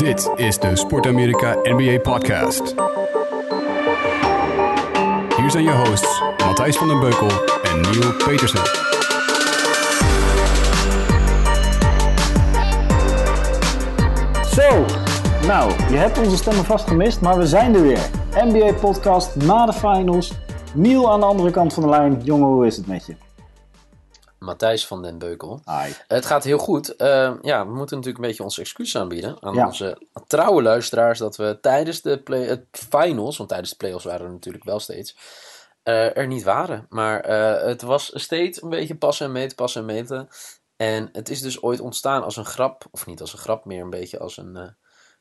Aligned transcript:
Dit 0.00 0.30
is 0.36 0.58
de 0.58 0.76
Sport 0.76 1.06
Amerika 1.06 1.56
NBA 1.62 1.98
Podcast. 1.98 2.74
Hier 5.36 5.50
zijn 5.50 5.64
je 5.64 5.82
hosts 5.86 6.22
Matthijs 6.44 6.76
van 6.76 6.88
den 6.88 7.00
Beukel 7.00 7.28
en 7.62 7.80
Neil 7.80 8.12
Petersen. 8.12 8.64
Zo, 14.54 14.84
nou, 15.46 15.72
je 15.90 15.96
hebt 15.96 16.18
onze 16.18 16.36
stemmen 16.36 16.64
vast 16.64 16.88
gemist, 16.88 17.20
maar 17.20 17.38
we 17.38 17.46
zijn 17.46 17.74
er 17.74 17.82
weer. 17.82 18.10
NBA 18.34 18.72
podcast 18.72 19.36
na 19.36 19.66
de 19.66 19.72
finals. 19.72 20.32
Neil 20.74 21.12
aan 21.12 21.20
de 21.20 21.26
andere 21.26 21.50
kant 21.50 21.72
van 21.72 21.82
de 21.82 21.88
lijn. 21.88 22.20
Jongen, 22.22 22.48
hoe 22.48 22.66
is 22.66 22.76
het 22.76 22.86
met 22.86 23.06
je? 23.06 23.29
Matthijs 24.40 24.86
van 24.86 25.02
den 25.02 25.18
Beukel. 25.18 25.60
Hi. 25.64 25.92
Het 26.06 26.26
gaat 26.26 26.44
heel 26.44 26.58
goed. 26.58 26.96
Eh, 26.96 27.32
ja, 27.42 27.66
we 27.66 27.72
moeten 27.74 27.96
natuurlijk 27.96 28.24
een 28.24 28.28
beetje 28.28 28.42
onze 28.42 28.60
excuses 28.60 29.00
aanbieden 29.00 29.36
aan 29.40 29.54
Ja. 29.54 29.66
onze 29.66 29.98
trouwe 30.26 30.62
luisteraars 30.62 31.18
dat 31.18 31.36
we 31.36 31.58
tijdens 31.60 32.00
de 32.02 32.18
play 32.22 32.42
het 32.42 32.64
finals, 32.90 33.36
want 33.36 33.48
tijdens 33.48 33.70
de 33.70 33.76
playoffs 33.76 34.04
waren 34.04 34.26
we 34.26 34.32
natuurlijk 34.32 34.64
wel 34.64 34.80
steeds, 34.80 35.16
eh, 35.82 36.16
er 36.16 36.26
niet 36.26 36.42
waren. 36.42 36.86
Maar 36.88 37.20
eh, 37.20 37.66
het 37.66 37.82
was 37.82 38.10
steeds 38.14 38.62
een 38.62 38.68
beetje 38.68 38.96
passen 38.96 39.26
en 39.26 39.32
meten, 39.32 39.56
passen 39.56 39.80
en 39.80 39.86
meten. 39.86 40.28
En 40.76 41.08
het 41.12 41.28
is 41.28 41.40
dus 41.40 41.62
ooit 41.62 41.80
ontstaan 41.80 42.22
als 42.24 42.36
een 42.36 42.44
grap, 42.44 42.84
of 42.90 43.06
niet 43.06 43.20
als 43.20 43.32
een 43.32 43.38
grap, 43.38 43.64
meer 43.64 43.82
een 43.82 43.90
beetje 43.90 44.18
als 44.18 44.36
een, 44.36 44.56
eh, 44.56 44.68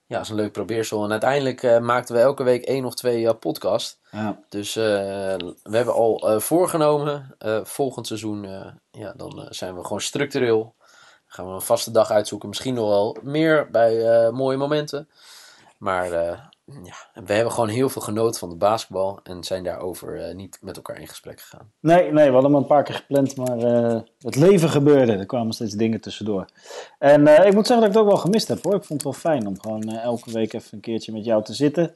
ja, 0.10 0.18
als 0.18 0.30
een 0.30 0.36
leuk 0.36 0.52
probeersel. 0.52 1.04
En 1.04 1.12
uiteindelijk 1.12 1.64
eh, 1.64 1.80
maakten 1.80 2.16
we 2.16 2.22
elke 2.22 2.44
week 2.44 2.64
één 2.64 2.86
of 2.86 2.96
twee 2.96 3.28
eh, 3.28 3.34
podcast. 3.40 4.00
Ja. 4.12 4.40
Dus 4.50 4.76
eh, 4.76 4.84
we 5.64 5.76
hebben 5.76 5.94
al 5.94 6.40
voorgenomen, 6.40 7.36
volgend 7.64 8.08
seizoen, 8.08 8.48
ja, 8.92 9.14
dan 9.16 9.48
zijn 9.50 9.76
we 9.76 9.84
gewoon 9.84 10.02
structureel. 10.02 10.76
Gaan 11.26 11.48
we 11.48 11.54
een 11.54 11.62
vaste 11.62 11.92
dag 11.92 12.12
uitzoeken, 12.12 12.50
misschien 12.50 12.74
nog 12.74 12.88
wel 12.88 13.18
meer 13.22 13.70
bij 13.72 14.32
mooie 14.32 14.58
momenten. 14.58 15.10
Maar 15.78 16.10
ja, 16.84 17.22
we 17.24 17.34
hebben 17.34 17.54
gewoon 17.54 17.70
heel 17.70 17.90
veel 17.90 18.02
genoten 18.02 18.40
van 18.40 18.50
de 18.50 18.56
basketbal 18.56 19.20
en 19.24 19.44
zijn 19.44 19.64
daarover 19.64 20.22
eh, 20.22 20.36
niet 20.36 20.58
met 20.62 20.76
elkaar 20.76 21.00
in 21.00 21.08
gesprek 21.08 21.42
gegaan. 21.42 21.72
Nee, 21.80 22.12
nee, 22.12 22.26
we 22.26 22.32
hadden 22.32 22.52
hem 22.52 22.62
een 22.62 22.68
paar 22.68 22.84
keer 22.84 22.96
gepland, 22.96 23.36
maar 23.36 23.58
eh, 23.58 24.00
het 24.20 24.36
leven 24.36 24.70
gebeurde. 24.70 25.12
Er 25.12 25.26
kwamen 25.26 25.54
steeds 25.54 25.74
dingen 25.74 26.02
tussendoor. 26.02 26.46
En 27.00 27.28
eh, 27.28 27.48
ik 27.48 27.54
moet 27.54 27.68
zeggen 27.68 27.76
dat 27.76 27.86
ik 27.86 27.94
het 27.94 27.98
ook 27.98 28.08
wel 28.08 28.18
gemist 28.18 28.48
heb 28.48 28.64
hoor. 28.64 28.76
Ik 28.76 28.84
vond 28.84 29.04
het 29.04 29.12
wel 29.12 29.34
fijn 29.34 29.48
om 29.48 29.62
gewoon 29.62 29.90
elke 29.90 30.32
week 30.32 30.54
even 30.54 30.70
een 30.72 30.80
keertje 30.80 31.12
met 31.12 31.26
jou 31.26 31.44
te 31.44 31.54
zitten. 31.54 31.94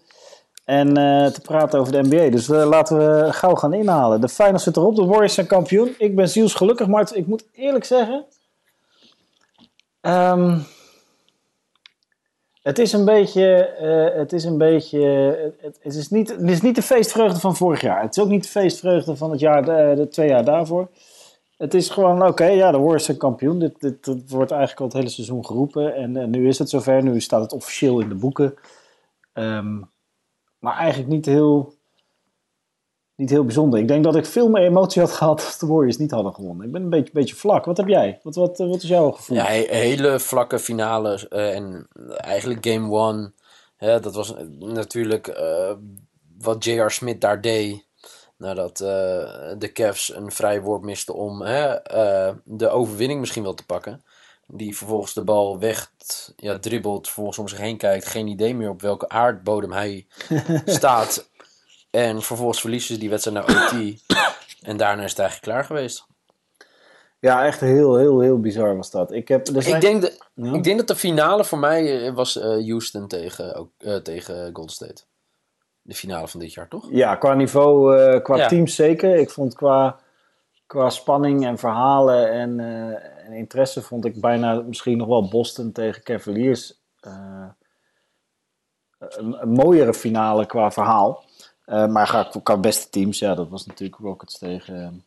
En 0.66 0.94
te 1.34 1.40
praten 1.42 1.80
over 1.80 1.92
de 1.94 2.02
NBA. 2.02 2.30
Dus 2.30 2.48
laten 2.48 2.98
we 2.98 3.34
gauw 3.34 3.56
gaan 3.56 3.74
inhalen. 3.74 4.22
De 4.22 4.30
finals 4.30 4.64
zit 4.64 4.78
erop, 4.78 4.96
de 4.96 5.06
Warriors 5.06 5.34
zijn 5.34 5.48
kampioen. 5.48 5.96
Ik 5.98 6.16
ben 6.16 6.30
zielsgelukkig, 6.30 6.88
maar 6.88 7.10
ik 7.14 7.28
moet 7.28 7.46
eerlijk 7.52 7.86
zeggen... 7.86 8.26
ehm, 10.02 10.60
het 12.64 12.80
is 12.80 12.94
een 12.94 13.06
beetje, 13.06 13.66
eh, 13.66 14.18
het 14.20 14.34
is 14.34 14.44
een 14.44 14.58
beetje, 14.58 15.00
het, 15.82 15.96
is 15.96 16.10
niet, 16.10 16.30
het 16.30 16.50
is 16.50 16.62
niet 16.62 16.76
de 16.76 16.82
feestvreugde 16.82 17.40
van 17.40 17.56
vorig 17.56 17.82
jaar. 17.82 18.02
Het 18.02 18.18
is 18.18 18.24
ook 18.24 18.30
niet 18.30 18.44
de 18.44 18.50
feestvreugde 18.50 19.16
van 19.16 19.32
het 19.32 19.40
jaar, 19.40 19.66
de, 19.66 19.94
de 19.96 20.08
twee 20.08 20.28
jaar 20.28 20.46
daarvoor. 20.46 20.90
Het 21.58 21.74
is 21.74 21.90
gewoon, 21.90 22.28
oké, 22.28 22.46
ja, 22.46 22.72
de 22.72 22.78
Warriors 22.78 23.06
zijn 23.06 23.18
kampioen. 23.18 23.60
Dit, 23.60 23.82
dit, 23.82 24.30
wordt 24.30 24.52
eigenlijk 24.52 24.80
al 24.80 24.86
het 24.86 24.96
hele 24.96 25.10
seizoen 25.10 25.46
geroepen. 25.46 25.96
En, 25.96 26.18
eh, 26.18 26.28
nu 26.28 26.48
is 26.48 26.60
het 26.60 26.70
zover, 26.70 27.04
nu 27.04 27.22
staat 27.22 27.42
het 27.42 27.54
officieel 27.54 28.00
in 28.00 28.10
de 28.10 28.16
boeken. 28.16 28.54
Ehm, 29.34 29.82
maar 30.60 30.78
eigenlijk 30.78 31.10
niet 31.10 31.26
heel, 31.26 31.74
niet 33.16 33.30
heel 33.30 33.44
bijzonder. 33.44 33.80
Ik 33.80 33.88
denk 33.88 34.04
dat 34.04 34.16
ik 34.16 34.26
veel 34.26 34.50
meer 34.50 34.64
emotie 34.64 35.02
had 35.02 35.12
gehad 35.22 35.46
als 35.46 35.60
de 35.60 35.68
Warriors 35.68 35.98
niet 35.98 36.12
hadden 36.12 36.34
gewonnen. 36.34 36.66
Ik 36.66 36.72
ben 36.72 36.82
een 36.82 36.90
beetje, 36.90 37.14
beetje 37.14 37.36
vlak. 37.36 37.66
Wat 37.66 37.78
heb 37.78 37.88
jij? 37.88 38.20
Wat, 38.24 38.36
wat, 38.36 38.58
wat 38.58 38.84
is 38.84 38.90
jouw 38.90 39.12
gevoel? 39.12 39.38
Ja, 39.38 39.46
he- 39.46 39.68
hele 39.76 40.20
vlakke 40.20 40.60
finale 40.60 41.28
eh, 41.30 41.56
en 41.56 41.88
eigenlijk 42.18 42.66
game 42.68 42.92
one. 42.92 43.34
Hè, 43.78 44.00
dat 44.00 44.16
was 44.16 44.34
natuurlijk 44.60 45.28
eh, 45.28 45.72
wat 46.38 46.64
J.R. 46.66 46.90
Smith 46.90 47.22
daar 47.22 47.42
deed. 47.42 47.86
Nadat 48.38 48.80
eh, 48.80 48.88
de 49.58 49.70
Cavs 49.74 50.16
een 50.16 50.32
vrij 50.32 50.62
woord 50.62 50.82
misten 50.82 51.16
om 51.16 51.42
hè, 51.42 51.76
de 52.44 52.70
overwinning 52.70 53.20
misschien 53.20 53.44
wel 53.44 53.54
te 53.54 53.66
pakken. 53.66 54.04
Die 54.48 54.78
vervolgens 54.78 55.14
de 55.14 55.24
bal 55.24 55.60
weg 55.60 55.92
ja, 56.36 56.60
dribbelt, 56.60 57.06
vervolgens 57.06 57.38
om 57.38 57.48
zich 57.48 57.58
heen 57.58 57.78
kijkt. 57.78 58.06
Geen 58.06 58.28
idee 58.28 58.56
meer 58.56 58.70
op 58.70 58.82
welke 58.82 59.10
aardbodem 59.10 59.72
hij 59.72 60.08
staat. 60.66 61.30
En 61.94 62.22
vervolgens 62.22 62.62
verliezen 62.62 62.94
ze 62.94 63.00
die 63.00 63.10
wedstrijd 63.10 63.48
naar 63.48 63.56
OT. 63.56 63.96
En 64.62 64.78
daarna 64.78 65.04
is 65.04 65.10
het 65.10 65.20
eigenlijk 65.20 65.52
klaar 65.52 65.64
geweest. 65.66 66.06
Ja, 67.20 67.46
echt 67.46 67.60
heel, 67.60 67.96
heel, 67.96 68.20
heel 68.20 68.40
bizar 68.40 68.76
was 68.78 68.92
dat. 68.92 69.12
Ik, 69.12 69.28
heb, 69.28 69.48
Ik 69.48 69.82
denk, 69.82 70.02
de, 70.02 70.18
Ja. 70.34 70.54
ik 70.54 70.64
denk 70.64 70.78
dat 70.78 70.88
de 70.88 70.96
finale 70.96 71.44
voor 71.44 71.58
mij 71.58 72.06
eh, 72.08 72.14
was 72.14 72.38
eh, 72.38 72.44
Houston 72.44 73.08
tegen, 73.08 73.56
ook, 73.56 73.70
eh, 73.78 73.96
tegen 73.96 74.50
Golden 74.54 74.76
State. 74.76 75.04
De 75.82 75.96
finale 75.96 76.28
van 76.28 76.40
dit 76.40 76.54
jaar, 76.54 76.68
toch? 76.68 76.88
Ja, 76.92 77.16
qua 77.16 77.34
niveau, 77.34 78.20
qua 78.22 78.36
Ja. 78.36 78.48
teams 78.48 78.76
zeker. 78.76 79.16
Ik 79.16 79.30
vond 79.30 79.56
qua, 79.56 80.00
qua 80.68 80.90
spanning 80.90 81.46
en 81.46 81.58
verhalen 81.58 82.32
en, 82.32 82.60
en 83.26 83.34
interesse 83.34 83.82
vond 83.82 84.06
ik 84.06 84.22
bijna 84.22 84.62
misschien 84.62 84.98
nog 84.98 85.08
wel 85.08 85.30
Boston 85.30 85.72
tegen 85.72 86.04
Cavaliers 86.04 86.82
een, 89.00 89.42
een 89.42 89.50
mooiere 89.50 89.94
finale 89.94 90.46
qua 90.46 90.72
verhaal. 90.72 91.24
Eh, 91.66 91.88
maar 91.88 92.08
ga 92.08 92.30
qua 92.44 92.58
beste 92.58 92.90
teams, 92.90 93.20
ja, 93.20 93.36
dat 93.36 93.50
was 93.50 93.66
natuurlijk 93.66 94.02
Rockets 94.02 94.38
tegen, 94.38 95.04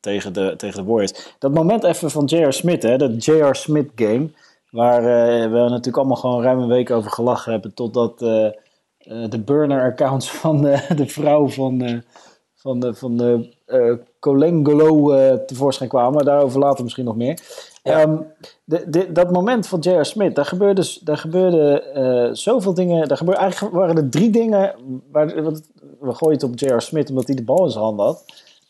tegen, 0.00 0.32
de, 0.32 0.54
tegen 0.56 0.84
de 0.84 0.90
Warriors. 0.90 1.34
Dat 1.38 1.54
moment 1.54 1.84
even 1.84 2.10
van 2.10 2.24
J.R. 2.24 2.52
Smith, 2.52 2.82
hè, 2.82 2.96
dat 2.96 3.24
J.R. 3.24 3.54
Smith 3.54 3.90
game, 3.94 4.30
waar 4.70 4.98
eh, 4.98 5.42
we 5.50 5.58
natuurlijk 5.58 5.96
allemaal 5.96 6.16
gewoon 6.16 6.42
ruim 6.42 6.58
een 6.58 6.68
week 6.68 6.90
over 6.90 7.10
gelachen 7.10 7.52
hebben, 7.52 7.74
totdat 7.74 8.22
eh, 8.22 8.50
de 9.28 9.40
burner-accounts 9.44 10.30
van 10.40 10.62
de, 10.62 11.06
vrouw 11.06 11.48
van, 11.48 12.02
van 12.54 12.80
de, 12.80 12.94
van 12.94 13.16
de 13.16 13.56
Colengolo 14.20 15.44
tevoorschijn 15.44 15.88
kwamen. 15.88 16.24
Daarover 16.24 16.60
later 16.60 16.82
misschien 16.84 17.04
nog 17.04 17.16
meer. 17.16 17.40
Ehm, 17.90 19.12
dat 19.12 19.30
moment 19.32 19.66
van 19.66 19.78
J.R. 19.80 20.04
Smith, 20.04 20.34
daar 20.34 20.44
gebeurde, 20.44 20.82
s- 20.82 20.98
daar 20.98 21.16
gebeurde 21.16 21.82
eh, 21.82 22.28
zoveel 22.34 22.74
dingen. 22.74 23.08
Daar 23.08 23.16
gebeurde, 23.16 23.40
eigenlijk 23.40 23.74
waren 23.74 23.96
er 23.96 24.08
drie 24.08 24.30
dingen. 24.30 24.74
Waar, 25.12 25.26
we 26.00 26.14
gooien 26.14 26.34
het 26.38 26.42
op 26.42 26.58
J.R. 26.58 26.80
Smith 26.80 27.10
omdat 27.10 27.26
hij 27.26 27.36
de 27.36 27.44
bal 27.44 27.64
in 27.64 27.70
zijn 27.70 27.84
hand 27.84 28.00
had. 28.00 28.24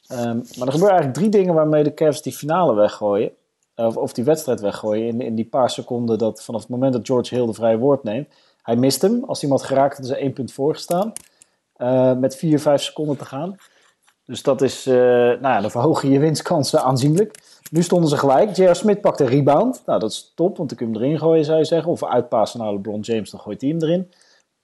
Ehm, 0.08 0.36
maar 0.36 0.66
er 0.66 0.72
gebeuren 0.72 0.88
eigenlijk 0.98 1.14
drie 1.14 1.28
dingen 1.28 1.54
waarmee 1.54 1.82
de 1.84 1.94
Cavs 1.94 2.22
die 2.22 2.32
finale 2.32 2.74
weggooien. 2.74 3.30
Of, 3.76 3.96
of 3.96 4.12
die 4.12 4.24
wedstrijd 4.24 4.60
weggooien 4.60 5.20
in, 5.20 5.34
die 5.34 5.44
paar 5.48 5.70
seconden 5.70 6.18
dat 6.18 6.42
vanaf 6.42 6.60
het 6.60 6.70
moment 6.70 6.92
dat 6.92 7.06
George 7.06 7.34
Hill 7.34 7.46
de 7.46 7.52
vrije 7.54 7.78
woord 7.78 8.02
neemt. 8.02 8.28
Hij 8.62 8.76
mist 8.76 9.02
hem. 9.02 9.24
Als 9.26 9.40
hij 9.40 9.48
hem 9.50 9.58
had 9.58 9.66
geraakt, 9.68 9.96
hadden 9.96 10.16
ze 10.16 10.22
één 10.22 10.32
punt 10.32 10.52
voorgestaan. 10.52 11.12
Eh 11.76 12.12
met 12.14 12.36
vier, 12.36 12.60
vijf 12.60 12.82
seconden 12.82 13.16
te 13.16 13.24
gaan. 13.24 13.56
Dus 14.24 14.42
dat 14.42 14.62
is, 14.62 14.86
eh, 14.86 14.94
nou 14.94 15.40
ja, 15.40 15.60
dan 15.60 15.70
verhoog 15.70 16.02
je 16.02 16.08
je 16.10 16.18
winstkansen 16.18 16.82
aanzienlijk. 16.82 17.38
Nu 17.70 17.82
stonden 17.82 18.08
ze 18.08 18.16
gelijk. 18.16 18.56
J.R. 18.56 18.74
Smith 18.74 19.00
pakt 19.00 19.20
een 19.20 19.26
rebound. 19.26 19.82
Nou, 19.86 20.00
dat 20.00 20.10
is 20.10 20.32
top, 20.34 20.56
want 20.56 20.68
dan 20.68 20.78
kun 20.78 20.86
je 20.88 20.92
hem 20.92 21.02
erin 21.02 21.18
gooien, 21.18 21.44
zou 21.44 21.58
je 21.58 21.64
zeggen. 21.64 21.90
Of 21.92 22.04
uitpassen 22.04 22.60
naar 22.60 22.72
LeBron 22.72 23.00
James, 23.00 23.30
dan 23.30 23.40
gooit 23.40 23.60
hij 23.60 23.70
hem 23.70 23.82
erin. 23.82 24.12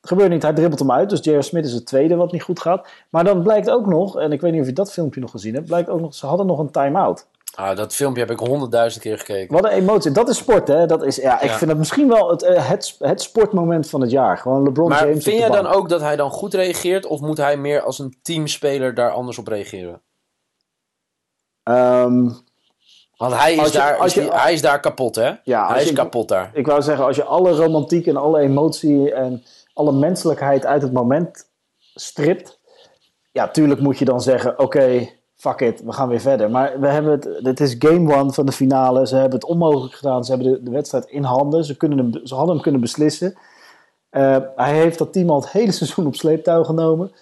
Gebeurt 0.00 0.30
niet, 0.30 0.42
hij 0.42 0.52
dribbelt 0.52 0.80
hem 0.80 0.92
uit. 0.92 1.10
Dus 1.10 1.20
J.R. 1.24 1.42
Smith 1.42 1.64
is 1.64 1.72
het 1.72 1.86
tweede 1.86 2.14
wat 2.16 2.32
niet 2.32 2.42
goed 2.42 2.60
gaat. 2.60 2.86
Maar 3.10 3.24
dan 3.24 3.42
blijkt 3.42 3.70
ook 3.70 3.86
nog, 3.86 4.18
en 4.18 4.32
ik 4.32 4.40
weet 4.40 4.52
niet 4.52 4.60
of 4.60 4.66
je 4.66 4.72
dat 4.72 4.92
filmpje 4.92 5.20
nog 5.20 5.30
gezien 5.30 5.54
hebt, 5.54 5.66
blijkt 5.66 5.88
ook 5.88 6.00
nog, 6.00 6.14
ze 6.14 6.26
hadden 6.26 6.46
nog 6.46 6.58
een 6.58 6.70
time-out. 6.70 7.26
Ah, 7.54 7.76
dat 7.76 7.94
filmpje 7.94 8.20
heb 8.22 8.30
ik 8.30 8.38
honderdduizend 8.38 9.02
keer 9.02 9.18
gekeken. 9.18 9.54
Wat 9.54 9.64
een 9.64 9.70
emotie. 9.70 10.10
Dat 10.10 10.28
is 10.28 10.36
sport, 10.36 10.68
hè? 10.68 10.86
Dat 10.86 11.04
is, 11.04 11.16
ja, 11.16 11.40
ik 11.40 11.48
Ja. 11.48 11.56
vind 11.56 11.70
het 11.70 11.78
misschien 11.78 12.08
wel 12.08 12.30
het, 12.30 12.42
eh, 12.42 12.68
het, 12.68 12.96
het 12.98 13.22
sportmoment 13.22 13.88
van 13.88 14.00
het 14.00 14.10
jaar. 14.10 14.38
Gewoon 14.38 14.62
LeBron 14.62 14.88
Maar 14.88 15.06
James. 15.08 15.24
vind 15.24 15.38
jij 15.38 15.48
dan 15.50 15.66
ook 15.66 15.88
dat 15.88 16.00
hij 16.00 16.16
dan 16.16 16.30
goed 16.30 16.54
reageert? 16.54 17.06
Of 17.06 17.20
moet 17.20 17.36
hij 17.36 17.56
meer 17.56 17.80
als 17.82 17.98
een 17.98 18.16
teamspeler 18.22 18.94
daar 18.94 19.10
anders 19.12 19.38
op 19.38 19.46
reageren? 19.46 20.00
Ehm, 21.62 22.30
Want 23.16 23.34
hij 23.34 23.52
is, 23.52 23.58
Als 23.58 23.72
je- 23.72 23.78
daar, 23.78 23.96
als 23.96 24.06
is 24.06 24.14
je- 24.14 24.20
die- 24.20 24.30
hij 24.32 24.52
is 24.52 24.62
daar 24.62 24.80
kapot, 24.80 25.14
hè? 25.14 25.32
Ja, 25.44 25.68
hij 25.68 25.82
is 25.82 25.88
je- 25.88 25.94
kapot 25.94 26.28
daar. 26.28 26.50
ik 26.54 26.66
wou 26.66 26.82
zeggen, 26.82 27.04
als 27.04 27.16
je 27.16 27.24
alle 27.24 27.50
romantiek 27.52 28.06
en 28.06 28.16
alle 28.16 28.40
emotie 28.40 29.12
en 29.12 29.42
alle 29.74 29.92
menselijkheid 29.92 30.66
uit 30.66 30.82
het 30.82 30.92
moment 30.92 31.48
stript. 31.94 32.60
Ja, 33.32 33.48
tuurlijk 33.48 33.80
moet 33.80 33.98
je 33.98 34.04
dan 34.04 34.20
zeggen, 34.20 34.58
oké, 34.58 35.08
fuck 35.36 35.60
it, 35.60 35.80
we 35.84 35.92
gaan 35.92 36.08
weer 36.08 36.20
verder. 36.20 36.50
Maar 36.50 36.80
we 36.80 36.86
hebben 36.88 37.12
het, 37.12 37.28
dit 37.44 37.60
is 37.60 37.76
game 37.78 38.14
one 38.16 38.32
van 38.32 38.46
de 38.46 38.52
finale. 38.52 39.06
Ze 39.06 39.14
hebben 39.16 39.38
het 39.38 39.48
onmogelijk 39.48 39.94
gedaan. 39.94 40.24
Ze 40.24 40.32
hebben 40.34 40.52
de, 40.52 40.62
de 40.62 40.70
wedstrijd 40.70 41.04
in 41.06 41.22
handen. 41.22 41.64
Ze, 41.64 41.76
kunnen 41.76 41.98
hem, 41.98 42.26
ze 42.26 42.34
hadden 42.34 42.54
hem 42.54 42.62
kunnen 42.62 42.80
beslissen. 42.80 43.38
Eh, 44.10 44.36
hij 44.56 44.72
heeft 44.74 44.98
dat 44.98 45.12
team 45.12 45.30
al 45.30 45.40
het 45.40 45.50
hele 45.50 45.72
seizoen 45.82 46.06
op 46.06 46.14
sleeptouw 46.14 46.64
genomen. 46.64 47.12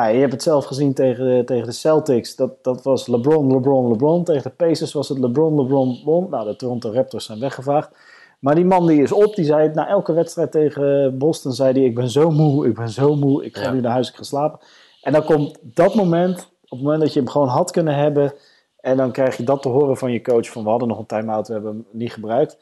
Nou, 0.00 0.12
je 0.12 0.20
hebt 0.20 0.32
het 0.32 0.42
zelf 0.42 0.64
gezien 0.64 0.94
tegen, 0.94 1.44
tegen 1.46 1.66
de 1.66 1.72
Celtics. 1.72 2.36
Dat, 2.36 2.64
dat 2.64 2.82
was 2.82 3.06
LeBron, 3.06 3.52
LeBron, 3.52 3.88
LeBron. 3.88 4.24
Tegen 4.24 4.42
de 4.42 4.50
Pacers 4.50 4.92
was 4.92 5.08
het 5.08 5.18
LeBron, 5.18 5.54
LeBron, 5.54 5.88
LeBron. 5.88 6.30
Nou, 6.30 6.46
de 6.48 6.56
Toronto 6.56 6.92
Raptors 6.92 7.24
zijn 7.24 7.40
weggevaagd. 7.40 7.90
Maar 8.38 8.54
die 8.54 8.64
man 8.64 8.86
die 8.86 9.02
is 9.02 9.12
op, 9.12 9.34
die 9.34 9.44
zei 9.44 9.70
na 9.74 9.88
elke 9.88 10.12
wedstrijd 10.12 10.52
tegen 10.52 11.18
Boston, 11.18 11.52
zei 11.52 11.72
hij, 11.72 11.82
ik 11.82 11.94
ben 11.94 12.08
zo 12.10 12.30
moe, 12.30 12.66
ik 12.66 12.74
ben 12.74 12.88
zo 12.88 13.16
moe, 13.16 13.44
ik 13.44 13.56
ga 13.56 13.62
Ja. 13.62 13.72
nu 13.72 13.80
naar 13.80 13.92
huis, 13.92 14.08
ik 14.08 14.16
ga 14.16 14.22
slapen. 14.22 14.58
En 15.02 15.12
dan 15.12 15.24
komt 15.24 15.58
dat 15.62 15.94
moment, 15.94 16.38
op 16.64 16.70
het 16.70 16.82
moment 16.82 17.00
dat 17.00 17.12
je 17.12 17.20
hem 17.20 17.28
gewoon 17.28 17.48
had 17.48 17.70
kunnen 17.70 17.94
hebben, 17.94 18.32
en 18.80 18.96
dan 18.96 19.12
krijg 19.12 19.36
je 19.36 19.44
dat 19.44 19.62
te 19.62 19.68
horen 19.68 19.96
van 19.96 20.12
je 20.12 20.22
coach, 20.22 20.48
van 20.48 20.62
we 20.62 20.70
hadden 20.70 20.88
nog 20.88 20.98
een 20.98 21.06
time-out, 21.06 21.46
we 21.46 21.52
hebben 21.52 21.72
hem 21.72 21.86
niet 21.90 22.12
gebruikt. 22.12 22.58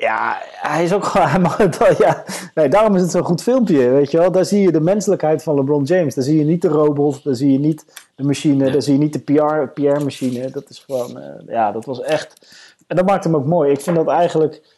Ja, 0.00 0.38
hij 0.42 0.84
is 0.84 0.92
ook 0.92 1.04
gewoon. 1.04 1.70
ja. 1.98 2.24
nee, 2.54 2.68
daarom 2.68 2.94
is 2.94 3.02
het 3.02 3.10
zo'n 3.10 3.22
goed 3.24 3.42
filmpje. 3.42 3.88
Weet 3.90 4.10
je 4.10 4.18
wel? 4.18 4.32
Daar 4.32 4.44
zie 4.44 4.60
je 4.60 4.72
de 4.72 4.80
menselijkheid 4.80 5.42
van 5.42 5.54
LeBron 5.54 5.82
James. 5.84 6.14
Daar 6.14 6.24
zie 6.24 6.38
je 6.38 6.44
niet 6.44 6.62
de 6.62 6.68
robot, 6.68 7.24
daar 7.24 7.34
zie 7.34 7.52
je 7.52 7.58
niet 7.58 8.08
de 8.14 8.22
machine, 8.24 8.70
daar 8.70 8.82
zie 8.82 8.92
je 8.92 8.98
niet 8.98 9.12
de 9.12 9.18
PR, 9.20 9.80
PR-machine. 9.80 10.50
Dat 10.50 10.68
is 10.70 10.78
gewoon. 10.78 11.18
eh, 11.18 11.46
ja, 11.46 11.72
dat 11.72 11.84
was 11.84 12.00
echt. 12.00 12.56
En 12.86 12.96
dat 12.96 13.06
maakt 13.06 13.24
hem 13.24 13.36
ook 13.36 13.46
mooi. 13.46 13.70
Ik 13.72 13.80
vind 13.80 13.96
dat 13.96 14.08
eigenlijk. 14.08 14.76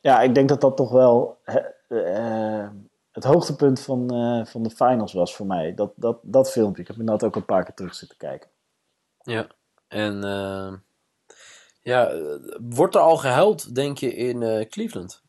Ja, 0.00 0.20
ik 0.22 0.34
denk 0.34 0.48
dat 0.48 0.60
dat 0.60 0.76
toch 0.76 0.90
wel. 0.90 1.38
eh, 1.88 2.68
het 3.12 3.24
hoogtepunt 3.24 3.80
van, 3.80 4.10
eh, 4.10 4.46
van 4.46 4.62
de 4.62 4.70
finals 4.70 5.12
was 5.12 5.36
voor 5.36 5.46
mij. 5.46 5.74
Dat, 5.74 5.92
dat, 5.96 6.18
dat 6.22 6.50
filmpje. 6.50 6.82
Ik 6.82 6.88
heb 6.88 6.96
inderdaad 6.98 7.24
ook 7.24 7.36
een 7.36 7.44
paar 7.44 7.64
keer 7.64 7.74
terug 7.74 7.94
zitten 7.94 8.16
kijken. 8.18 8.48
Ja, 9.22 9.46
en 9.88 10.22
ja, 11.84 12.08
eh, 12.08 12.20
wordt 12.60 12.94
er 12.94 13.00
al 13.00 13.16
gehuild, 13.16 13.74
denk 13.74 13.98
je, 13.98 14.14
in 14.14 14.42
eh, 14.42 14.68
Cleveland? 14.68 15.22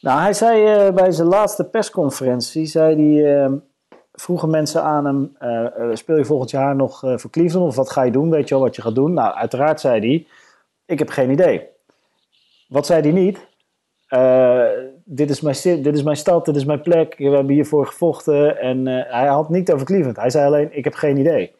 Nou, 0.00 0.20
hij 0.20 0.32
zei 0.32 0.66
eh, 0.66 0.94
bij 0.94 1.10
zijn 1.10 1.28
laatste 1.28 1.64
persconferentie, 1.64 2.66
zei 2.66 2.94
hij, 2.96 3.44
eh, 3.44 3.52
vroegen 4.12 4.50
mensen 4.50 4.82
aan 4.82 5.04
hem, 5.04 5.36
speel 5.96 6.16
je 6.16 6.24
volgend 6.24 6.50
jaar 6.50 6.76
nog 6.76 6.98
voor 6.98 7.30
Cleveland 7.30 7.66
of 7.66 7.76
wat 7.76 7.90
ga 7.90 8.02
je 8.02 8.10
doen? 8.10 8.30
Weet 8.30 8.48
je 8.48 8.54
al 8.54 8.60
wat 8.60 8.76
je 8.76 8.82
gaat 8.82 8.94
doen? 8.94 9.12
Nou, 9.12 9.34
uiteraard 9.34 9.80
zei 9.80 10.00
hij, 10.00 10.26
ik 10.86 10.98
heb 10.98 11.08
geen 11.08 11.30
idee. 11.30 11.68
Wat 12.68 12.86
zei 12.86 13.00
hij 13.00 13.12
niet? 13.12 13.38
Dit, 15.04 15.30
is 15.30 15.40
mijn, 15.40 15.82
dit 15.82 15.94
is 15.94 16.02
mijn 16.02 16.16
stad, 16.16 16.44
dit 16.44 16.56
is 16.56 16.64
mijn 16.64 16.82
plek, 16.82 17.14
we 17.18 17.24
hebben 17.24 17.54
hiervoor 17.54 17.86
gevochten. 17.86 18.58
En 18.58 18.86
hij 18.86 19.26
had 19.26 19.48
niet 19.48 19.72
over 19.72 19.86
Cleveland. 19.86 20.16
Hij 20.16 20.30
zei 20.30 20.46
alleen, 20.46 20.76
ik 20.76 20.84
heb 20.84 20.94
geen 20.94 21.16
idee. 21.16 21.54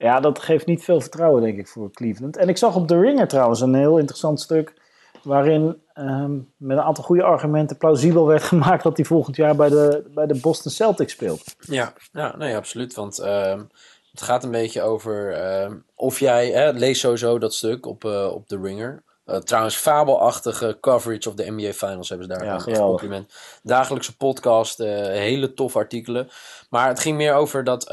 Ja, 0.00 0.20
dat 0.20 0.38
geeft 0.38 0.66
niet 0.66 0.84
veel 0.84 1.00
vertrouwen, 1.00 1.42
denk 1.42 1.58
ik, 1.58 1.68
voor 1.68 1.90
Cleveland. 1.90 2.36
En 2.36 2.48
ik 2.48 2.56
zag 2.56 2.76
op 2.76 2.86
The 2.86 3.00
Ringer 3.00 3.28
trouwens 3.28 3.60
een 3.60 3.74
heel 3.74 3.98
interessant 3.98 4.40
stuk... 4.40 4.74
waarin 5.22 5.82
ehm, 5.92 6.34
met 6.56 6.76
een 6.76 6.82
aantal 6.82 7.04
goede 7.04 7.22
argumenten 7.22 7.76
plausibel 7.76 8.26
werd 8.26 8.42
gemaakt... 8.52 8.82
dat 8.82 8.96
hij 8.96 9.06
volgend 9.06 9.36
jaar 9.36 9.56
bij 9.56 9.68
de, 9.68 10.10
bij 10.14 10.26
de 10.26 10.40
Boston 10.40 10.72
Celtics 10.72 11.12
speelt. 11.12 11.56
Ja, 11.58 11.92
ja 12.12 12.36
nee, 12.36 12.56
absoluut. 12.56 12.94
Want 12.94 13.18
ehm, 13.18 13.62
het 14.10 14.22
gaat 14.22 14.44
een 14.44 14.50
beetje 14.50 14.82
over 14.82 15.32
ehm, 15.32 15.76
of 15.94 16.20
jij, 16.20 16.50
hè, 16.50 16.70
lees 16.70 17.00
sowieso 17.00 17.38
dat 17.38 17.54
stuk 17.54 17.86
op, 17.86 18.04
eh, 18.04 18.30
op 18.32 18.48
The 18.48 18.60
Ringer. 18.62 19.02
Eh, 19.24 19.36
trouwens, 19.36 19.76
fabelachtige 19.76 20.78
coverage 20.80 21.28
of 21.28 21.34
de 21.34 21.50
NBA 21.50 21.72
Finals 21.72 22.08
hebben 22.08 22.26
ze 22.26 22.32
daar. 22.32 22.44
Ja, 22.44 22.78
compliment. 22.78 23.32
Dagelijkse 23.62 24.16
podcast, 24.16 24.80
eh, 24.80 24.88
hele 25.06 25.54
tof 25.54 25.76
artikelen. 25.76 26.28
Maar 26.70 26.88
het 26.88 27.00
ging 27.00 27.16
meer 27.16 27.34
over 27.34 27.64
dat. 27.64 27.88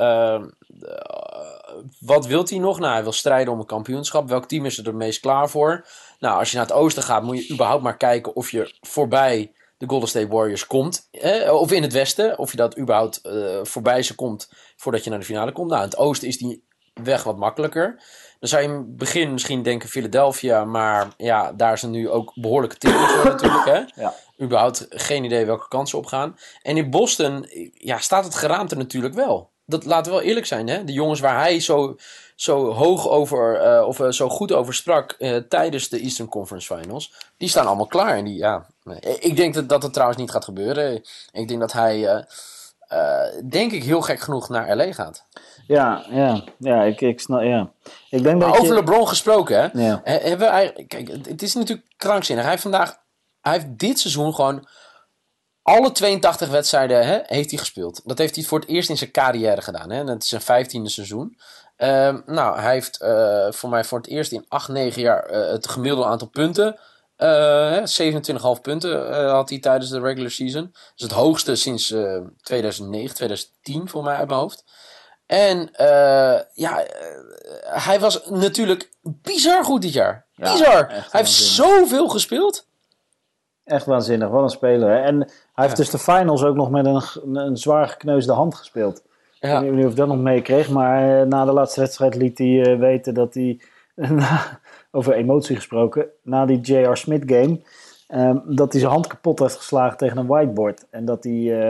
Wat 1.99 2.25
wilt 2.25 2.49
hij 2.49 2.59
nog? 2.59 2.79
Nou, 2.79 2.93
hij 2.93 3.03
wil 3.03 3.11
strijden 3.11 3.53
om 3.53 3.59
een 3.59 3.65
kampioenschap. 3.65 4.29
Welk 4.29 4.45
team 4.45 4.65
is 4.65 4.77
er 4.77 4.85
het 4.85 4.95
meest 4.95 5.19
klaar 5.19 5.49
voor? 5.49 5.85
Nou, 6.19 6.39
als 6.39 6.51
je 6.51 6.57
naar 6.57 6.65
het 6.65 6.75
oosten 6.75 7.03
gaat, 7.03 7.23
moet 7.23 7.47
je 7.47 7.53
überhaupt 7.53 7.83
maar 7.83 7.97
kijken 7.97 8.35
of 8.35 8.51
je 8.51 8.75
voorbij 8.81 9.51
de 9.77 9.87
Golden 9.87 10.09
State 10.09 10.27
Warriors 10.27 10.67
komt. 10.67 11.07
Eh, 11.11 11.53
of 11.53 11.71
in 11.71 11.81
het 11.81 11.93
westen, 11.93 12.37
of 12.37 12.51
je 12.51 12.57
dat 12.57 12.77
überhaupt 12.77 13.21
eh, 13.21 13.59
voorbij 13.63 14.03
ze 14.03 14.15
komt 14.15 14.51
voordat 14.75 15.03
je 15.03 15.09
naar 15.09 15.19
de 15.19 15.25
finale 15.25 15.51
komt. 15.51 15.69
Nou, 15.69 15.81
in 15.81 15.89
het 15.89 15.97
oosten 15.97 16.27
is 16.27 16.37
die 16.37 16.65
weg 16.93 17.23
wat 17.23 17.37
makkelijker. 17.37 18.03
Dan 18.39 18.49
zou 18.49 18.61
je 18.61 18.67
in 18.67 18.73
het 18.73 18.97
begin 18.97 19.31
misschien 19.31 19.63
denken 19.63 19.89
Philadelphia, 19.89 20.65
maar 20.65 21.07
ja, 21.17 21.51
daar 21.51 21.77
zijn 21.77 21.91
nu 21.91 22.09
ook 22.09 22.31
behoorlijke 22.35 22.77
teams 22.77 23.11
voor 23.11 23.25
natuurlijk. 23.25 23.65
Hè? 23.65 24.01
Ja. 24.01 24.13
Überhaupt 24.41 24.85
geen 24.89 25.23
idee 25.23 25.45
welke 25.45 25.67
kansen 25.67 25.97
opgaan. 25.97 26.37
En 26.61 26.77
in 26.77 26.89
Boston 26.89 27.45
ja, 27.73 27.97
staat 27.97 28.23
het 28.23 28.35
geraamte 28.35 28.75
natuurlijk 28.75 29.13
wel. 29.13 29.51
Dat 29.69 29.85
laten 29.85 30.11
we 30.11 30.17
wel 30.17 30.27
eerlijk 30.27 30.45
zijn. 30.45 30.67
Hè? 30.67 30.83
De 30.83 30.93
jongens 30.93 31.19
waar 31.19 31.39
hij 31.39 31.59
zo, 31.59 31.95
zo 32.35 32.71
hoog 32.73 33.07
over, 33.07 33.55
eh, 33.61 33.87
of 33.87 33.99
eh, 33.99 34.09
zo 34.09 34.29
goed 34.29 34.51
over 34.51 34.73
sprak 34.73 35.11
eh, 35.11 35.35
tijdens 35.35 35.89
de 35.89 35.99
Eastern 35.99 36.27
Conference 36.29 36.75
Finals, 36.75 37.13
die 37.37 37.49
staan 37.49 37.67
allemaal 37.67 37.87
klaar. 37.87 38.15
En 38.17 38.25
die, 38.25 38.37
ja, 38.37 38.65
ik 39.19 39.35
denk 39.35 39.53
dat, 39.53 39.69
dat 39.69 39.83
het 39.83 39.93
trouwens 39.93 40.19
niet 40.19 40.31
gaat 40.31 40.43
gebeuren. 40.43 41.03
Ik 41.31 41.47
denk 41.47 41.59
dat 41.59 41.71
hij, 41.73 42.25
denk 43.49 43.71
ik, 43.71 43.83
heel 43.83 44.01
gek 44.01 44.19
genoeg 44.19 44.49
naar 44.49 44.75
LA 44.75 44.93
gaat. 44.93 45.25
Ja, 45.67 46.05
ja, 46.09 46.43
ja, 46.57 46.83
ik, 46.83 47.01
ik 47.01 47.19
snap, 47.19 47.41
ja. 47.41 47.69
Ik 48.09 48.23
denk 48.23 48.39
dat 48.39 48.49
Maar 48.49 48.59
over 48.59 48.73
je... 48.73 48.73
LeBron 48.73 49.07
gesproken, 49.07 49.57
hè? 49.59 49.87
Ja. 49.87 50.01
He- 50.03 50.17
Hebben 50.17 50.47
we 50.47 50.53
eigenlijk, 50.53 50.89
kijk, 50.89 51.07
het 51.07 51.25
het 51.25 51.41
is 51.41 51.53
natuurlijk 51.53 51.87
krankzinnig. 51.97 52.43
Hij 52.43 52.51
heeft 52.51 52.63
vandaag, 52.63 52.97
hij 53.41 53.53
heeft 53.53 53.67
dit 53.69 53.99
seizoen 53.99 54.33
gewoon 54.33 54.67
alle 55.67 55.91
82 55.91 56.49
wedstrijden 56.49 57.05
hè, 57.07 57.19
heeft 57.25 57.49
hij 57.49 57.59
gespeeld. 57.59 58.01
Dat 58.05 58.17
heeft 58.17 58.35
hij 58.35 58.43
voor 58.45 58.59
het 58.59 58.69
eerst 58.69 58.89
in 58.89 58.97
zijn 58.97 59.11
carrière 59.11 59.61
gedaan. 59.61 59.89
Hè? 59.89 60.03
Dat 60.03 60.21
is 60.23 60.29
zijn 60.29 60.41
vijftiende 60.41 60.89
seizoen. 60.89 61.37
Ehm, 61.75 62.19
nou, 62.25 62.59
hij 62.59 62.73
heeft 62.73 63.01
eh, 63.01 63.47
voor 63.51 63.69
mij 63.69 63.83
voor 63.83 63.97
het 63.97 64.07
eerst 64.07 64.31
in 64.31 64.45
8, 64.47 64.67
9 64.67 65.01
jaar 65.01 65.23
eh, 65.25 65.51
het 65.51 65.67
gemiddelde 65.67 66.05
aantal 66.09 66.27
punten. 66.27 66.79
eh, 67.15 67.27
hè, 67.71 67.87
27,5 67.87 68.61
punten 68.61 69.11
eh, 69.13 69.31
had 69.31 69.49
hij 69.49 69.59
tijdens 69.59 69.89
de 69.89 69.99
regular 69.99 70.31
season. 70.31 70.61
Dat 70.71 70.81
is 70.95 71.03
het 71.03 71.11
hoogste 71.11 71.55
sinds 71.55 71.91
eh, 71.91 72.17
2009, 72.41 73.15
2010 73.15 73.89
voor 73.89 74.03
mij 74.03 74.15
uit 74.15 74.27
mijn 74.27 74.39
hoofd. 74.39 74.63
En 75.25 75.69
ja, 76.53 76.83
hij 77.63 77.99
was 77.99 78.25
natuurlijk 78.29 78.89
bizar 79.01 79.63
goed 79.63 79.81
dit 79.81 79.93
jaar. 79.93 80.25
Ja, 80.33 80.51
bizar. 80.51 80.87
Hij 80.89 81.03
heeft 81.11 81.31
zoveel 81.31 82.07
gespeeld. 82.09 82.65
Echt 83.63 83.85
waanzinnig, 83.85 84.29
wat 84.29 84.43
een 84.43 84.49
speler. 84.49 84.89
Hè? 84.89 84.99
En 85.01 85.29
hij 85.57 85.65
heeft 85.65 85.77
dus 85.77 85.89
de 85.89 85.97
finals 85.99 86.43
ook 86.43 86.55
nog 86.55 86.69
met 86.69 86.85
een, 86.85 87.01
een 87.35 87.57
zwaar 87.57 87.87
gekneusde 87.87 88.33
hand 88.33 88.55
gespeeld. 88.55 88.97
Ik 89.39 89.49
Ja. 89.49 89.61
weet 89.61 89.71
niet 89.71 89.83
of 89.85 89.89
je 89.91 89.95
dat 89.97 90.07
nog 90.07 90.17
meekreeg, 90.19 90.69
maar 90.69 91.21
eh, 91.21 91.27
na 91.27 91.45
de 91.45 91.51
laatste 91.51 91.79
wedstrijd 91.79 92.15
liet 92.15 92.37
hij 92.37 92.61
eh, 92.73 92.79
weten 92.79 93.13
dat 93.13 93.33
hij, 93.33 93.59
na- 93.95 94.59
over 94.91 95.13
emotie 95.13 95.55
gesproken, 95.55 96.05
na 96.23 96.45
die 96.45 96.59
J.R. 96.59 96.95
Smith 96.97 97.23
game, 97.25 97.59
ehm, 98.07 98.37
dat 98.45 98.71
hij 98.71 98.81
zijn 98.81 98.93
hand 98.93 99.07
kapot 99.07 99.39
heeft 99.39 99.55
geslagen 99.55 99.97
tegen 99.97 100.17
een 100.17 100.27
whiteboard. 100.27 100.85
En 100.89 101.05
dat 101.05 101.23
hij, 101.23 101.33
eh, 101.61 101.69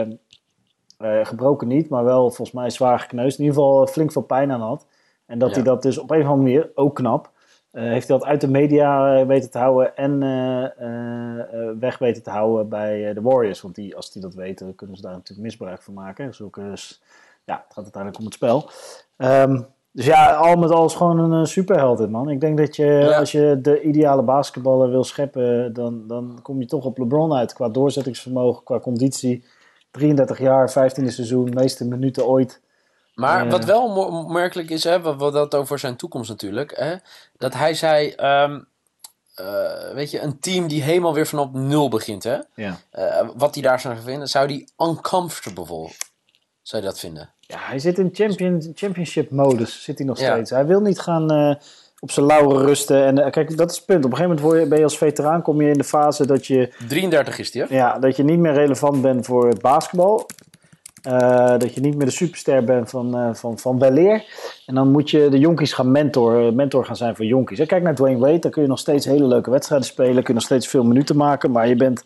eh, 0.98 1.26
gebroken 1.26 1.68
niet, 1.68 1.88
maar 1.88 2.04
wel 2.04 2.20
volgens 2.22 2.52
mij 2.52 2.70
zwaar 2.70 2.98
gekneusd, 3.00 3.38
in 3.38 3.44
ieder 3.44 3.58
geval 3.60 3.86
flink 3.86 4.12
veel 4.12 4.22
pijn 4.22 4.52
aan 4.52 4.60
had. 4.60 4.86
En 5.26 5.38
dat 5.38 5.48
Ja. 5.48 5.54
hij 5.54 5.64
dat 5.64 5.82
dus 5.82 5.98
op 5.98 6.10
een 6.10 6.20
of 6.22 6.26
andere 6.28 6.42
manier, 6.42 6.70
ook 6.74 6.94
knap, 6.94 7.24
eh, 7.24 7.30
heeft 7.70 8.08
hij 8.08 8.18
dat 8.18 8.26
uit 8.26 8.40
de 8.40 8.48
media 8.50 9.16
eh, 9.20 9.26
weten 9.26 9.50
te 9.50 9.58
houden 9.58 9.96
en 9.96 10.22
eh, 10.22 10.64
eh, 10.64 11.38
eh, 11.40 11.76
weg 11.80 11.98
weten 11.98 12.22
te 12.22 12.30
houden 12.30 12.68
bij 12.68 13.08
eh, 13.08 13.14
de 13.14 13.20
Warriors. 13.22 13.60
Want 13.60 13.74
die, 13.74 13.96
als 13.96 14.12
die 14.12 14.22
dat 14.22 14.34
weten, 14.34 14.74
kunnen 14.74 14.96
ze 14.96 15.02
daar 15.02 15.12
natuurlijk 15.12 15.48
misbruik 15.48 15.82
van 15.82 15.94
maken. 15.94 16.34
Zulke, 16.34 16.62
s- 16.74 17.02
ja, 17.44 17.54
het 17.54 17.74
gaat 17.74 17.82
uiteindelijk 17.84 18.18
om 18.18 18.24
het 18.24 18.34
spel. 18.34 18.70
Ehm, 19.16 19.60
dus 19.92 20.06
ja, 20.06 20.34
al 20.34 20.56
met 20.56 20.70
al 20.70 20.84
is 20.84 20.94
gewoon 20.94 21.18
een 21.18 21.40
eh, 21.40 21.46
superheld, 21.46 21.98
dit, 21.98 22.10
man. 22.10 22.30
Ik 22.30 22.40
denk 22.40 22.58
dat 22.58 22.76
je, 22.76 22.84
Ja. 22.86 23.18
als 23.18 23.32
je 23.32 23.58
de 23.62 23.80
ideale 23.82 24.22
basketballer 24.22 24.90
wil 24.90 25.04
scheppen, 25.04 25.72
dan, 25.72 26.06
dan 26.06 26.38
kom 26.42 26.60
je 26.60 26.66
toch 26.66 26.84
op 26.84 26.98
LeBron 26.98 27.32
uit. 27.34 27.52
Qua 27.52 27.68
doorzettingsvermogen, 27.68 28.64
qua 28.64 28.80
conditie. 28.80 29.44
33 29.90 30.38
jaar, 30.38 30.70
15e 30.70 31.04
seizoen, 31.12 31.50
meeste 31.54 31.88
minuten 31.88 32.26
ooit. 32.26 32.60
Maar 33.18 33.48
wat 33.50 33.64
wel 33.64 33.82
opmerkelijk 34.06 34.70
is, 34.70 34.84
hè, 34.84 35.00
wat, 35.00 35.16
wat 35.16 35.32
dat 35.32 35.54
over 35.54 35.78
zijn 35.78 35.96
toekomst 35.96 36.30
natuurlijk, 36.30 36.76
hè, 36.76 36.94
dat 37.36 37.54
hij 37.54 37.74
zei, 37.74 38.10
ehm, 38.10 38.60
eh, 39.34 39.46
weet 39.94 40.10
je, 40.10 40.20
een 40.20 40.40
team 40.40 40.66
die 40.68 40.82
helemaal 40.82 41.14
weer 41.14 41.26
vanop 41.26 41.54
nul 41.54 41.88
begint, 41.88 42.24
hè, 42.24 42.38
Ja. 42.54 42.76
eh, 42.90 43.28
wat 43.36 43.54
hij 43.54 43.62
daar 43.62 43.80
zou 43.80 43.96
vinden, 44.04 44.28
zou 44.28 44.46
die 44.46 44.68
uncomfortable, 44.78 45.90
zou 46.62 46.82
je 46.82 46.88
dat 46.88 46.98
vinden? 46.98 47.30
Ja, 47.40 47.58
hij 47.60 47.78
zit 47.78 47.98
in 47.98 48.10
champion, 48.12 48.72
championship 48.74 49.30
modus, 49.30 49.82
zit 49.82 49.98
hij 49.98 50.06
nog 50.06 50.18
Ja. 50.20 50.32
steeds. 50.32 50.50
Hij 50.50 50.66
wil 50.66 50.80
niet 50.80 51.00
gaan 51.00 51.30
eh, 51.30 51.54
op 52.00 52.10
zijn 52.10 52.26
lauren 52.26 52.66
rusten. 52.66 53.04
En 53.04 53.30
kijk, 53.30 53.56
dat 53.56 53.70
is 53.70 53.76
het 53.76 53.86
punt. 53.86 54.04
Op 54.04 54.10
een 54.10 54.16
gegeven 54.16 54.36
moment 54.36 54.40
word 54.40 54.62
je, 54.62 54.68
ben 54.68 54.78
je 54.78 54.84
als 54.84 54.98
veteraan, 54.98 55.42
kom 55.42 55.62
je 55.62 55.68
in 55.70 55.78
de 55.78 55.84
fase 55.84 56.26
dat 56.26 56.46
je, 56.46 56.72
33 56.88 57.38
is 57.38 57.50
die, 57.50 57.62
hè? 57.62 57.74
ja, 57.74 57.98
dat 57.98 58.16
je 58.16 58.24
niet 58.24 58.38
meer 58.38 58.52
relevant 58.52 59.02
bent 59.02 59.26
voor 59.26 59.48
het 59.48 59.60
basketbal. 59.60 60.26
Eh, 61.08 61.58
dat 61.58 61.74
je 61.74 61.80
niet 61.80 61.96
meer 61.96 62.06
de 62.06 62.12
superster 62.12 62.64
bent 62.64 62.90
van, 62.90 63.16
eh 63.16 63.34
van, 63.34 63.58
van 63.58 63.78
weleer. 63.78 64.24
En 64.66 64.74
dan 64.74 64.90
moet 64.90 65.10
je 65.10 65.28
de 65.28 65.38
jonkies 65.38 65.72
gaan 65.72 65.90
mentor, 65.90 66.54
mentor 66.54 66.84
gaan 66.84 66.96
zijn 66.96 67.16
voor 67.16 67.24
jonkies. 67.24 67.66
Kijk 67.66 67.82
naar 67.82 67.94
Dwayne 67.94 68.18
Wade, 68.18 68.38
dan 68.38 68.50
kun 68.50 68.62
je 68.62 68.68
nog 68.68 68.78
steeds 68.78 69.06
hele 69.06 69.26
leuke 69.26 69.50
wedstrijden 69.50 69.86
spelen. 69.86 70.14
Kun 70.14 70.26
je 70.26 70.32
nog 70.32 70.42
steeds 70.42 70.68
veel 70.68 70.84
minuten 70.84 71.16
maken, 71.16 71.50
maar 71.50 71.68
je 71.68 71.76
bent 71.76 72.04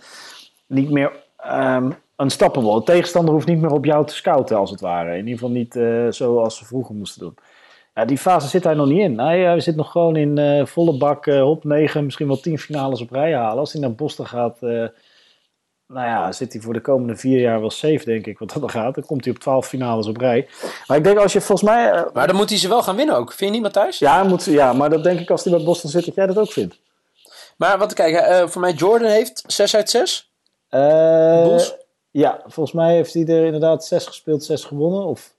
niet 0.66 0.90
meer 0.90 1.12
ehm 1.36 1.90
unstoppable. 2.16 2.74
De 2.78 2.84
tegenstander 2.84 3.34
hoeft 3.34 3.46
niet 3.46 3.60
meer 3.60 3.70
op 3.72 3.84
jou 3.84 4.06
te 4.06 4.14
scouten, 4.14 4.56
als 4.56 4.70
het 4.70 4.80
ware. 4.80 5.10
In 5.10 5.26
ieder 5.26 5.32
geval 5.32 5.50
niet 5.50 5.76
eh, 5.76 6.06
zoals 6.10 6.56
ze 6.56 6.64
vroeger 6.64 6.94
moesten 6.94 7.20
doen. 7.20 7.34
Ja, 7.94 8.04
die 8.04 8.18
fase 8.18 8.48
zit 8.48 8.64
hij 8.64 8.74
nog 8.74 8.86
niet 8.86 9.00
in. 9.00 9.18
Hij, 9.18 9.40
hij 9.40 9.60
zit 9.60 9.76
nog 9.76 9.90
gewoon 9.90 10.16
in 10.16 10.38
eh, 10.38 10.66
volle 10.66 10.96
bak, 10.96 11.26
eh 11.26 11.42
hop 11.42 11.64
9, 11.64 12.04
misschien 12.04 12.26
wel 12.26 12.40
10 12.40 12.58
finales 12.58 13.00
op 13.00 13.10
rij 13.10 13.34
halen. 13.34 13.58
Als 13.58 13.72
hij 13.72 13.80
naar 13.80 13.94
Boston 13.94 14.26
gaat, 14.26 14.62
eh, 14.62 14.84
nou 15.92 16.06
ja, 16.06 16.32
zit 16.32 16.52
hij 16.52 16.62
voor 16.62 16.72
de 16.72 16.80
komende 16.80 17.16
vier 17.16 17.40
jaar 17.40 17.60
wel 17.60 17.70
safe, 17.70 18.04
denk 18.04 18.26
ik, 18.26 18.38
wat 18.38 18.48
dat 18.52 18.60
dan 18.60 18.70
gaat. 18.70 18.94
Dan 18.94 19.04
komt 19.06 19.24
hij 19.24 19.34
op 19.34 19.40
12 19.40 19.66
finales 19.66 20.06
op 20.06 20.16
rij. 20.16 20.48
Maar 20.86 20.96
ik 20.96 21.04
denk 21.04 21.18
als 21.18 21.32
je 21.32 21.40
volgens 21.40 21.70
mij... 21.70 21.90
eh, 21.90 22.02
Maar 22.12 22.26
dan 22.26 22.36
moet 22.36 22.48
hij 22.48 22.58
ze 22.58 22.68
wel 22.68 22.82
gaan 22.82 22.96
winnen 22.96 23.16
ook, 23.16 23.28
vind 23.32 23.40
je 23.40 23.50
niet, 23.50 23.62
Matthijs? 23.62 23.98
ja, 23.98 24.22
moet, 24.22 24.44
ja, 24.44 24.72
maar 24.72 24.90
dat 24.90 25.02
denk 25.04 25.20
ik 25.20 25.30
als 25.30 25.44
hij 25.44 25.52
bij 25.56 25.64
Boston 25.64 25.90
zit, 25.90 26.04
dat 26.04 26.14
jij 26.14 26.26
dat 26.26 26.38
ook 26.38 26.52
vindt. 26.52 26.78
Maar 27.56 27.78
wat, 27.78 27.92
kijk, 27.92 28.14
eh, 28.14 28.46
voor 28.48 28.60
mij 28.60 28.72
Jordan 28.72 29.08
heeft 29.10 29.44
6 29.46 29.76
uit 29.76 29.90
6. 29.90 30.30
Eh, 30.68 31.42
Bulls? 31.42 31.74
Ja, 32.10 32.40
volgens 32.46 32.74
mij 32.76 32.94
heeft 32.94 33.14
hij 33.14 33.26
er 33.26 33.44
inderdaad 33.44 33.84
zes 33.84 34.06
gespeeld, 34.06 34.44
zes 34.44 34.64
gewonnen. 34.64 35.04
Of 35.04 35.34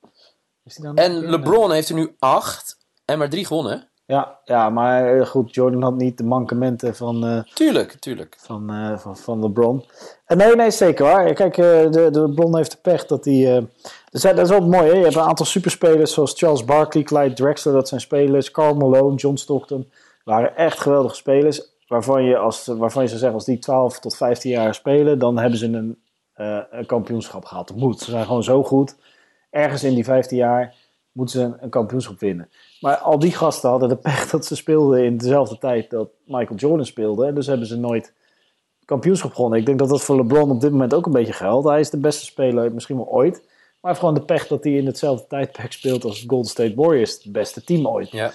is 0.65 0.77
hij 0.77 0.85
dan 0.85 0.95
En 0.95 1.29
LeBron 1.29 1.71
heeft 1.71 1.89
er 1.89 1.95
nu 1.95 2.15
8 2.19 2.77
en 3.05 3.17
maar 3.17 3.29
3 3.29 3.45
gewonnen? 3.45 3.87
Ja, 4.05 4.39
ja, 4.45 4.69
maar 4.69 5.17
eh, 5.17 5.25
goed, 5.25 5.53
Jordan 5.55 5.81
had 5.81 5.95
niet 5.95 6.17
de 6.17 6.23
mankementen 6.23 6.95
van, 6.95 7.25
eh, 7.25 7.43
Tuurlijk, 7.53 7.91
tuurlijk. 7.91 8.35
van, 8.39 8.69
eh, 8.69 8.97
van, 8.97 9.17
van 9.17 9.39
LeBron. 9.39 9.85
En 10.25 10.37
nee, 10.37 10.55
nee, 10.55 10.71
zeker 10.71 11.05
waar. 11.05 11.33
Kijk, 11.33 11.55
de, 11.55 12.07
de 12.11 12.21
LeBron 12.21 12.55
heeft 12.55 12.71
de 12.71 12.77
pech 12.81 13.05
dat 13.05 13.25
hij... 13.25 13.67
dat, 14.11 14.37
is, 14.37 14.49
wel 14.49 14.67
mooi, 14.67 14.87
hè? 14.87 14.97
Je 14.97 15.03
hebt 15.03 15.15
een 15.15 15.21
aantal 15.21 15.45
superspelers 15.45 16.13
zoals 16.13 16.33
Charles 16.37 16.65
Barkley, 16.65 17.03
Clyde 17.03 17.33
Drexler, 17.33 17.73
dat 17.73 17.87
zijn 17.87 18.01
spelers. 18.01 18.51
Carl 18.51 18.75
Malone, 18.75 19.15
John 19.15 19.35
Stockton. 19.35 19.91
waren 20.23 20.55
echt 20.55 20.79
geweldige 20.79 21.15
spelers. 21.15 21.71
Waarvan 21.87 22.23
je, 22.23 22.37
als, 22.37 22.65
waarvan 22.65 23.01
je 23.01 23.07
zou 23.07 23.19
zeggen, 23.19 23.37
als 23.37 23.45
die 23.45 23.59
12 23.59 23.99
tot 23.99 24.15
15 24.15 24.51
jaar 24.51 24.75
spelen, 24.75 25.19
dan 25.19 25.37
hebben 25.37 25.59
ze 25.59 25.65
een, 25.65 25.99
een 26.71 26.85
kampioenschap 26.85 27.45
gehaald. 27.45 27.67
Dat 27.67 27.77
moet. 27.77 27.99
Ze 27.99 28.11
zijn 28.11 28.25
gewoon 28.25 28.43
zo 28.43 28.63
goed. 28.63 28.95
Ergens 29.49 29.83
in 29.83 29.93
die 29.93 30.03
15 30.03 30.37
jaar 30.37 30.75
moeten 31.11 31.39
ze 31.39 31.45
een, 31.45 31.57
een 31.59 31.69
kampioenschap 31.69 32.19
winnen. 32.19 32.49
Maar 32.83 32.97
al 32.97 33.19
die 33.19 33.31
gasten 33.31 33.69
hadden 33.69 33.89
de 33.89 33.95
pech 33.95 34.29
dat 34.29 34.45
ze 34.45 34.55
speelden 34.55 35.03
in 35.03 35.17
dezelfde 35.17 35.57
tijd 35.57 35.89
dat 35.89 36.09
Michael 36.25 36.55
Jordan 36.59 36.85
speelde. 36.85 37.25
En 37.25 37.35
dus 37.35 37.47
hebben 37.47 37.67
ze 37.67 37.77
nooit 37.77 38.13
kampioenschap 38.85 39.33
gewonnen. 39.33 39.59
Ik 39.59 39.65
denk 39.65 39.79
dat 39.79 39.89
dat 39.89 40.01
voor 40.01 40.15
LeBron 40.15 40.51
op 40.51 40.61
dit 40.61 40.71
moment 40.71 40.93
ook 40.93 41.05
een 41.05 41.11
beetje 41.11 41.33
geldt. 41.33 41.67
Hij 41.67 41.79
is 41.79 41.89
de 41.89 41.97
beste 41.97 42.25
speler 42.25 42.73
misschien 42.73 42.95
wel 42.95 43.11
ooit. 43.11 43.33
Maar 43.33 43.43
hij 43.81 43.89
heeft 43.89 43.99
gewoon 43.99 44.13
de 44.13 44.25
pech 44.25 44.47
dat 44.47 44.63
hij 44.63 44.73
in 44.73 44.85
hetzelfde 44.85 45.27
tijdperk 45.27 45.71
speelt 45.71 46.03
als 46.03 46.23
Golden 46.27 46.49
State 46.51 46.75
Warriors. 46.75 47.23
Het 47.23 47.31
beste 47.31 47.63
team 47.63 47.87
ooit. 47.87 48.11
Ja. 48.11 48.31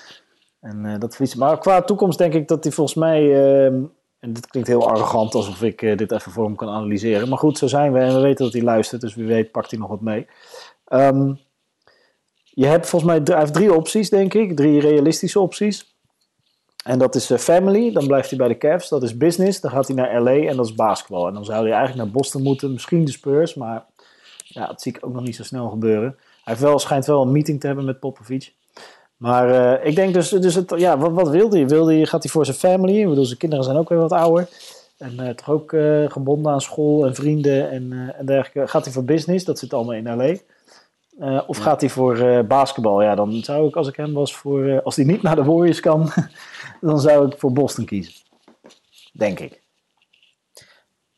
En 0.60 0.84
eh, 0.84 0.98
dat 0.98 1.14
verliest. 1.14 1.36
Maar 1.36 1.58
qua 1.58 1.82
toekomst 1.82 2.18
denk 2.18 2.34
ik 2.34 2.48
dat 2.48 2.64
hij 2.64 2.72
volgens 2.72 2.96
mij. 2.96 3.22
ehm, 3.64 3.82
en 4.18 4.32
dit 4.32 4.46
klinkt 4.46 4.68
heel 4.68 4.88
arrogant 4.88 5.34
alsof 5.34 5.62
ik 5.62 5.82
eh, 5.82 5.96
dit 5.96 6.12
even 6.12 6.32
voor 6.32 6.44
hem 6.44 6.54
kan 6.54 6.68
analyseren. 6.68 7.28
Maar 7.28 7.38
goed, 7.38 7.58
zo 7.58 7.66
zijn 7.66 7.92
we 7.92 7.98
en 7.98 8.14
we 8.14 8.20
weten 8.20 8.44
dat 8.44 8.52
hij 8.52 8.62
luistert. 8.62 9.00
Dus 9.00 9.14
wie 9.14 9.26
weet 9.26 9.50
pakt 9.50 9.70
hij 9.70 9.80
nog 9.80 9.88
wat 9.88 10.00
mee. 10.00 10.26
Ehm, 10.84 11.34
je 12.58 12.66
hebt 12.66 12.88
volgens 12.88 13.12
mij 13.12 13.38
heeft 13.38 13.52
drie 13.52 13.74
opties, 13.74 14.10
denk 14.10 14.34
ik. 14.34 14.56
Drie 14.56 14.80
realistische 14.80 15.40
opties. 15.40 15.96
En 16.84 16.98
dat 16.98 17.14
is 17.14 17.30
eh, 17.30 17.38
family, 17.38 17.92
dan 17.92 18.06
blijft 18.06 18.28
hij 18.28 18.38
bij 18.38 18.48
de 18.48 18.58
Cavs. 18.58 18.88
Dat 18.88 19.02
is 19.02 19.16
business, 19.16 19.60
dan 19.60 19.70
gaat 19.70 19.86
hij 19.86 19.96
naar 19.96 20.22
LA 20.22 20.32
en 20.32 20.56
dat 20.56 20.66
is 20.66 20.74
basketbal. 20.74 21.26
En 21.26 21.34
dan 21.34 21.44
zou 21.44 21.62
hij 21.62 21.72
eigenlijk 21.72 22.04
naar 22.04 22.12
Boston 22.12 22.42
moeten, 22.42 22.72
misschien 22.72 23.04
de 23.04 23.10
Spurs. 23.10 23.54
Maar 23.54 23.84
ja, 24.44 24.66
dat 24.66 24.82
zie 24.82 24.94
ik 24.94 25.06
ook 25.06 25.12
nog 25.12 25.22
niet 25.22 25.36
zo 25.36 25.42
snel 25.42 25.68
gebeuren. 25.68 26.16
Hij 26.18 26.54
heeft 26.54 26.60
wel, 26.60 26.78
schijnt 26.78 27.06
wel 27.06 27.22
een 27.22 27.32
meeting 27.32 27.60
te 27.60 27.66
hebben 27.66 27.84
met 27.84 28.00
Popovic. 28.00 28.52
Maar 29.16 29.50
eh, 29.50 29.86
ik 29.86 29.94
denk 29.94 30.14
dus, 30.14 30.28
dus 30.28 30.54
het, 30.54 30.72
ja, 30.76 30.98
wat, 30.98 31.12
wat 31.12 31.28
wil 31.28 31.50
hij? 31.50 31.68
Wil 31.68 31.86
hij? 31.86 32.06
Gaat 32.06 32.22
hij 32.22 32.32
voor 32.32 32.44
zijn 32.44 32.56
family? 32.56 33.00
Ik 33.00 33.08
bedoel, 33.08 33.24
zijn 33.24 33.38
kinderen 33.38 33.64
zijn 33.64 33.76
ook 33.76 33.88
weer 33.88 33.98
wat 33.98 34.12
ouder. 34.12 34.48
En 34.98 35.18
eh, 35.18 35.34
toch 35.34 35.50
ook 35.50 35.76
gebonden 36.12 36.52
aan 36.52 36.60
school 36.60 37.06
en 37.06 37.14
vrienden 37.14 37.70
en, 37.70 38.14
en 38.18 38.26
dergelijke. 38.26 38.70
Gaat 38.70 38.84
hij 38.84 38.92
voor 38.92 39.04
business? 39.04 39.44
Dat 39.44 39.58
zit 39.58 39.72
allemaal 39.72 39.94
in 39.94 40.16
LA. 40.16 40.34
Eh, 41.18 41.40
of 41.46 41.56
Ja. 41.56 41.62
gaat 41.62 41.80
hij 41.80 41.90
voor 41.90 42.16
eh, 42.18 42.44
basketbal? 42.46 43.02
Ja, 43.02 43.14
dan 43.14 43.32
zou 43.32 43.68
ik, 43.68 43.76
als 43.76 43.88
ik 43.88 43.96
hem 43.96 44.12
was, 44.12 44.34
voor, 44.36 44.64
eh, 44.66 44.78
als 44.84 44.96
hij 44.96 45.04
niet 45.04 45.22
naar 45.22 45.36
de 45.36 45.44
Warriors 45.44 45.80
kan, 45.80 46.12
dan 46.80 47.00
zou 47.00 47.26
ik 47.26 47.38
voor 47.38 47.52
Boston 47.52 47.84
kiezen. 47.84 48.12
Denk 49.12 49.40
ik. 49.40 49.60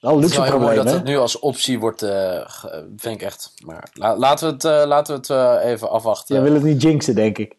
Wel 0.00 0.19
luxe 0.19 0.42
probleem, 0.42 0.76
dat 0.76 0.85
hè? 0.85 0.92
het 0.92 1.04
nu 1.04 1.16
als 1.19 1.38
optie 1.38 1.78
wordt, 1.80 2.00
vind 2.97 3.14
ik 3.14 3.23
echt. 3.23 3.52
Maar 3.64 3.90
la- 3.92 4.16
laten 4.16 4.47
we 4.47 4.69
het, 4.69 4.87
laten 4.88 5.21
we 5.21 5.35
het 5.35 5.62
even 5.64 5.90
afwachten. 5.90 6.35
Jij 6.35 6.45
wil 6.45 6.54
het 6.54 6.62
niet 6.62 6.83
jinxen, 6.83 7.14
denk 7.14 7.38
ik. 7.38 7.57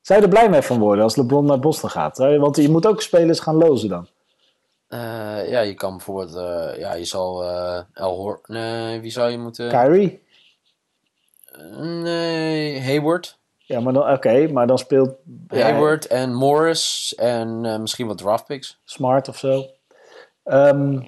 Zou 0.00 0.18
je 0.20 0.24
er 0.26 0.32
blij 0.32 0.48
mee 0.48 0.62
van 0.62 0.78
worden 0.78 1.04
als 1.04 1.16
LeBron 1.16 1.44
naar 1.44 1.58
Boston 1.58 1.90
gaat? 1.90 2.18
Want 2.18 2.56
je 2.56 2.68
moet 2.68 2.86
ook 2.86 3.02
spelers 3.02 3.40
gaan 3.40 3.54
lozen 3.56 3.88
dan. 3.88 4.08
Ja, 5.48 5.60
je 5.60 5.74
kan 5.74 5.90
bijvoorbeeld, 5.90 6.32
ja, 6.78 6.94
je 6.94 7.04
zal 7.04 7.44
El 7.94 8.16
Hor... 8.16 8.40
Nee, 8.46 9.00
wie 9.00 9.10
zou 9.10 9.30
je 9.30 9.38
moeten... 9.38 9.68
Kyrie? 9.68 10.26
Nee, 11.80 12.80
Hayward. 12.80 13.38
Ja, 13.56 13.80
maar 13.80 13.92
dan, 13.92 14.10
oké, 14.10 14.52
maar 14.52 14.66
dan 14.66 14.78
speelt 14.78 15.14
ja, 15.48 15.62
Hayward 15.62 16.06
en 16.06 16.34
Morris 16.34 17.14
en 17.14 17.64
eh, 17.64 17.78
misschien 17.78 18.06
wat 18.06 18.18
draftpicks. 18.18 18.80
Smart 18.84 19.28
of 19.28 19.38
zo. 19.38 19.64
Ehm, 20.44 21.00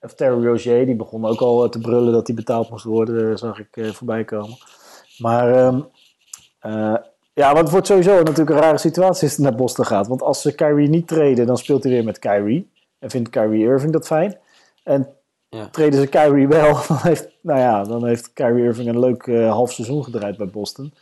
of 0.00 0.14
Terry 0.14 0.46
Rozier, 0.46 0.86
die 0.86 0.96
begon 0.96 1.24
ook 1.24 1.40
al 1.40 1.64
eh, 1.64 1.70
te 1.70 1.78
brullen 1.78 2.12
dat 2.12 2.26
hij 2.26 2.36
betaald 2.36 2.70
moest 2.70 2.84
worden, 2.84 3.30
eh, 3.30 3.36
zag 3.36 3.58
ik 3.58 3.76
eh, 3.76 3.90
voorbij 3.90 4.24
komen. 4.24 4.56
Maar 5.18 5.54
ehm, 5.54 5.80
eh, 6.58 6.96
ja, 7.32 7.46
want 7.46 7.58
het 7.58 7.70
wordt 7.70 7.86
sowieso 7.86 8.16
natuurlijk 8.16 8.50
een 8.50 8.62
rare 8.62 8.78
situatie 8.78 9.22
als 9.22 9.36
het 9.36 9.38
naar 9.38 9.54
Boston 9.54 9.86
gaat. 9.86 10.06
Want 10.06 10.22
als 10.22 10.42
ze 10.42 10.54
Kyrie 10.54 10.88
niet 10.88 11.08
treden, 11.08 11.46
dan 11.46 11.58
speelt 11.58 11.82
hij 11.82 11.92
weer 11.92 12.04
met 12.04 12.18
Kyrie. 12.18 12.70
En 12.98 13.10
vindt 13.10 13.30
Kyrie 13.30 13.64
Irving 13.64 13.92
dat 13.92 14.06
fijn. 14.06 14.38
En 14.82 15.08
Ja. 15.50 15.68
treden 15.68 16.00
ze 16.00 16.06
Kyrie 16.06 16.48
wel, 16.48 16.78
dan 16.88 16.98
heeft, 17.02 17.28
nou 17.40 17.58
ja, 17.58 17.84
dan 17.84 18.06
heeft 18.06 18.32
Kyrie 18.32 18.64
Irving 18.64 18.88
een 18.88 18.98
leuk 18.98 19.26
eh, 19.26 19.50
half 19.50 19.72
seizoen 19.72 20.04
gedraaid 20.04 20.36
bij 20.36 20.46
Boston. 20.46 20.94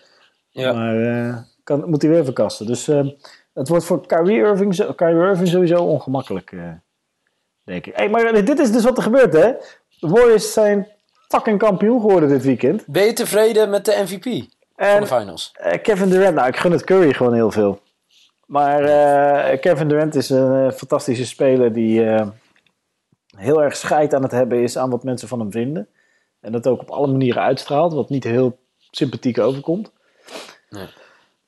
Ja. 0.51 0.73
Maar 0.73 1.03
eh, 1.03 1.37
kan, 1.65 1.89
moet 1.89 2.03
hij 2.03 2.11
weer 2.11 2.25
verkassen. 2.25 2.67
Dus 2.67 2.89
eh, 2.89 3.07
het 3.55 3.69
wordt 3.69 3.85
voor 3.85 4.07
Kyrie 4.07 4.39
Irving, 4.39 4.95
Kyrie 4.95 5.29
Irving 5.29 5.49
sowieso 5.49 5.85
ongemakkelijk, 5.85 6.57
denk 7.65 7.87
ik. 7.87 7.97
Hey, 7.97 8.09
maar 8.09 8.45
dit 8.45 8.59
is 8.59 8.73
dus 8.73 8.85
wat 8.85 8.97
er 8.97 9.03
gebeurt, 9.03 9.33
hè? 9.33 9.53
De 10.01 10.09
Warriors 10.09 10.53
zijn 10.53 10.89
fucking 11.29 11.59
kampioen 11.59 12.01
geworden 12.01 12.29
dit 12.29 12.43
weekend. 12.43 12.87
Ben 12.87 13.05
je 13.05 13.13
tevreden 13.13 13.71
met 13.71 13.85
de 13.85 14.03
MVP 14.05 14.49
van 14.77 15.01
de 15.01 15.07
finals? 15.07 15.53
Kevin 15.83 16.09
Durant, 16.09 16.35
nou, 16.35 16.49
ik 16.49 16.57
gun 16.57 16.73
het 16.73 16.85
Curry 16.85 17.13
gewoon 17.13 17.35
heel 17.35 17.51
veel. 17.51 17.81
Maar 18.47 18.83
Kevin 19.59 19.89
Durant 19.89 20.15
is 20.15 20.31
een 20.31 20.73
fantastische 20.73 21.27
speler 21.27 21.73
die 21.73 22.05
heel 23.39 23.63
erg 23.63 23.77
scheid 23.77 24.15
aan 24.15 24.23
het 24.23 24.33
hebben 24.33 24.63
is 24.63 24.79
aan 24.79 24.91
wat 24.91 25.05
mensen 25.05 25.29
van 25.29 25.39
hem 25.39 25.53
vinden. 25.53 25.89
En 26.41 26.53
dat 26.53 26.67
ook 26.67 26.81
op 26.81 26.91
alle 26.91 27.07
manieren 27.07 27.43
uitstraalt, 27.43 27.93
wat 27.93 28.09
niet 28.09 28.25
heel 28.25 28.59
sympathiek 28.91 29.39
overkomt. 29.39 29.93
Nee. 30.71 30.89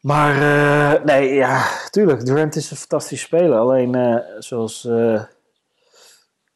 Maar 0.01 0.35
eh, 0.35 1.05
nee, 1.05 1.35
ja, 1.35 1.65
tuurlijk, 1.91 2.25
Durant 2.25 2.57
is 2.57 2.71
een 2.71 2.77
fantastische 2.77 3.27
speler. 3.27 3.59
Alleen, 3.59 3.95
eh, 3.95 4.17
zoals, 4.39 4.85
eh, 4.85 5.23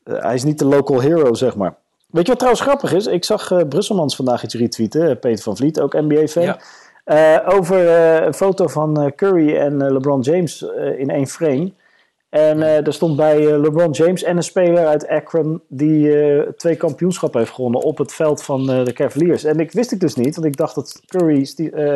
hij 0.05 0.35
is 0.35 0.45
niet 0.45 0.59
de 0.59 0.65
local 0.65 1.01
hero, 1.01 1.35
zeg 1.35 1.57
maar. 1.57 1.77
Weet 2.07 2.23
je 2.23 2.29
wat 2.29 2.39
trouwens 2.39 2.65
grappig 2.65 2.93
is? 2.93 3.07
Ik 3.07 3.25
zag 3.25 3.69
Brusselmans 3.69 4.17
vandaag 4.17 4.43
iets 4.43 4.55
retweeten, 4.55 5.19
Peter 5.19 5.43
van 5.43 5.57
Vliet, 5.57 5.81
ook 5.81 5.93
NBA-fan. 5.93 6.43
Ja. 7.05 7.43
Over 7.47 7.89
een 8.23 8.35
foto 8.35 8.67
van 8.67 9.13
Curry 9.17 9.57
en 9.57 9.93
LeBron 9.93 10.21
James 10.21 10.63
in 10.97 11.11
één 11.11 11.27
frame. 11.27 11.73
En 12.35 12.63
eh 12.63 12.87
er 12.87 12.93
stond 12.93 13.17
bij 13.17 13.53
eh, 13.53 13.61
LeBron 13.61 13.91
James 13.91 14.23
en 14.23 14.37
een 14.37 14.43
speler 14.43 14.87
uit 14.87 15.09
Akron 15.09 15.63
die 15.69 16.23
eh, 16.23 16.49
twee 16.49 16.77
kampioenschappen 16.77 17.41
heeft 17.41 17.53
gewonnen 17.53 17.81
op 17.81 17.99
het 17.99 18.13
veld 18.13 18.43
van 18.43 18.67
de 18.67 18.93
Cavaliers. 18.93 19.45
En 19.45 19.61
ik 19.61 19.73
wist 19.73 19.93
ik 19.93 20.01
dus 20.01 20.15
niet, 20.15 20.35
want 20.35 20.47
ik 20.47 20.57
dacht 20.57 20.75
dat 20.75 21.01
Curry, 21.07 21.45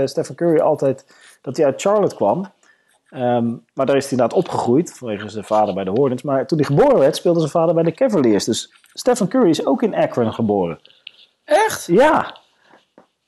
Stephen 0.04 0.34
Curry 0.34 0.58
altijd 0.60 1.04
dat 1.42 1.56
hij 1.56 1.66
uit 1.66 1.80
Charlotte 1.80 2.14
kwam. 2.14 2.52
Ehm, 3.08 3.46
maar 3.74 3.86
daar 3.86 3.96
is 3.96 4.02
hij 4.02 4.10
inderdaad 4.10 4.38
opgegroeid 4.38 4.94
vanwege 4.94 5.28
zijn 5.28 5.44
vader 5.44 5.74
bij 5.74 5.84
de 5.84 5.90
Hornets. 5.90 6.22
Maar 6.22 6.46
toen 6.46 6.58
hij 6.58 6.66
geboren 6.66 6.98
werd, 6.98 7.16
speelde 7.16 7.38
zijn 7.38 7.50
vader 7.50 7.74
bij 7.74 7.84
de 7.84 7.92
Cavaliers. 7.92 8.44
Dus 8.44 8.74
Stephen 8.92 9.28
Curry 9.28 9.48
is 9.48 9.66
ook 9.66 9.82
in 9.82 9.94
Akron 9.94 10.32
geboren. 10.32 10.78
Echt? 11.44 11.86
Ja. 11.86 12.36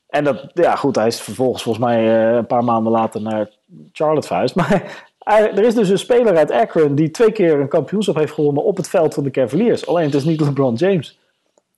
En 0.08 0.24
dat, 0.24 0.50
ja 0.54 0.76
goed, 0.76 0.96
hij 0.96 1.06
is 1.06 1.20
vervolgens 1.20 1.62
volgens 1.62 1.84
mij 1.84 2.32
een 2.36 2.46
paar 2.46 2.64
maanden 2.64 2.92
later 2.92 3.22
naar 3.22 3.50
Charlotte 3.92 4.26
verhuisd. 4.26 4.54
Maar 4.60 5.08
er 5.24 5.58
is 5.64 5.74
dus 5.74 5.88
een 5.88 5.98
speler 5.98 6.36
uit 6.36 6.50
Akron 6.50 6.94
die 6.94 7.10
twee 7.10 7.32
keer 7.32 7.60
een 7.60 7.68
kampioenschap 7.68 8.14
heeft 8.14 8.32
gewonnen 8.32 8.64
op 8.64 8.76
het 8.76 8.88
veld 8.88 9.14
van 9.14 9.24
de 9.24 9.30
Cavaliers. 9.30 9.86
Alleen 9.86 10.04
het 10.04 10.14
is 10.14 10.24
niet 10.24 10.40
LeBron 10.40 10.74
James. 10.74 11.18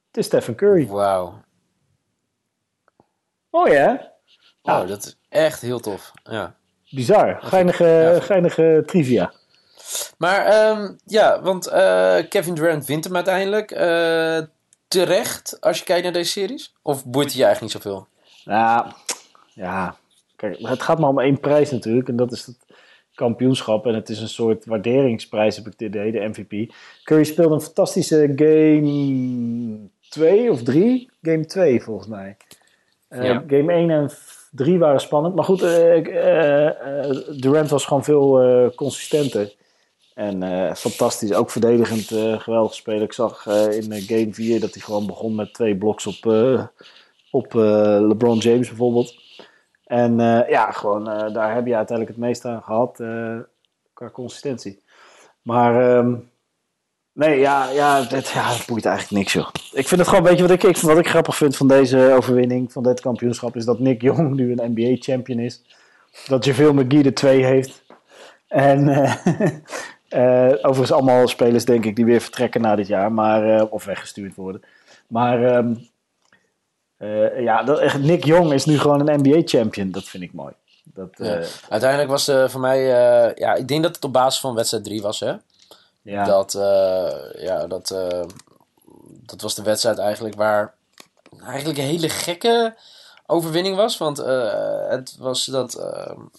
Het 0.06 0.16
is 0.16 0.26
Stephen 0.26 0.54
Curry. 0.54 0.86
Wauw. 0.86 1.40
Oh 3.50 3.68
ja, 3.68 4.12
Wauw, 4.62 4.86
dat 4.86 5.04
is 5.04 5.16
echt 5.28 5.60
heel 5.60 5.80
tof. 5.80 6.12
Ja. 6.24 6.54
bizar. 6.90 7.38
Geinige, 7.42 7.84
Ja. 7.84 8.20
geinige 8.20 8.82
trivia. 8.86 9.32
Maar 10.18 10.46
ehm, 10.46 10.92
ja, 11.04 11.40
want 11.42 11.66
eh, 11.66 12.18
Kevin 12.28 12.54
Durant 12.54 12.86
wint 12.86 13.04
hem 13.04 13.14
uiteindelijk. 13.14 13.70
Eh, 13.70 14.38
terecht, 14.88 15.56
als 15.60 15.78
je 15.78 15.84
kijkt 15.84 16.02
naar 16.02 16.12
deze 16.12 16.30
series? 16.30 16.74
Of 16.82 17.04
boeit 17.04 17.28
hij 17.30 17.38
je 17.38 17.44
eigenlijk 17.44 17.74
niet 17.74 17.82
zoveel? 17.82 18.06
Nou, 18.44 18.86
ja. 19.46 19.96
Kijk, 20.36 20.58
het 20.58 20.82
gaat 20.82 20.98
maar 20.98 21.08
om 21.08 21.20
één 21.20 21.40
prijs 21.40 21.70
natuurlijk. 21.70 22.08
En 22.08 22.16
dat 22.16 22.32
is 22.32 22.46
het 22.46 22.56
kampioenschap. 23.14 23.86
En 23.86 23.94
het 23.94 24.08
is 24.08 24.20
een 24.20 24.28
soort 24.28 24.64
waarderingsprijs, 24.64 25.56
heb 25.56 25.66
ik 25.66 25.72
het 25.72 25.88
idee, 25.88 26.12
de 26.12 26.28
MVP. 26.28 26.72
Curry 27.04 27.24
speelde 27.24 27.54
een 27.54 27.60
fantastische 27.60 28.32
game 28.36 29.78
2 30.08 30.50
of 30.50 30.62
3. 30.62 31.10
Game 31.22 31.44
2 31.44 31.82
volgens 31.82 32.08
mij. 32.08 32.36
Eh, 33.08 33.24
Ja. 33.24 33.44
Game 33.46 33.72
1 33.72 33.90
en 33.90 34.10
3 34.50 34.78
waren 34.78 35.00
spannend. 35.00 35.34
Maar 35.34 35.44
goed, 35.44 35.62
eh, 35.62 36.66
eh, 36.66 37.16
Durant 37.36 37.70
was 37.70 37.84
gewoon 37.84 38.04
veel 38.04 38.72
consistenter. 38.74 39.54
En 40.14 40.42
fantastisch, 40.76 41.32
ook 41.32 41.50
verdedigend 41.50 42.06
geweldig 42.42 42.74
spelen. 42.74 43.02
Ik 43.02 43.12
zag 43.12 43.46
in 43.46 43.92
game 43.92 44.34
4 44.34 44.60
dat 44.60 44.72
hij 44.72 44.82
gewoon 44.82 45.06
begon 45.06 45.34
met 45.34 45.54
twee 45.54 45.76
bloks 45.76 46.06
op, 46.06 46.32
op 47.30 47.52
LeBron 48.08 48.38
James 48.38 48.68
bijvoorbeeld. 48.68 49.21
En 49.92 50.20
eh, 50.20 50.48
ja, 50.48 50.70
gewoon 50.70 51.10
eh, 51.10 51.34
daar 51.34 51.54
heb 51.54 51.66
je 51.66 51.76
uiteindelijk 51.76 52.16
het 52.16 52.26
meest 52.26 52.44
aan 52.44 52.62
gehad 52.62 53.00
eh, 53.00 53.36
qua 53.92 54.10
consistentie. 54.10 54.82
Maar 55.42 55.96
ehm, 55.96 56.14
nee, 57.12 57.38
ja, 57.38 57.70
ja, 57.70 57.96
ja, 58.08 58.48
dat 58.48 58.64
boeit 58.66 58.84
eigenlijk 58.86 59.16
niks 59.16 59.32
joh. 59.32 59.48
Ik 59.72 59.88
vind 59.88 60.00
het 60.00 60.08
gewoon, 60.08 60.24
weet 60.24 60.38
je 60.38 60.46
wat 60.46 60.64
ik, 60.64 60.76
wat 60.76 60.98
ik 60.98 61.08
grappig 61.08 61.36
vind 61.36 61.56
van 61.56 61.68
deze 61.68 62.12
overwinning, 62.16 62.72
van 62.72 62.82
dit 62.82 63.00
kampioenschap, 63.00 63.56
is 63.56 63.64
dat 63.64 63.78
Nick 63.78 64.02
Jong 64.02 64.34
nu 64.34 64.52
een 64.52 64.72
NBA-champion 64.72 65.38
is. 65.38 65.62
dat 66.26 66.44
JaVale 66.44 66.72
McGee 66.72 67.04
er 67.04 67.14
twee 67.14 67.44
heeft. 67.44 67.82
En 68.48 68.88
overigens 70.66 70.92
allemaal 70.92 71.28
spelers, 71.28 71.64
denk 71.64 71.84
ik, 71.84 71.96
die 71.96 72.04
weer 72.04 72.20
vertrekken 72.20 72.60
na 72.60 72.76
dit 72.76 72.86
jaar. 72.86 73.12
Maar, 73.12 73.66
of 73.66 73.84
weggestuurd 73.84 74.34
worden. 74.34 74.62
Maar 75.06 75.44
ehm, 75.44 75.74
eh, 77.02 77.42
ja, 77.42 77.62
dat, 77.62 77.78
echt, 77.78 77.98
Nick 77.98 78.24
Jong 78.24 78.52
is 78.52 78.64
nu 78.64 78.78
gewoon 78.78 79.08
een 79.08 79.20
NBA-champion. 79.20 79.90
Dat 79.90 80.04
vind 80.04 80.22
ik 80.22 80.32
mooi. 80.32 80.52
Dat, 80.84 81.08
Ja. 81.16 81.36
eh, 81.38 81.46
Uiteindelijk 81.68 82.10
was 82.10 82.28
eh 82.28 82.48
voor 82.48 82.60
mij... 82.60 82.80
ja, 83.36 83.54
ik 83.54 83.68
denk 83.68 83.82
dat 83.82 83.94
het 83.94 84.04
op 84.04 84.12
basis 84.12 84.40
van 84.40 84.54
wedstrijd 84.54 84.84
3 84.84 85.02
was, 85.02 85.20
hè? 85.20 85.32
ja. 86.02 86.24
Dat, 86.24 86.52
ja, 87.38 87.66
dat, 87.66 87.94
dat 89.26 89.40
was 89.40 89.54
de 89.54 89.62
wedstrijd 89.62 89.98
eigenlijk 89.98 90.34
waar 90.34 90.74
eigenlijk 91.44 91.78
een 91.78 91.84
hele 91.84 92.08
gekke 92.08 92.74
overwinning 93.26 93.76
was. 93.76 93.98
Want 93.98 94.16
het 94.88 95.16
was 95.18 95.44
dat 95.44 95.82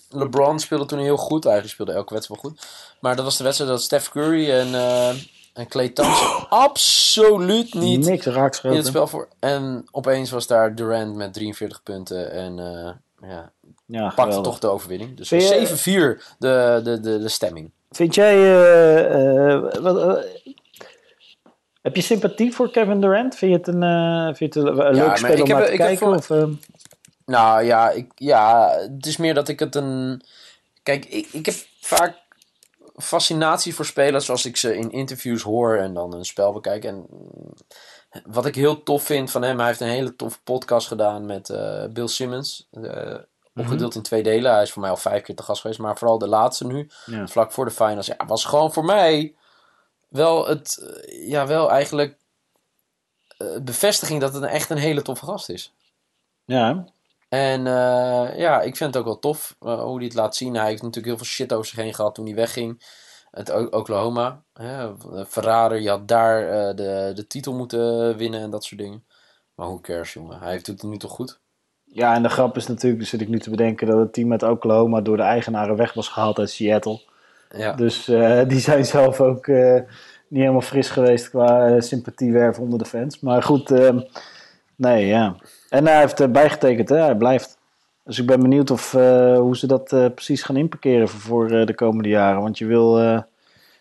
LeBron 0.10 0.60
speelde 0.60 0.86
toen 0.86 1.00
heel 1.00 1.18
goed. 1.18 1.46
Eigenlijk 1.46 1.74
speelde 1.74 1.94
elke 1.94 2.14
wedstrijd 2.14 2.42
wel 2.42 2.52
goed. 2.52 2.66
Maar 3.00 3.16
dat 3.16 3.26
was 3.26 3.38
de 3.38 3.44
wedstrijd 3.44 3.72
dat 3.72 3.82
Steph 3.82 4.10
Curry 4.10 4.52
en, 4.52 4.76
en 5.54 5.68
Clay 5.68 5.90
Thompson 5.90 6.50
absoluut 6.50 7.74
niet 7.74 8.06
Niks 8.06 8.26
in 8.62 8.72
het 8.72 8.86
spel 8.88 9.08
voor. 9.08 9.28
En 9.40 9.86
opeens 9.92 10.32
was 10.32 10.48
daar 10.48 10.76
Durant 10.76 11.16
met 11.16 11.34
43 11.34 11.84
punten 11.84 12.32
en 12.32 12.60
eh, 12.60 13.30
ja, 13.30 13.52
Ja, 13.86 14.02
pakte 14.06 14.22
geweldig. 14.22 14.44
toch 14.44 14.60
de 14.60 14.68
overwinning. 14.68 15.18
Dus 15.18 15.28
Vind 15.28 15.42
je- 15.50 16.16
7-4 16.18 16.36
de, 16.40 16.82
de, 16.84 17.00
de, 17.00 17.20
de 17.20 17.30
stemming. 17.30 17.72
Vind 17.92 18.16
jij... 18.16 18.34
eh, 18.36 19.54
eh, 19.54 19.74
wat, 19.82 20.26
heb 21.82 21.96
je 21.96 22.02
sympathie 22.02 22.54
voor 22.54 22.72
Kevin 22.72 23.02
Durant? 23.02 23.36
Vind 23.36 23.52
je 23.52 23.58
het 23.58 23.68
een, 23.68 24.36
vind 24.36 24.54
je 24.54 24.60
het 24.60 24.70
een, 24.70 24.86
een 24.88 24.96
Ja, 24.96 25.06
leuk 25.08 25.18
spel 25.18 25.32
om 25.34 25.38
heb- 25.38 25.48
naar 25.58 25.66
te 25.66 25.76
kijken? 25.76 25.98
voor- 25.98 26.16
Of, 26.44 26.50
Nou 27.26 27.64
ja, 27.64 27.90
ik, 27.90 28.12
ja, 28.16 28.70
het 28.96 29.06
is 29.06 29.18
meer 29.18 29.34
dat 29.34 29.48
ik 29.48 29.60
het 29.60 29.76
een. 29.76 30.22
Kijk, 30.84 31.06
ik, 31.06 31.28
ik 31.32 31.46
heb 31.46 31.56
vaak 31.82 32.18
fascinatie 32.96 33.76
voor 33.76 33.86
spelers 33.86 34.30
als 34.30 34.46
ik 34.46 34.58
ze 34.58 34.76
in 34.76 34.92
interviews 34.92 35.42
hoor 35.42 35.78
en 35.78 35.94
dan 35.94 36.14
een 36.14 36.26
spel 36.26 36.54
bekijk. 36.54 36.84
En 36.84 37.06
mm, 37.10 37.54
wat 38.26 38.46
ik 38.46 38.56
heel 38.56 38.84
tof 38.84 39.04
vind 39.04 39.32
van 39.32 39.42
hem, 39.42 39.58
hij 39.58 39.68
heeft 39.68 39.80
een 39.80 39.88
hele 39.88 40.16
toffe 40.16 40.40
podcast 40.44 40.88
gedaan 40.88 41.26
met 41.26 41.50
eh, 41.50 41.86
Bill 41.86 42.08
Simmons. 42.08 42.68
eh, 42.72 43.16
opgedeeld 43.56 43.96
in 43.96 44.02
twee 44.02 44.24
delen. 44.24 44.54
Hij 44.54 44.62
is 44.62 44.72
voor 44.72 44.82
mij 44.82 44.92
al 44.92 44.98
vijf 44.98 45.24
keer 45.24 45.36
te 45.36 45.44
gast 45.44 45.62
geweest, 45.62 45.80
maar 45.80 45.98
vooral 45.98 46.18
de 46.18 46.28
laatste 46.28 46.66
nu, 46.66 46.90
ja. 47.06 47.28
vlak 47.28 47.52
voor 47.52 47.66
de 47.66 47.72
finals. 47.72 48.06
Ja, 48.06 48.26
was 48.28 48.46
gewoon 48.46 48.74
voor 48.74 48.86
mij 48.86 49.36
wel 50.08 50.48
het, 50.48 50.78
eh, 50.78 51.30
ja, 51.30 51.48
wel 51.48 51.72
eigenlijk 51.72 52.18
bevestiging 53.62 54.22
dat 54.22 54.34
het 54.34 54.44
een, 54.44 54.50
echt 54.50 54.70
een 54.70 54.78
hele 54.78 55.02
toffe 55.02 55.26
gast 55.26 55.50
is. 55.50 55.74
ja, 56.46 56.86
En 57.34 57.68
eh, 57.68 58.38
ja, 58.38 58.62
ik 58.62 58.76
vind 58.76 58.94
het 58.94 58.98
ook 58.98 59.06
wel 59.06 59.20
tof 59.20 59.56
eh, 59.60 59.82
hoe 59.82 59.96
hij 59.96 60.06
het 60.06 60.14
laat 60.14 60.36
zien. 60.36 60.56
Hij 60.56 60.68
heeft 60.68 60.82
natuurlijk 60.82 61.08
heel 61.08 61.18
veel 61.18 61.26
shit 61.26 61.54
over 61.54 61.66
zich 61.66 61.76
heen 61.76 61.94
gehad 61.94 62.16
toen 62.16 62.26
hij 62.26 62.36
wegging. 62.36 62.84
Het 63.32 63.72
Oklahoma. 63.72 64.44
Hè, 64.54 64.90
Ferrari, 65.28 65.82
je 65.82 65.90
had 65.90 66.08
daar 66.08 66.50
eh, 66.50 66.76
de, 66.76 67.12
de 67.16 67.28
titel 67.28 67.54
moeten 67.54 68.18
winnen 68.18 68.42
en 68.42 68.50
dat 68.50 68.64
soort 68.64 68.82
dingen. 68.82 69.04
Maar 69.56 69.68
hoe 69.68 69.82
cares, 69.82 70.14
jongen. 70.14 70.40
Hij 70.40 70.52
heeft 70.52 70.68
het 70.68 70.84
nu 70.84 70.98
toch 70.98 71.12
goed. 71.12 71.40
Ja, 71.84 72.16
en 72.16 72.24
de 72.24 72.30
grap 72.30 72.58
is 72.58 72.68
natuurlijk, 72.68 73.02
dus 73.02 73.10
zit 73.10 73.22
ik 73.22 73.28
nu 73.28 73.40
te 73.40 73.50
bedenken, 73.50 73.88
dat 73.88 74.00
het 74.00 74.14
team 74.14 74.32
uit 74.32 74.44
Oklahoma 74.44 75.02
door 75.02 75.18
de 75.18 75.24
eigenaren 75.24 75.76
weg 75.76 75.94
was 75.94 76.08
gehaald 76.08 76.40
uit 76.40 76.50
Seattle. 76.50 77.02
Ja, 77.50 77.74
Dus 77.74 78.08
eh, 78.08 78.48
die 78.48 78.60
zijn 78.60 78.86
zelf 78.86 79.22
ook 79.22 79.48
eh, 79.48 79.82
niet 80.34 80.42
helemaal 80.42 80.62
fris 80.62 80.90
geweest 80.90 81.30
qua 81.30 81.68
eh, 81.68 81.82
sympathiewerf 81.82 82.60
onder 82.60 82.80
de 82.80 82.86
fans. 82.86 83.20
Maar 83.20 83.44
goed, 83.44 83.72
eh, 83.72 84.00
nee, 84.84 85.06
ja. 85.06 85.36
En 85.70 85.88
hij 85.88 86.00
heeft 86.00 86.20
eh, 86.20 86.28
bijgetekend, 86.28 86.90
hè? 86.90 86.96
hij 86.98 87.16
blijft. 87.16 87.58
Dus 88.04 88.20
ik 88.20 88.26
ben 88.26 88.40
benieuwd 88.40 88.72
of, 88.72 88.94
eh, 88.94 89.38
hoe 89.38 89.58
ze 89.58 89.68
dat 89.68 89.92
eh, 89.92 90.06
precies 90.16 90.44
gaan 90.44 90.58
inparkeren 90.58 91.08
voor, 91.08 91.20
voor 91.20 91.66
de 91.66 91.76
komende 91.76 92.10
jaren. 92.10 92.42
Want 92.42 92.58
je 92.58 92.66
wil, 92.66 93.24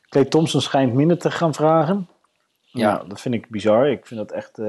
Clay 0.08 0.24
Thompson 0.24 0.60
schijnt 0.60 0.94
minder 0.94 1.18
te 1.18 1.30
gaan 1.30 1.54
vragen. 1.54 2.08
Ja. 2.60 2.90
Ja, 2.90 3.04
dat 3.08 3.20
vind 3.20 3.34
ik 3.34 3.50
bizar. 3.50 3.90
Ik 3.90 4.06
vind 4.06 4.20
dat 4.20 4.32
echt... 4.32 4.60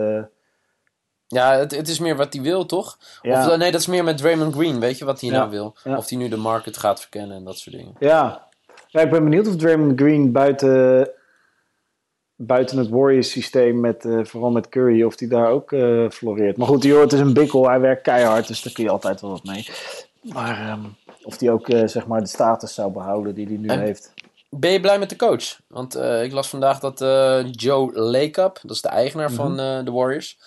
ja 1.28 1.52
het, 1.58 1.76
het 1.76 1.88
is 1.88 2.00
meer 2.00 2.16
wat 2.16 2.34
hij 2.34 2.42
wil, 2.42 2.66
toch? 2.66 2.98
ja. 3.22 3.50
Of 3.50 3.58
nee, 3.58 3.72
dat 3.72 3.82
is 3.82 3.88
meer 3.88 4.04
met 4.04 4.18
Draymond 4.18 4.54
Green. 4.56 4.80
Weet 4.80 4.98
je 4.98 5.06
wat 5.06 5.22
hij 5.22 5.30
Ja, 5.30 5.38
nou 5.38 5.50
wil? 5.50 5.76
ja. 5.84 5.98
Of 5.98 6.10
hij 6.10 6.18
nu 6.18 6.30
de 6.30 6.38
market 6.38 6.78
gaat 6.78 7.00
verkennen 7.00 7.38
en 7.38 7.44
dat 7.44 7.58
soort 7.58 7.76
dingen. 7.76 7.94
Ja. 8.00 8.48
ja, 8.88 9.02
ik 9.02 9.10
ben 9.10 9.24
benieuwd 9.24 9.48
of 9.48 9.56
Draymond 9.56 10.00
Green 10.00 10.32
buiten, 10.32 11.10
buiten 12.36 12.78
het 12.78 12.90
Warriors 12.90 13.32
systeem, 13.32 13.80
met, 13.80 14.06
eh, 14.06 14.24
vooral 14.24 14.52
met 14.52 14.70
Curry, 14.70 15.04
of 15.04 15.16
die 15.16 15.28
daar 15.28 15.48
ook 15.50 15.72
eh, 15.72 16.10
floreert. 16.10 16.58
Maar 16.58 16.68
goed, 16.68 16.84
joh, 16.84 17.02
het 17.02 17.14
is 17.14 17.20
een 17.20 17.34
bikkel, 17.34 17.68
hij 17.70 17.80
werkt 17.80 18.02
keihard, 18.02 18.48
dus 18.48 18.62
daar 18.62 18.74
kun 18.74 18.84
je 18.84 18.90
altijd 18.90 19.22
wel 19.22 19.30
wat 19.30 19.44
mee. 19.44 19.68
Maar 20.22 20.60
ehm, 20.70 20.80
of 21.24 21.38
die 21.38 21.52
ook 21.52 21.70
eh, 21.70 21.88
zeg 21.88 22.08
maar 22.08 22.20
de 22.20 22.28
status 22.28 22.74
zou 22.74 22.92
behouden 22.92 23.36
die 23.36 23.48
hij 23.48 23.58
nu 23.58 23.68
En- 23.68 23.80
heeft. 23.80 24.14
Ben 24.50 24.72
je 24.72 24.80
blij 24.80 25.00
met 25.00 25.10
de 25.10 25.16
coach? 25.16 25.60
Want 25.68 25.96
ik 25.96 26.32
las 26.32 26.50
vandaag 26.50 26.80
dat 26.80 27.00
Joe 27.52 27.94
Lacob, 27.94 28.60
dat 28.62 28.72
is 28.72 28.82
de 28.82 28.88
eigenaar 28.88 29.28
Mhm. 29.32 29.36
van 29.36 29.56
de 29.58 29.92
Warriors, 29.92 30.38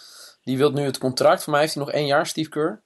die 0.45 0.57
wil 0.59 0.71
nu 0.71 0.83
het 0.85 0.99
contract, 0.99 1.43
voor 1.43 1.53
mij 1.53 1.61
heeft 1.61 1.75
hij 1.75 1.85
nog 1.85 1.93
één 1.93 2.07
jaar, 2.07 2.27
Steve 2.27 2.49
Kerr, 2.49 2.83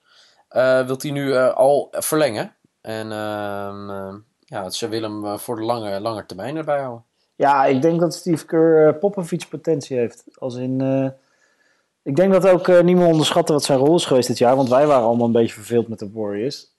wilt 0.87 1.03
hij 1.03 1.11
nu 1.11 1.37
al 1.37 1.89
verlengen. 1.91 2.55
En 2.81 3.13
ehm, 3.13 3.91
eh, 3.91 4.15
ja, 4.41 4.71
ze 4.71 4.89
willen 4.89 5.23
hem 5.25 5.39
voor 5.39 5.57
de 5.57 5.63
lange, 5.63 6.01
lange 6.01 6.27
termijn 6.27 6.57
erbij 6.57 6.81
houden. 6.81 7.05
Ja, 7.41 7.65
ik 7.67 7.83
denk 7.83 8.01
dat 8.01 8.15
Steve 8.15 8.47
Kerr 8.47 8.87
eh, 8.87 8.99
Popovic 8.99 9.47
potentie 9.49 9.97
heeft. 9.97 10.25
Als 10.39 10.55
in, 10.55 10.81
eh, 10.81 11.09
ik 12.03 12.17
denk 12.17 12.33
dat 12.33 12.49
ook 12.49 12.69
eh, 12.69 12.81
niemand 12.81 13.11
onderschatten 13.11 13.55
wat 13.55 13.65
zijn 13.65 13.79
rol 13.79 13.95
is 13.95 14.05
geweest 14.05 14.29
dit 14.29 14.39
jaar. 14.39 14.57
Want 14.57 14.69
wij 14.69 14.87
waren 14.87 15.05
allemaal 15.05 15.27
een 15.27 15.33
beetje 15.33 15.55
verveeld 15.55 15.89
met 15.89 15.99
de 15.99 16.11
Warriors. 16.13 16.77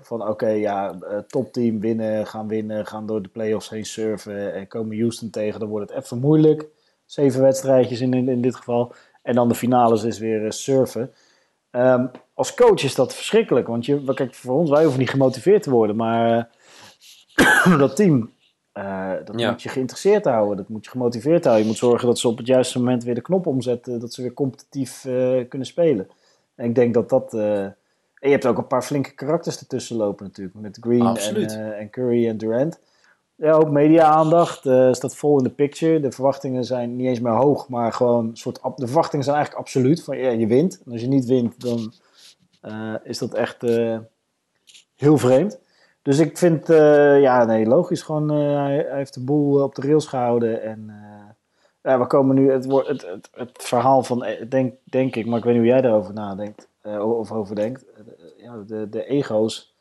Van 0.00 0.28
oké, 0.28 0.48
ja, 0.48 0.98
topteam 1.28 1.80
winnen, 1.80 2.26
gaan 2.26 2.48
winnen, 2.48 2.86
gaan 2.86 3.06
door 3.06 3.22
de 3.22 3.28
playoffs 3.28 3.68
heen 3.68 3.84
surfen. 3.84 4.54
En 4.54 4.68
komen 4.68 4.98
Houston 4.98 5.30
tegen, 5.30 5.60
dan 5.60 5.68
wordt 5.68 5.90
het 5.90 6.04
even 6.04 6.18
moeilijk. 6.18 6.66
Zeven 7.04 7.42
wedstrijdjes 7.42 8.00
in, 8.00 8.28
in, 8.28 8.42
dit 8.42 8.56
geval. 8.56 8.94
En 9.22 9.34
dan 9.34 9.48
de 9.48 9.54
finales 9.54 10.02
is 10.02 10.18
weer 10.18 10.52
surfen. 10.52 11.12
Ehm, 11.70 12.06
als 12.34 12.54
coach 12.54 12.82
is 12.82 12.94
dat 12.94 13.14
verschrikkelijk. 13.14 13.66
Want 13.66 13.86
je, 13.86 14.14
kijk, 14.14 14.34
voor 14.34 14.54
ons, 14.54 14.70
wij 14.70 14.82
hoeven 14.82 15.00
niet 15.00 15.10
gemotiveerd 15.10 15.62
te 15.62 15.70
worden. 15.70 15.96
Maar 15.96 16.50
dat 17.78 17.96
team, 17.96 18.33
eh, 18.74 19.10
dat 19.24 19.40
Ja. 19.40 19.50
moet 19.50 19.62
je 19.62 19.68
geïnteresseerd 19.68 20.24
houden. 20.24 20.56
Dat 20.56 20.68
moet 20.68 20.84
je 20.84 20.90
gemotiveerd 20.90 21.42
houden. 21.44 21.62
Je 21.64 21.68
moet 21.70 21.78
zorgen 21.78 22.06
dat 22.06 22.18
ze 22.18 22.28
op 22.28 22.36
het 22.36 22.46
juiste 22.46 22.78
moment 22.78 23.04
weer 23.04 23.14
de 23.14 23.20
knop 23.20 23.46
omzetten. 23.46 24.00
Dat 24.00 24.12
ze 24.12 24.22
weer 24.22 24.34
competitief 24.34 25.04
eh, 25.04 25.48
kunnen 25.48 25.66
spelen. 25.66 26.08
En 26.54 26.64
ik 26.68 26.74
denk 26.74 26.94
dat 26.94 27.08
dat... 27.08 27.34
eh, 27.34 27.62
en 27.62 28.30
je 28.30 28.36
hebt 28.36 28.46
ook 28.46 28.58
een 28.58 28.66
paar 28.66 28.82
flinke 28.82 29.14
karakters 29.14 29.58
ertussen 29.60 29.96
lopen 29.96 30.24
natuurlijk. 30.26 30.56
Met 30.56 30.78
Green 30.80 31.16
en, 31.16 31.78
en 31.78 31.90
Curry 31.90 32.28
en 32.28 32.36
Durant. 32.38 32.80
Ja, 33.36 33.52
ook 33.52 33.70
media-aandacht 33.70 34.58
staat 34.96 35.16
vol 35.16 35.38
in 35.38 35.44
de 35.44 35.50
picture. 35.50 36.00
De 36.00 36.12
verwachtingen 36.12 36.64
zijn 36.64 36.96
niet 36.96 37.06
eens 37.06 37.20
meer 37.20 37.32
hoog, 37.32 37.68
maar 37.68 37.92
gewoon 37.92 38.28
een 38.28 38.36
soort... 38.36 38.60
De 38.76 38.86
verwachtingen 38.86 39.24
zijn 39.24 39.36
eigenlijk 39.36 39.66
absoluut. 39.66 40.04
Van, 40.04 40.18
ja, 40.18 40.30
je 40.30 40.46
wint. 40.46 40.82
En 40.86 40.92
als 40.92 41.00
je 41.00 41.06
niet 41.06 41.24
wint, 41.24 41.60
dan 41.60 41.92
is 43.02 43.18
dat 43.18 43.34
echt 43.34 43.62
heel 44.94 45.18
vreemd. 45.18 45.58
Dus 46.04 46.18
ik 46.18 46.38
vind, 46.38 46.70
eh, 46.70 47.20
ja, 47.20 47.44
nee, 47.44 47.66
logisch. 47.66 48.02
Gewoon, 48.02 48.30
eh, 48.30 48.62
hij, 48.62 48.86
heeft 48.90 49.14
de 49.14 49.24
boel 49.24 49.62
op 49.62 49.74
de 49.74 49.82
rails 49.86 50.06
gehouden. 50.06 50.62
En 50.62 50.84
eh, 50.88 51.30
ja, 51.92 51.98
we 51.98 52.06
komen 52.06 52.34
nu, 52.36 52.50
het, 52.50 52.64
het, 52.86 53.06
het, 53.34 53.50
verhaal 53.52 54.02
van, 54.02 54.24
eh, 54.24 54.48
denk, 54.50 54.74
denk 54.84 55.16
ik, 55.16 55.26
maar 55.26 55.38
ik 55.38 55.44
weet 55.44 55.52
niet 55.54 55.62
hoe 55.62 55.72
jij 55.72 55.80
daarover 55.80 56.14
nadenkt. 56.14 56.68
eh, 56.80 57.18
of 57.18 57.32
over 57.32 57.54
denkt. 57.54 57.84
Eh, 57.92 58.44
ja, 58.44 58.56
de, 58.66 58.88
de 58.88 59.04
ego's. 59.06 59.72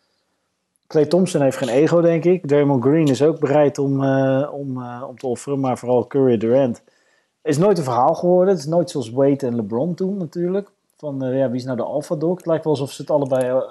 Clay 0.88 1.06
Thompson 1.06 1.42
heeft 1.42 1.58
geen 1.58 1.70
ego, 1.70 2.02
denk 2.02 2.24
ik. 2.26 2.48
Draymond 2.48 2.84
Green 2.84 3.08
is 3.08 3.22
ook 3.24 3.40
bereid 3.40 3.78
om, 3.78 4.04
eh, 4.04 4.50
om, 4.54 4.82
eh, 4.82 5.04
om 5.08 5.18
te 5.18 5.28
offeren. 5.28 5.60
Maar 5.60 5.78
vooral 5.78 6.08
Curry 6.08 6.38
Durant 6.38 6.82
is 7.42 7.58
nooit 7.58 7.78
een 7.78 7.84
verhaal 7.84 8.16
geworden. 8.16 8.50
Het 8.54 8.64
is 8.64 8.70
nooit 8.70 8.90
zoals 8.90 9.10
Wade 9.12 9.46
en 9.48 9.56
LeBron 9.56 9.94
toen 9.94 10.18
natuurlijk. 10.18 10.70
Van 10.98 11.24
eh, 11.24 11.38
ja, 11.38 11.48
wie 11.48 11.60
is 11.60 11.66
nou 11.66 11.78
de 11.78 11.84
alpha 11.84 12.16
dog? 12.16 12.38
Het 12.38 12.46
lijkt 12.46 12.64
wel 12.64 12.74
alsof 12.74 12.92
ze 12.92 13.02
het 13.02 13.12
allebei 13.12 13.46
eh, 13.50 13.62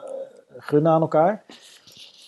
gunnen 0.59 0.93
aan 0.93 1.01
elkaar. 1.01 1.45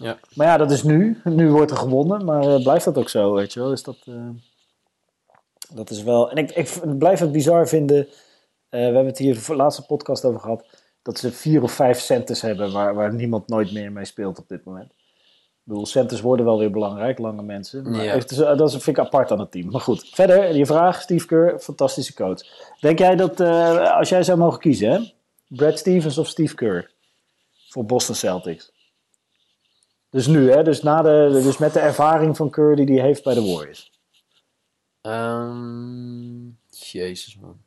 Ja. 0.04 0.18
Maar 0.34 0.46
ja, 0.46 0.56
dat 0.56 0.70
is 0.70 0.82
nu. 0.82 1.20
Nu 1.24 1.50
wordt 1.50 1.70
er 1.70 1.76
gewonnen. 1.76 2.24
Maar 2.24 2.42
eh, 2.54 2.62
blijft 2.62 2.84
dat 2.84 2.98
ook 2.98 3.08
zo, 3.08 3.32
weet 3.34 3.52
je 3.52 3.60
wel? 3.60 3.68
Dus 3.68 3.82
dat, 3.82 3.96
eh, 4.04 4.28
dat 5.74 5.90
is 5.90 6.02
wel... 6.02 6.30
En 6.30 6.36
ik, 6.36 6.50
ik 6.50 6.98
blijf 6.98 7.20
het 7.20 7.32
bizar 7.32 7.68
vinden... 7.68 8.06
eh, 8.06 8.08
we 8.68 8.78
hebben 8.78 9.06
het 9.06 9.18
hier 9.18 9.44
de 9.46 9.54
laatste 9.56 9.86
podcast 9.86 10.24
over 10.24 10.40
gehad... 10.40 10.66
dat 11.02 11.18
ze 11.18 11.32
vier 11.32 11.62
of 11.62 11.72
vijf 11.72 11.98
centers 12.00 12.40
hebben... 12.40 12.72
waar, 12.72 12.94
waar 12.94 13.14
niemand 13.14 13.48
nooit 13.48 13.72
meer 13.72 13.92
mee 13.92 14.04
speelt 14.04 14.38
op 14.38 14.48
dit 14.48 14.64
moment. 14.64 14.90
Ik 14.92 15.70
bedoel, 15.70 15.86
centers 15.86 16.20
worden 16.20 16.44
wel 16.46 16.58
weer 16.58 16.70
belangrijk, 16.70 17.18
lange 17.18 17.42
mensen. 17.42 17.90
Maar 17.90 18.04
Ja. 18.04 18.12
is- 18.12 18.26
dat 18.26 18.60
is, 18.60 18.72
vind 18.72 18.86
ik 18.98 19.04
apart 19.04 19.30
aan 19.30 19.40
het 19.40 19.50
team. 19.50 19.70
Maar 19.70 19.80
goed, 19.80 20.08
verder, 20.08 20.56
je 20.56 20.66
vraag, 20.66 21.00
Steve 21.02 21.26
Kerr, 21.26 21.58
fantastische 21.58 22.14
coach. 22.14 22.40
Denk 22.80 22.98
jij 22.98 23.16
dat, 23.16 23.40
als 23.90 24.08
jij 24.08 24.22
zou 24.22 24.38
mogen 24.38 24.60
kiezen, 24.60 24.90
hè? 24.90 25.12
Brad 25.48 25.78
Stevens 25.78 26.18
of 26.18 26.26
Steve 26.28 26.54
Kerr 26.54 26.90
voor 27.68 27.84
Boston 27.84 28.14
Celtics? 28.14 28.72
Dus 30.14 30.26
nu, 30.26 30.50
hè? 30.50 30.62
Dus, 30.62 30.80
dus 30.80 31.58
met 31.58 31.72
de 31.72 31.80
ervaring 31.80 32.36
van 32.36 32.50
Kerr 32.50 32.76
die 32.76 32.86
hij 32.86 33.06
heeft 33.06 33.24
bij 33.24 33.34
de 33.34 33.52
Warriors. 33.52 33.92
Ehm, 35.00 36.48
jezus, 36.68 37.38
man. 37.40 37.60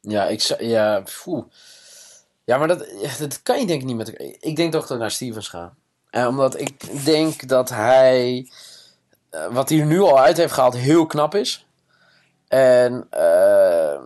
Ja, 0.00 0.26
ik 0.26 0.40
zou... 0.40 0.64
Ja. 0.64 1.02
Ja, 2.44 2.58
maar 2.58 2.68
dat, 2.68 2.86
dat 3.18 3.42
kan 3.42 3.60
je 3.60 3.66
denk 3.66 3.80
ik 3.80 3.86
niet 3.86 3.96
met. 3.96 4.38
Ik 4.40 4.56
denk 4.56 4.72
toch 4.72 4.82
dat 4.82 4.90
ik 4.90 4.98
naar 4.98 5.10
Stevens 5.10 5.48
ga. 5.48 5.74
En 6.10 6.26
omdat 6.26 6.60
ik 6.60 7.04
denk 7.04 7.48
dat 7.48 7.68
hij, 7.68 8.48
eh, 9.30 9.46
wat 9.46 9.68
hij 9.68 9.84
nu 9.84 10.00
al 10.00 10.20
uit 10.20 10.36
heeft 10.36 10.52
gehaald, 10.52 10.76
heel 10.76 11.06
knap 11.06 11.34
is. 11.34 11.66
En 12.48 13.06
eh, 13.10 14.02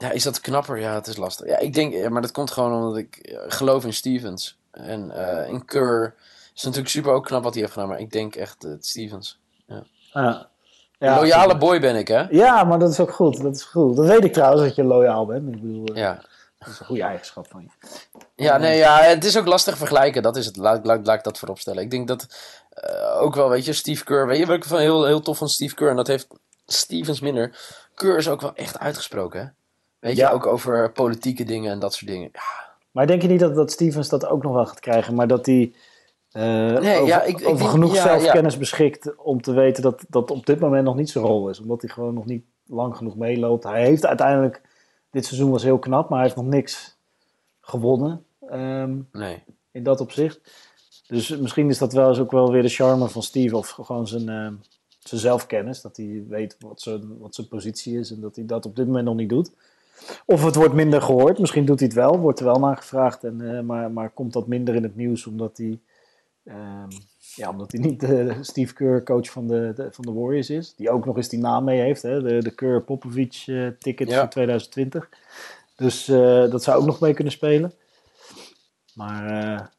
ja, 0.00 0.10
is 0.10 0.22
dat 0.22 0.40
knapper? 0.40 0.78
Ja, 0.78 0.94
het 0.94 1.06
is 1.06 1.16
lastig. 1.16 1.46
Ja, 1.46 1.58
ik 1.58 1.74
denk, 1.74 2.08
maar 2.08 2.22
dat 2.22 2.30
komt 2.32 2.50
gewoon 2.50 2.72
omdat 2.74 2.96
ik 2.96 3.16
eh, 3.16 3.38
geloof 3.48 3.84
in 3.84 3.92
Stevens. 3.92 4.58
En 4.70 5.10
eh, 5.10 5.48
in 5.48 5.64
Kerr 5.64 6.14
is 6.54 6.62
natuurlijk 6.62 6.90
super 6.90 7.12
ook 7.12 7.24
knap 7.24 7.42
wat 7.42 7.52
hij 7.52 7.62
heeft 7.62 7.74
gedaan, 7.74 7.88
maar 7.88 8.00
ik 8.00 8.12
denk 8.12 8.34
echt 8.36 8.64
eh, 8.64 8.72
Stevens. 8.80 9.38
Ja. 10.12 10.48
Ja, 10.98 11.16
Loyale 11.16 11.56
boy 11.56 11.80
ben 11.80 11.96
ik, 11.96 12.08
hè? 12.08 12.26
Ja, 12.30 12.64
maar 12.64 12.78
dat 12.78 12.90
is 12.90 13.00
ook 13.00 13.12
goed. 13.12 13.42
Dat 13.42 13.54
is 13.54 13.62
goed. 13.62 13.96
Dat 13.96 14.06
weet 14.06 14.24
ik 14.24 14.32
trouwens, 14.32 14.62
dat 14.62 14.74
je 14.74 14.84
loyaal 14.84 15.26
bent. 15.26 15.48
Ik 15.54 15.60
bedoel, 15.60 15.96
Ja. 15.96 16.22
dat 16.58 16.68
is 16.68 16.80
een 16.80 16.86
goede 16.86 17.02
eigenschap 17.02 17.46
van 17.50 17.62
je. 17.62 17.88
Ja, 18.34 18.56
nee, 18.56 18.76
ja, 18.78 18.98
het 19.02 19.24
is 19.24 19.38
ook 19.38 19.46
lastig 19.46 19.76
vergelijken. 19.76 20.22
Dat 20.22 20.36
is 20.36 20.46
het. 20.46 20.56
Laat, 20.56 20.86
laat, 20.86 21.06
laat 21.06 21.16
ik 21.18 21.24
dat 21.24 21.38
voorop 21.38 21.58
stellen. 21.58 21.82
Ik 21.82 21.90
denk 21.90 22.08
dat 22.08 22.26
ook 23.18 23.34
wel, 23.34 23.48
weet 23.48 23.64
je, 23.64 23.72
Steve 23.72 24.04
Kerr. 24.04 24.26
Weet 24.26 24.38
je 24.38 24.46
wat 24.46 24.56
ik 24.56 24.64
van 24.64 24.78
heel, 24.78 25.04
heel 25.04 25.20
tof 25.20 25.38
van 25.38 25.48
Steve 25.48 25.74
Kerr? 25.74 25.90
En 25.90 25.96
dat 25.96 26.06
heeft 26.06 26.26
Stevens 26.66 27.20
minder. 27.20 27.58
Kerr 27.94 28.16
is 28.16 28.28
ook 28.28 28.40
wel 28.40 28.54
echt 28.54 28.78
uitgesproken, 28.78 29.40
hè? 29.40 29.46
Weet 30.00 30.16
Ja. 30.16 30.28
je, 30.28 30.34
ook 30.34 30.46
over 30.46 30.92
politieke 30.92 31.44
dingen 31.44 31.72
en 31.72 31.78
dat 31.78 31.94
soort 31.94 32.10
dingen. 32.10 32.28
Ja, 32.32 32.68
Maar 32.90 33.06
denk 33.06 33.22
je 33.22 33.28
niet 33.28 33.40
dat, 33.40 33.54
dat 33.54 33.70
Stevens 33.72 34.08
dat 34.08 34.26
ook 34.26 34.42
nog 34.42 34.52
wel 34.52 34.66
gaat 34.66 34.80
krijgen, 34.80 35.14
maar 35.14 35.26
dat 35.26 35.46
hij 35.46 35.72
eh, 36.30 36.66
over, 36.76 37.06
ja, 37.06 37.22
ik- 37.22 37.40
ik 37.40 37.46
over 37.46 37.58
denk- 37.58 37.70
genoeg 37.70 37.96
zelfkennis 37.96 38.58
beschikt 38.58 39.16
om 39.16 39.42
te 39.42 39.52
weten 39.52 39.82
dat 39.82 40.04
dat 40.08 40.30
op 40.30 40.46
dit 40.46 40.60
moment 40.60 40.84
nog 40.84 40.96
niet 40.96 41.10
zijn 41.10 41.24
rol 41.24 41.48
is. 41.48 41.60
Omdat 41.60 41.80
hij 41.82 41.90
gewoon 41.90 42.14
nog 42.14 42.24
niet 42.24 42.44
lang 42.66 42.96
genoeg 42.96 43.16
meeloopt. 43.16 43.64
Hij 43.64 43.82
heeft 43.84 44.06
uiteindelijk, 44.06 44.60
dit 45.10 45.24
seizoen 45.26 45.50
was 45.50 45.62
heel 45.62 45.78
knap, 45.78 46.08
maar 46.08 46.18
hij 46.18 46.26
heeft 46.26 46.40
nog 46.40 46.50
niks 46.50 46.96
gewonnen 47.60 48.24
ehm, 48.48 48.96
nee. 49.12 49.42
in 49.72 49.82
dat 49.82 50.00
opzicht. 50.00 50.40
Dus 51.06 51.36
misschien 51.36 51.68
is 51.68 51.78
dat 51.78 51.92
wel 51.92 52.08
eens 52.08 52.18
ook 52.18 52.30
wel 52.30 52.50
weer 52.52 52.62
de 52.62 52.68
charme 52.68 53.08
van 53.08 53.22
Steve 53.22 53.56
of 53.56 53.68
gewoon 53.68 54.06
zijn, 54.08 54.28
ehm, 54.28 54.54
zijn 54.98 55.20
zelfkennis. 55.20 55.80
Dat 55.80 55.96
hij 55.96 56.24
weet 56.28 56.56
wat 56.60 56.80
zijn, 56.80 57.18
wat 57.18 57.34
zijn 57.34 57.48
positie 57.48 57.98
is 57.98 58.10
en 58.10 58.20
dat 58.20 58.36
hij 58.36 58.46
dat 58.46 58.66
op 58.66 58.76
dit 58.76 58.86
moment 58.86 59.04
nog 59.04 59.14
niet 59.16 59.28
doet. 59.28 59.50
Of 60.26 60.44
het 60.44 60.54
wordt 60.54 60.74
minder 60.74 61.02
gehoord. 61.02 61.38
Misschien 61.38 61.64
doet 61.64 61.78
hij 61.78 61.88
het 61.88 61.96
wel, 61.96 62.18
wordt 62.18 62.38
er 62.38 62.44
wel 62.44 62.58
naar 62.58 62.76
gevraagd. 62.76 63.24
En, 63.24 63.56
eh, 63.56 63.60
maar, 63.62 63.90
maar 63.90 64.10
komt 64.10 64.32
dat 64.32 64.46
minder 64.46 64.74
in 64.74 64.82
het 64.82 64.96
nieuws 64.96 65.26
omdat 65.26 65.56
hij, 65.56 65.80
ehm, 66.44 66.88
ja, 67.34 67.50
omdat 67.50 67.72
hij 67.72 67.80
niet 67.80 68.00
de 68.00 68.34
Steve 68.40 68.74
Kerr 68.74 69.02
coach 69.02 69.30
van 69.30 69.46
de, 69.46 69.72
de- 69.74 69.88
van 69.92 70.04
de 70.04 70.12
Warriors 70.12 70.50
is. 70.50 70.74
Die 70.74 70.90
ook 70.90 71.04
nog 71.04 71.16
eens 71.16 71.28
die 71.28 71.38
naam 71.40 71.64
mee 71.64 71.80
heeft. 71.80 72.02
Hè? 72.02 72.22
De, 72.22 72.42
de 72.42 72.54
Kerr-Popovich 72.54 73.48
eh, 73.48 73.66
ticket 73.78 74.08
Ja. 74.08 74.18
voor 74.20 74.28
2020. 74.28 75.08
Dus 75.76 76.08
eh, 76.08 76.50
dat 76.50 76.62
zou 76.62 76.80
ook 76.80 76.86
nog 76.86 77.00
mee 77.00 77.14
kunnen 77.14 77.32
spelen. 77.32 77.72
Maar 78.94 79.72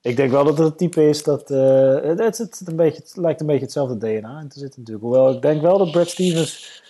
ik 0.00 0.16
denk 0.16 0.30
wel 0.30 0.44
dat 0.44 0.58
het 0.58 0.66
het 0.68 0.78
type 0.78 1.08
is 1.08 1.22
dat... 1.22 1.48
het, 1.48 2.18
het, 2.18 2.38
het 2.38 2.62
een 2.68 2.76
beetje, 2.76 3.02
het 3.02 3.16
lijkt 3.16 3.40
een 3.40 3.46
beetje 3.46 3.62
hetzelfde 3.64 3.96
DNA 3.98 4.40
in 4.40 4.48
te 4.48 4.58
zitten 4.58 4.80
natuurlijk. 4.80 5.06
Hoewel 5.06 5.32
ik 5.34 5.42
denk 5.42 5.62
wel 5.62 5.78
dat 5.78 5.90
Brad 5.90 6.08
Stevens 6.08 6.82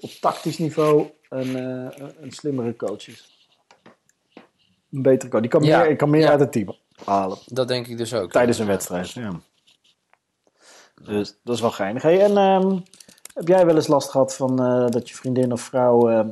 op 0.00 0.10
tactisch 0.10 0.58
niveau 0.58 1.10
een, 1.28 1.56
eh, 1.56 2.06
een 2.20 2.32
slimmere 2.32 2.76
coach 2.76 3.08
is. 3.08 3.48
Een 4.92 5.02
betere 5.02 5.30
coach. 5.30 5.40
Die 5.40 5.50
kan 5.50 5.62
Ja, 5.62 5.82
meer, 5.82 5.96
kan 5.96 6.10
meer 6.10 6.20
ja. 6.20 6.30
uit 6.30 6.40
het 6.40 6.52
team 6.52 6.76
halen. 7.04 7.38
Dat 7.46 7.68
denk 7.68 7.86
ik 7.86 7.96
dus 7.96 8.14
ook. 8.14 8.32
Tijdens 8.32 8.58
een 8.58 8.66
wedstrijd, 8.66 9.10
ja. 9.10 9.40
Dus 11.02 11.38
dat 11.44 11.54
is 11.54 11.60
wel 11.60 11.70
geinig. 11.70 12.02
Hey, 12.02 12.20
en 12.20 12.36
ehm, 12.36 12.78
heb 13.34 13.48
jij 13.48 13.66
wel 13.66 13.74
eens 13.74 13.86
last 13.86 14.10
gehad 14.10 14.36
van 14.36 14.62
eh, 14.62 14.86
dat 14.88 15.08
je 15.08 15.14
vriendin 15.14 15.52
of 15.52 15.60
vrouw 15.60 16.08
ehm, 16.10 16.28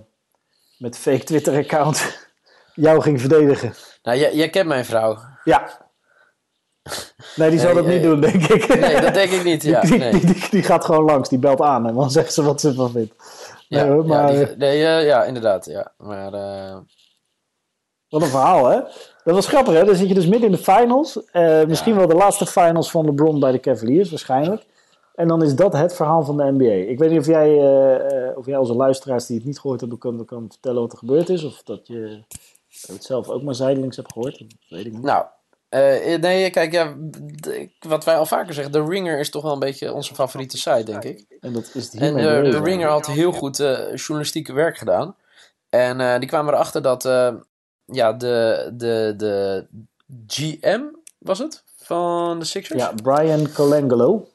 met 0.78 0.98
fake 0.98 1.24
Twitter-account 1.24 2.28
jou 2.74 3.00
ging 3.02 3.20
verdedigen? 3.20 3.74
Nou, 4.02 4.18
jij, 4.18 4.34
jij 4.34 4.50
kent 4.50 4.68
mijn 4.68 4.84
vrouw. 4.84 5.18
Ja. 5.44 5.84
Nee, 7.36 7.50
die 7.50 7.58
zal 7.58 7.74
Nee, 7.74 7.82
dat 7.82 7.92
niet 7.92 8.02
eh, 8.02 8.08
doen, 8.08 8.20
denk 8.20 8.42
ik. 8.42 8.80
Nee, 8.80 9.00
dat 9.00 9.14
denk 9.14 9.30
ik 9.30 9.44
niet. 9.44 9.62
Ja, 9.72 9.80
die, 9.80 9.98
nee. 9.98 10.10
die, 10.10 10.24
die, 10.24 10.46
die 10.50 10.62
gaat 10.62 10.84
gewoon 10.84 11.04
langs, 11.04 11.28
die 11.28 11.38
belt 11.38 11.60
aan 11.60 11.86
en 11.86 11.94
dan 11.94 12.10
zegt 12.18 12.32
ze 12.32 12.42
wat 12.42 12.60
ze 12.60 12.68
ervan 12.68 12.90
vindt. 12.90 13.14
Ja, 13.68 13.82
Nee, 13.84 13.92
hoor, 13.92 14.06
maar, 14.06 14.32
ja, 14.34 14.44
die- 14.44 14.56
nee, 14.56 14.78
ja, 15.04 15.24
inderdaad. 15.24 15.64
Ja. 15.66 15.92
Maar 15.98 16.32
eh, 16.34 16.76
Wat 18.08 18.22
een 18.22 18.28
verhaal, 18.28 18.66
hè? 18.66 18.80
Dat 19.24 19.34
was 19.34 19.46
grappig, 19.46 19.74
hè? 19.74 19.84
Dan 19.84 19.94
zit 19.94 20.08
je 20.08 20.14
dus 20.14 20.26
midden 20.26 20.50
in 20.50 20.54
de 20.56 20.62
finals. 20.62 21.24
Eh, 21.24 21.64
misschien 21.64 21.92
Ja. 21.92 21.98
wel 21.98 22.08
de 22.08 22.14
laatste 22.14 22.46
finals 22.46 22.90
van 22.90 23.04
LeBron 23.04 23.40
bij 23.40 23.52
de 23.52 23.60
Cavaliers, 23.60 24.10
waarschijnlijk. 24.10 24.66
En 25.14 25.28
dan 25.28 25.42
is 25.42 25.54
dat 25.54 25.72
het 25.72 25.94
verhaal 25.94 26.22
van 26.24 26.36
de 26.36 26.42
NBA. 26.52 26.90
Ik 26.90 26.98
weet 26.98 27.10
niet 27.10 27.18
of 27.18 27.26
jij, 27.26 27.58
eh, 27.60 28.36
of 28.36 28.46
jij 28.46 28.56
onze 28.56 28.74
luisteraars 28.74 29.26
die 29.26 29.36
het 29.36 29.46
niet 29.46 29.58
gehoord 29.60 29.80
hebben, 29.80 29.98
kan, 29.98 30.24
kan 30.24 30.46
vertellen 30.50 30.80
wat 30.80 30.92
er 30.92 30.98
gebeurd 30.98 31.28
is. 31.28 31.44
Of 31.44 31.62
dat 31.62 31.86
je 31.86 32.22
het 32.86 33.04
zelf 33.04 33.28
ook 33.28 33.42
maar 33.42 33.54
zijdelings 33.54 33.96
hebt 33.96 34.12
gehoord. 34.12 34.38
Dat 34.38 34.48
weet 34.68 34.86
ik 34.86 34.92
niet. 34.92 35.02
Nou, 35.02 35.24
eh, 35.76 36.20
nee, 36.20 36.50
kijk, 36.50 36.72
ja, 36.72 36.94
wat 37.78 38.04
wij 38.04 38.16
al 38.16 38.26
vaker 38.26 38.54
zeggen, 38.54 38.72
de 38.72 38.84
Ringer 38.84 39.18
is 39.18 39.30
toch 39.30 39.42
wel 39.42 39.52
een 39.52 39.58
beetje 39.58 39.92
onze 39.92 40.14
favoriete 40.14 40.58
site, 40.58 40.82
denk 40.84 41.04
ik. 41.04 41.24
En 41.40 41.52
dat 41.52 41.70
is 41.74 41.94
En 41.94 42.16
eh, 42.16 42.50
de. 42.50 42.60
Ringer 42.62 42.88
had 42.88 43.06
heel 43.06 43.32
goed 43.32 43.60
eh, 43.60 43.94
journalistieke 43.94 44.52
werk 44.52 44.78
gedaan. 44.78 45.16
En 45.68 46.00
eh, 46.00 46.18
die 46.18 46.28
kwamen 46.28 46.54
erachter 46.54 46.82
dat 46.82 47.04
eh, 47.04 47.34
ja, 47.84 48.12
de, 48.12 48.70
de, 48.74 49.14
de 49.16 49.66
GM, 50.26 50.80
was 51.18 51.38
het? 51.38 51.64
Van 51.76 52.38
de 52.38 52.44
Sixers? 52.44 52.80
Ja, 52.82 52.92
Brian 53.02 53.52
Colangelo. 53.52 54.28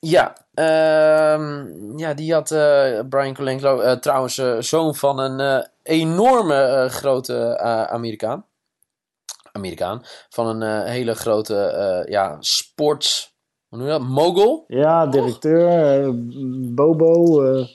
Ja, 0.00 0.36
ehm, 0.54 1.98
ja 1.98 2.14
die 2.14 2.32
had 2.32 2.50
eh, 2.50 3.00
Brian 3.08 3.34
Colangelo, 3.34 3.80
eh, 3.80 3.92
trouwens 3.92 4.38
eh, 4.38 4.56
zoon 4.58 4.94
van 4.94 5.18
een 5.18 5.40
eh, 5.40 5.66
enorme 5.82 6.62
eh, 6.62 6.90
grote 6.90 7.36
eh, 7.36 7.82
Amerikaan. 7.82 8.44
Amerikaan. 9.56 10.02
Van 10.28 10.46
een 10.46 10.62
eh, 10.62 10.90
hele 10.90 11.14
grote 11.14 11.56
eh, 11.56 12.10
ja, 12.12 12.36
sports... 12.40 13.32
Hoe 13.68 13.78
noem 13.78 13.86
je 13.92 13.98
dat? 13.98 14.08
Mogul? 14.08 14.64
Ja, 14.68 15.06
directeur. 15.06 16.02
eh, 16.02 16.10
Bobo. 16.74 17.66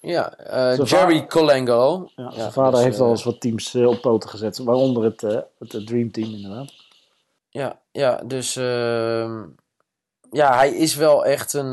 Ja, 0.00 0.34
Jerry 0.84 1.26
Colangelo. 1.26 2.08
ja, 2.16 2.24
Ja, 2.24 2.30
zijn 2.30 2.52
vader 2.52 2.72
dus, 2.72 2.82
heeft 2.82 3.00
al 3.00 3.10
eens 3.10 3.24
wat 3.24 3.40
teams 3.40 3.74
op 3.74 4.00
poten 4.00 4.30
gezet. 4.30 4.58
Waaronder 4.58 5.02
het, 5.04 5.20
het, 5.20 5.72
het 5.72 5.86
Dream 5.86 6.10
Team, 6.10 6.32
inderdaad. 6.32 6.72
Ja, 7.48 7.80
ja 7.92 8.22
dus 8.24 8.56
ehm, 8.56 9.42
ja, 10.30 10.56
hij 10.56 10.70
is 10.70 10.94
wel 10.94 11.24
echt 11.24 11.52
een, 11.52 11.70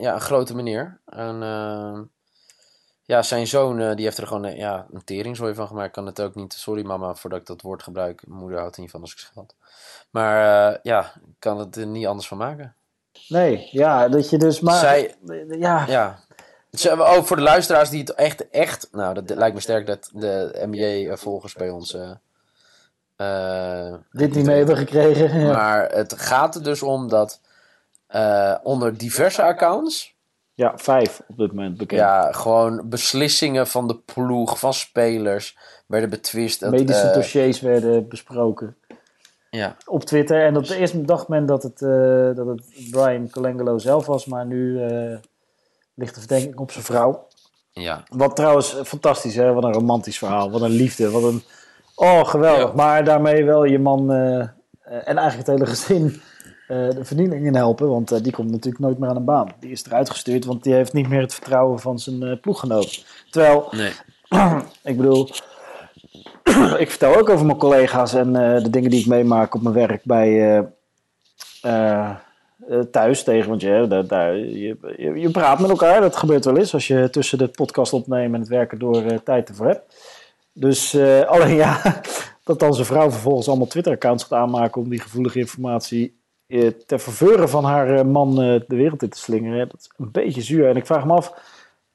ja, 0.00 0.14
een 0.14 0.20
grote 0.20 0.54
meneer. 0.54 1.00
En 1.04 1.42
ehm, 1.42 2.02
ja, 3.08 3.22
zijn 3.22 3.46
zoon 3.46 3.80
eh, 3.80 3.94
die 3.94 4.04
heeft 4.04 4.18
er 4.18 4.26
gewoon 4.26 4.44
eh, 4.44 4.56
ja, 4.56 4.86
een 4.92 5.04
teringzooi 5.04 5.54
van 5.54 5.66
gemaakt. 5.66 5.92
Kan 5.92 6.06
het 6.06 6.20
ook 6.20 6.34
niet. 6.34 6.52
Sorry 6.52 6.82
mama 6.84 7.14
voordat 7.14 7.40
ik 7.40 7.46
dat 7.46 7.62
woord 7.62 7.82
gebruik. 7.82 8.26
Moeder 8.26 8.58
houdt 8.58 8.76
er 8.76 8.82
niet 8.82 8.90
van 8.90 9.00
als 9.00 9.12
ik 9.12 9.18
scheld. 9.18 9.54
Maar 10.10 10.70
eh, 10.72 10.78
ja, 10.82 11.00
ik 11.00 11.34
kan 11.38 11.58
het 11.58 11.76
er 11.76 11.86
niet 11.86 12.06
anders 12.06 12.28
van 12.28 12.38
maken. 12.38 12.74
Nee, 13.28 13.68
ja, 13.70 14.08
dat 14.08 14.30
je 14.30 14.38
dus 14.38 14.60
maar... 14.60 14.78
Zij, 14.78 15.14
ja, 15.58 15.84
ja. 15.86 16.18
Ze- 16.72 16.92
Oh, 16.92 17.22
voor 17.22 17.36
de 17.36 17.42
luisteraars 17.42 17.90
die 17.90 18.00
het 18.00 18.14
echt, 18.14 18.50
echt... 18.50 18.88
Nou, 18.92 19.14
dat, 19.14 19.30
lijkt 19.36 19.54
me 19.54 19.60
sterk 19.60 19.86
dat 19.86 20.10
de 20.12 20.66
NBA-volgers 20.70 21.52
bij 21.54 21.70
ons... 21.70 21.90
dit 24.10 24.34
niet 24.34 24.46
mee 24.46 24.56
hebben 24.56 24.76
gekregen. 24.76 25.46
Maar 25.46 25.90
het 25.90 26.12
gaat 26.20 26.54
er 26.54 26.62
dus 26.62 26.82
om 26.82 27.08
dat 27.08 27.40
onder 28.62 28.96
diverse 28.98 29.42
accounts... 29.42 30.16
Ja, 30.58 30.72
vijf 30.76 31.20
op 31.28 31.36
dit 31.36 31.52
moment 31.52 31.76
bekend. 31.76 32.00
Ja, 32.00 32.32
gewoon 32.32 32.88
beslissingen 32.88 33.66
van 33.66 33.88
de 33.88 33.96
ploeg, 33.96 34.58
van 34.58 34.74
spelers... 34.74 35.56
werden 35.86 36.10
betwist. 36.10 36.60
Dat, 36.60 36.70
Medische 36.70 37.08
eh, 37.08 37.14
dossiers 37.14 37.60
werden 37.60 38.08
besproken 38.08 38.76
Ja, 39.50 39.76
op 39.86 40.04
Twitter. 40.04 40.44
En 40.44 40.56
op 40.56 40.66
de 40.66 40.76
eerste 40.76 41.02
dacht 41.02 41.28
men 41.28 41.46
dat 41.46 41.62
het, 41.62 41.82
eh, 41.82 42.34
dat 42.34 42.46
het 42.46 42.90
Brian 42.90 43.30
Colangelo 43.30 43.78
zelf 43.78 44.06
was, 44.06 44.26
maar 44.26 44.46
nu 44.46 44.82
eh, 44.82 45.16
ligt 45.94 46.14
de 46.14 46.20
verdenking 46.20 46.56
op 46.56 46.70
zijn 46.70 46.84
vrouw. 46.84 47.26
ja. 47.72 48.04
Wat 48.08 48.36
trouwens 48.36 48.76
fantastisch, 48.84 49.34
hè? 49.34 49.52
Wat 49.52 49.64
een 49.64 49.72
romantisch 49.72 50.18
verhaal. 50.18 50.50
Wat 50.50 50.60
een 50.60 50.70
liefde. 50.70 51.10
Wat 51.10 51.22
een... 51.22 51.42
Oh, 51.94 52.24
geweldig. 52.24 52.68
Ja. 52.68 52.74
Maar 52.74 53.04
daarmee 53.04 53.44
wel 53.44 53.64
je 53.64 53.78
man 53.78 54.12
en 54.82 55.16
eigenlijk 55.16 55.36
het 55.36 55.46
hele 55.46 55.66
gezin 55.66 56.20
de 56.68 57.04
vernieling 57.04 57.46
in 57.46 57.54
helpen. 57.54 57.88
Want 57.88 58.10
eh, 58.10 58.22
die 58.22 58.32
komt 58.32 58.50
natuurlijk 58.50 58.82
nooit 58.82 58.98
meer 58.98 59.08
aan 59.08 59.16
een 59.16 59.24
baan. 59.24 59.48
Die 59.60 59.70
is 59.70 59.84
eruit 59.86 60.10
gestuurd, 60.10 60.44
want 60.44 60.62
die 60.62 60.74
heeft 60.74 60.92
niet 60.92 61.08
meer 61.08 61.20
het 61.20 61.34
vertrouwen 61.34 61.78
van 61.78 61.98
zijn 61.98 62.22
eh, 62.22 62.40
ploeggenoot. 62.40 63.04
Terwijl, 63.30 63.68
Nee. 63.70 63.92
ik 64.82 64.96
bedoel, 64.96 65.28
ik 66.78 66.90
vertel 66.90 67.16
ook 67.16 67.28
over 67.28 67.46
mijn 67.46 67.58
collega's 67.58 68.14
en 68.14 68.36
eh, 68.36 68.62
de 68.62 68.70
dingen 68.70 68.90
die 68.90 69.00
ik 69.00 69.06
meemaak 69.06 69.54
op 69.54 69.62
mijn 69.62 69.74
werk 69.74 70.04
bij 70.04 70.56
eh, 70.56 70.64
eh, 71.62 72.10
eh, 72.68 72.80
thuis 72.80 73.22
tegen. 73.22 73.48
Want 73.48 73.60
je, 73.60 73.86
daar, 73.88 74.06
daar, 74.06 74.36
je, 74.36 74.76
je, 75.14 75.30
praat 75.30 75.60
met 75.60 75.70
elkaar, 75.70 76.00
dat 76.00 76.16
gebeurt 76.16 76.44
wel 76.44 76.56
eens 76.56 76.74
als 76.74 76.86
je 76.86 77.10
tussen 77.10 77.38
de 77.38 77.48
podcast 77.48 77.92
opnemen 77.92 78.34
en 78.34 78.40
het 78.40 78.48
werken 78.48 78.78
door 78.78 79.02
eh, 79.02 79.18
tijd 79.18 79.48
ervoor 79.48 79.66
hebt. 79.66 79.96
Dus 80.52 80.94
eh, 80.94 81.20
alleen 81.32 81.54
ja, 81.56 82.00
dat 82.44 82.58
dan 82.58 82.74
zijn 82.74 82.86
vrouw 82.86 83.10
vervolgens 83.10 83.48
allemaal 83.48 83.66
Twitter-accounts 83.66 84.24
gaat 84.24 84.38
aanmaken 84.38 84.82
om 84.82 84.88
die 84.88 85.00
gevoelige 85.00 85.38
informatie 85.38 86.06
eh, 86.06 86.17
ter 86.86 86.98
faveur 86.98 87.48
van 87.48 87.64
haar 87.64 87.94
eh, 87.94 88.04
man 88.04 88.42
eh, 88.42 88.60
de 88.66 88.76
wereld 88.76 89.02
in 89.02 89.08
te 89.08 89.18
slingeren. 89.18 89.68
Dat 89.68 89.80
is 89.80 89.90
een 89.96 90.10
beetje 90.10 90.42
zuur. 90.42 90.68
En 90.68 90.76
ik 90.76 90.86
vraag 90.86 91.04
me 91.04 91.12
af 91.12 91.32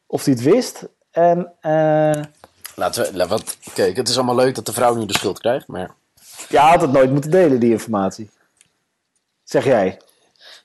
of 0.05 0.25
hij 0.25 0.33
het 0.33 0.43
wist. 0.43 0.87
En 1.11 1.53
eh, 1.61 2.21
Laten 2.75 3.13
we, 3.13 3.27
wat, 3.27 3.57
kijk, 3.73 3.95
het 3.95 4.09
is 4.09 4.15
allemaal 4.15 4.35
leuk 4.35 4.55
dat 4.55 4.65
de 4.65 4.73
vrouw 4.73 4.95
nu 4.95 5.05
de 5.05 5.13
schuld 5.13 5.39
krijgt, 5.39 5.67
maar 5.67 5.95
Je 6.49 6.57
had 6.57 6.81
het 6.81 6.91
nooit 6.91 7.11
moeten 7.11 7.31
delen, 7.31 7.59
die 7.59 7.71
informatie. 7.71 8.29
Zeg 9.43 9.65
jij. 9.65 10.01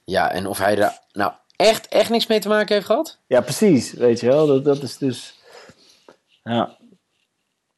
ja, 0.05 0.31
en 0.31 0.46
of 0.46 0.59
hij 0.59 0.79
er 0.79 0.98
nou 1.12 1.33
echt, 1.57 1.88
echt 1.88 2.11
niks 2.11 2.27
mee 2.27 2.40
te 2.40 2.48
maken 2.48 2.74
heeft 2.74 2.87
gehad? 2.87 3.18
Ja, 3.27 3.40
precies. 3.40 3.92
Weet 3.92 4.20
je 4.20 4.27
wel, 4.27 4.46
dat, 4.46 4.64
dat 4.64 4.83
is 4.83 4.96
dus... 4.98 5.38
Ja. 6.44 6.77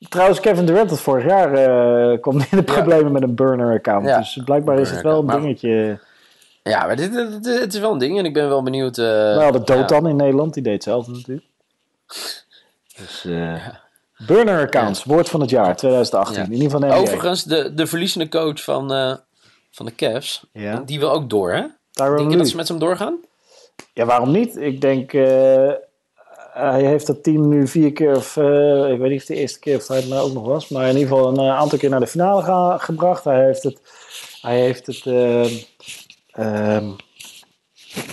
Trouwens, 0.09 0.41
Kevin 0.41 0.67
Durant 0.67 0.91
had 0.91 1.01
vorig 1.01 1.25
jaar 1.25 1.53
eh 1.55 2.21
kwam 2.21 2.39
in 2.39 2.47
de 2.57 2.63
problemen 2.63 3.13
met 3.13 3.23
een 3.23 3.35
burner-account. 3.35 4.07
Ja. 4.07 4.19
Dus 4.19 4.41
blijkbaar 4.45 4.79
is 4.79 4.91
het 4.91 5.01
wel 5.03 5.19
een 5.19 5.25
maar- 5.25 5.41
dingetje. 5.41 5.99
Ja, 6.63 6.87
maar 6.87 6.97
dit, 6.97 7.13
dit- 7.13 7.45
dit- 7.45 7.61
het 7.61 7.75
is 7.75 7.81
wel 7.81 7.93
een 7.93 7.99
ding 7.99 8.19
en 8.19 8.25
ik 8.25 8.33
ben 8.33 8.49
wel 8.49 8.63
benieuwd. 8.63 8.97
We 8.97 9.37
hadden 9.41 9.63
ja. 9.65 9.75
Dotan 9.77 10.09
in 10.09 10.17
Nederland, 10.17 10.55
die 10.55 10.63
deed 10.63 10.73
hetzelfde 10.73 11.13
natuurlijk. 11.13 11.47
Dus, 12.97 13.25
eh 13.25 13.67
burner-accounts, 14.27 15.05
woord 15.05 15.29
van 15.29 15.41
het 15.41 15.51
jaar 15.51 15.77
2018. 15.77 16.37
Ja. 16.37 16.45
In 16.45 16.53
ieder 16.53 16.71
geval 16.71 16.89
de. 16.89 16.95
Overigens, 16.97 17.45
de, 17.45 17.75
de 17.75 17.87
verliezende 17.87 18.29
coach 18.29 18.63
van, 18.65 18.89
van 19.71 19.87
de 19.87 19.95
Cavs, 19.95 20.47
die 20.85 20.99
wil 20.99 21.11
ook 21.13 21.31
door, 21.31 21.53
hè? 21.53 21.63
Denk 21.93 22.31
je 22.31 22.37
dat 22.37 22.49
ze 22.49 22.57
met 22.57 22.69
hem 22.69 22.79
doorgaan? 22.79 23.19
Ja, 23.95 24.05
waarom 24.05 24.31
niet? 24.31 24.57
Ik 24.57 24.81
denk, 24.81 25.13
hij 26.53 26.83
heeft 26.85 27.07
dat 27.07 27.23
team 27.23 27.49
nu 27.49 27.67
vier 27.69 27.93
keer, 27.93 28.17
of 28.17 28.37
eh, 28.37 28.91
ik 28.93 28.99
weet 28.99 29.11
niet 29.11 29.21
of 29.21 29.27
de 29.27 29.35
eerste 29.35 29.59
keer 29.59 29.77
of 29.77 29.89
hij 29.89 29.97
het 29.97 30.09
nou 30.09 30.29
ook 30.29 30.35
nog 30.35 30.47
was, 30.47 30.69
maar 30.69 30.89
in 30.89 30.97
ieder 30.97 31.09
geval 31.09 31.29
een 31.29 31.39
eh, 31.39 31.59
aantal 31.59 31.79
keer 31.79 31.91
naar 31.91 32.01
de 32.01 32.07
finale 32.07 32.43
ga- 32.43 32.79
gebracht. 32.79 33.25
Hij 33.25 33.45
heeft 33.45 33.63
het, 33.63 33.81
hij 34.43 34.61
heeft 34.61 34.87
het, 34.87 35.07
eh, 35.07 36.89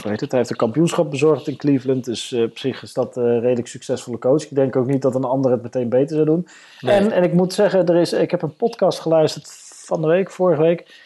hoe 0.01 0.11
heet 0.11 0.19
het? 0.21 0.29
Hij 0.31 0.39
heeft 0.39 0.49
een 0.51 0.55
kampioenschap 0.57 1.09
bezorgd 1.11 1.47
in 1.47 1.57
Cleveland. 1.57 2.05
Dus 2.05 2.31
eh, 2.31 2.41
op 2.41 2.57
zich 2.57 2.83
is 2.83 2.93
dat 2.93 3.15
een 3.15 3.39
redelijk 3.39 3.67
succesvolle 3.67 4.17
coach. 4.19 4.43
Ik 4.43 4.55
denk 4.55 4.75
ook 4.75 4.87
niet 4.87 5.01
dat 5.01 5.15
een 5.15 5.23
ander 5.23 5.51
het 5.51 5.61
meteen 5.63 5.89
beter 5.89 6.15
zou 6.15 6.25
doen. 6.25 6.47
Nee. 6.81 6.95
En, 6.95 7.11
en 7.11 7.23
ik 7.23 7.33
moet 7.33 7.53
zeggen, 7.53 7.85
er 7.85 7.95
is, 7.95 8.13
ik 8.13 8.31
heb 8.31 8.41
een 8.41 8.55
podcast 8.55 8.99
geluisterd 8.99 9.49
van 9.85 10.01
de 10.01 10.07
week, 10.07 10.31
vorige 10.31 10.61
week. 10.61 11.05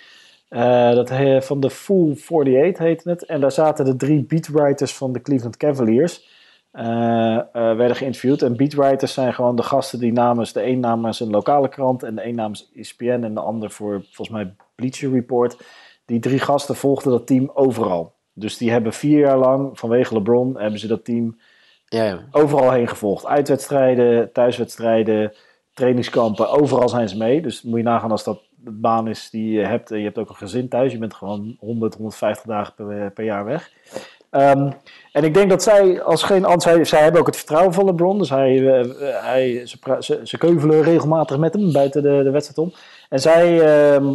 Eh, 0.50 0.92
dat 0.92 1.10
he- 1.10 1.42
van 1.42 1.60
de 1.60 1.70
Full 1.70 2.10
48 2.12 2.78
heette 2.86 3.10
het. 3.10 3.26
En 3.26 3.42
daar 3.42 3.52
zaten 3.52 3.86
de 3.86 3.96
drie 3.96 4.24
beatwriters 4.24 4.94
van 4.94 5.14
de 5.14 5.22
Cleveland 5.22 5.58
Cavaliers. 5.58 6.30
Eh, 6.72 6.86
werden 7.54 7.96
geïnterviewd. 7.96 8.42
En 8.42 8.58
beatwriters 8.58 9.14
zijn 9.14 9.34
gewoon 9.34 9.56
de 9.56 9.64
gasten 9.64 10.00
die 10.00 10.12
namens 10.12 10.54
de 10.54 10.66
een 10.66 10.80
namens 10.80 11.20
een 11.20 11.30
lokale 11.30 11.70
krant 11.70 12.04
en 12.04 12.16
de 12.16 12.26
een 12.26 12.36
namens 12.36 12.72
ESPN 12.76 13.22
en 13.24 13.34
de 13.34 13.40
ander 13.40 13.72
voor 13.72 14.06
volgens 14.12 14.30
mij 14.30 14.56
Bleacher 14.76 15.12
Report. 15.12 15.64
Die 16.06 16.20
drie 16.20 16.40
gasten 16.40 16.76
volgden 16.76 17.12
dat 17.12 17.28
team 17.28 17.52
overal. 17.54 18.14
Dus 18.34 18.58
die 18.58 18.72
hebben 18.72 18.94
vier 18.94 19.20
jaar 19.20 19.38
lang, 19.38 19.80
vanwege 19.80 20.14
LeBron, 20.14 20.60
hebben 20.60 20.80
ze 20.80 20.88
dat 20.88 21.06
team 21.06 21.40
Ja, 21.86 22.04
ja. 22.04 22.20
overal 22.32 22.72
heen 22.72 22.88
gevolgd. 22.88 23.26
Uitwedstrijden, 23.26 24.32
thuiswedstrijden, 24.32 25.34
trainingskampen, 25.74 26.50
overal 26.50 26.90
zijn 26.90 27.10
ze 27.10 27.18
mee. 27.18 27.42
Dus 27.42 27.62
moet 27.62 27.78
je 27.78 27.84
nagaan 27.84 28.12
als 28.12 28.24
dat 28.24 28.42
de 28.56 28.72
baan 28.72 29.08
is 29.08 29.30
die 29.30 29.52
je 29.52 29.66
hebt. 29.66 29.92
en 29.92 29.98
Je 29.98 30.04
hebt 30.04 30.18
ook 30.18 30.30
een 30.30 30.36
gezin 30.36 30.70
thuis. 30.70 30.92
Je 30.92 30.98
bent 30.98 31.14
gewoon 31.14 31.56
100, 31.60 31.96
150 31.96 32.46
dagen 32.46 32.74
per, 32.74 33.12
per 33.12 33.24
jaar 33.24 33.46
weg. 33.46 33.72
Ehm, 34.32 34.72
en 35.12 35.24
ik 35.24 35.34
denk 35.34 35.50
dat 35.50 35.64
zij 35.64 36.02
als 36.02 36.24
geen 36.24 36.46
ander... 36.46 36.62
Zij, 36.62 36.84
zij 36.84 37.02
hebben 37.04 37.20
ook 37.22 37.28
het 37.28 37.38
vertrouwen 37.38 37.74
van 37.74 37.86
LeBron. 37.86 38.18
Dus 38.18 38.30
hij, 38.30 38.80
eh, 38.80 38.90
hij, 39.24 39.66
ze, 39.66 39.78
ze, 40.00 40.20
ze 40.24 40.38
keuvelen 40.38 40.84
regelmatig 40.84 41.38
met 41.38 41.54
hem 41.54 41.72
buiten 41.72 42.04
de, 42.04 42.22
de 42.24 42.32
wedstrijd 42.32 42.58
om. 42.70 42.74
En 43.10 43.20
zij... 43.20 43.60
ehm, 43.62 44.14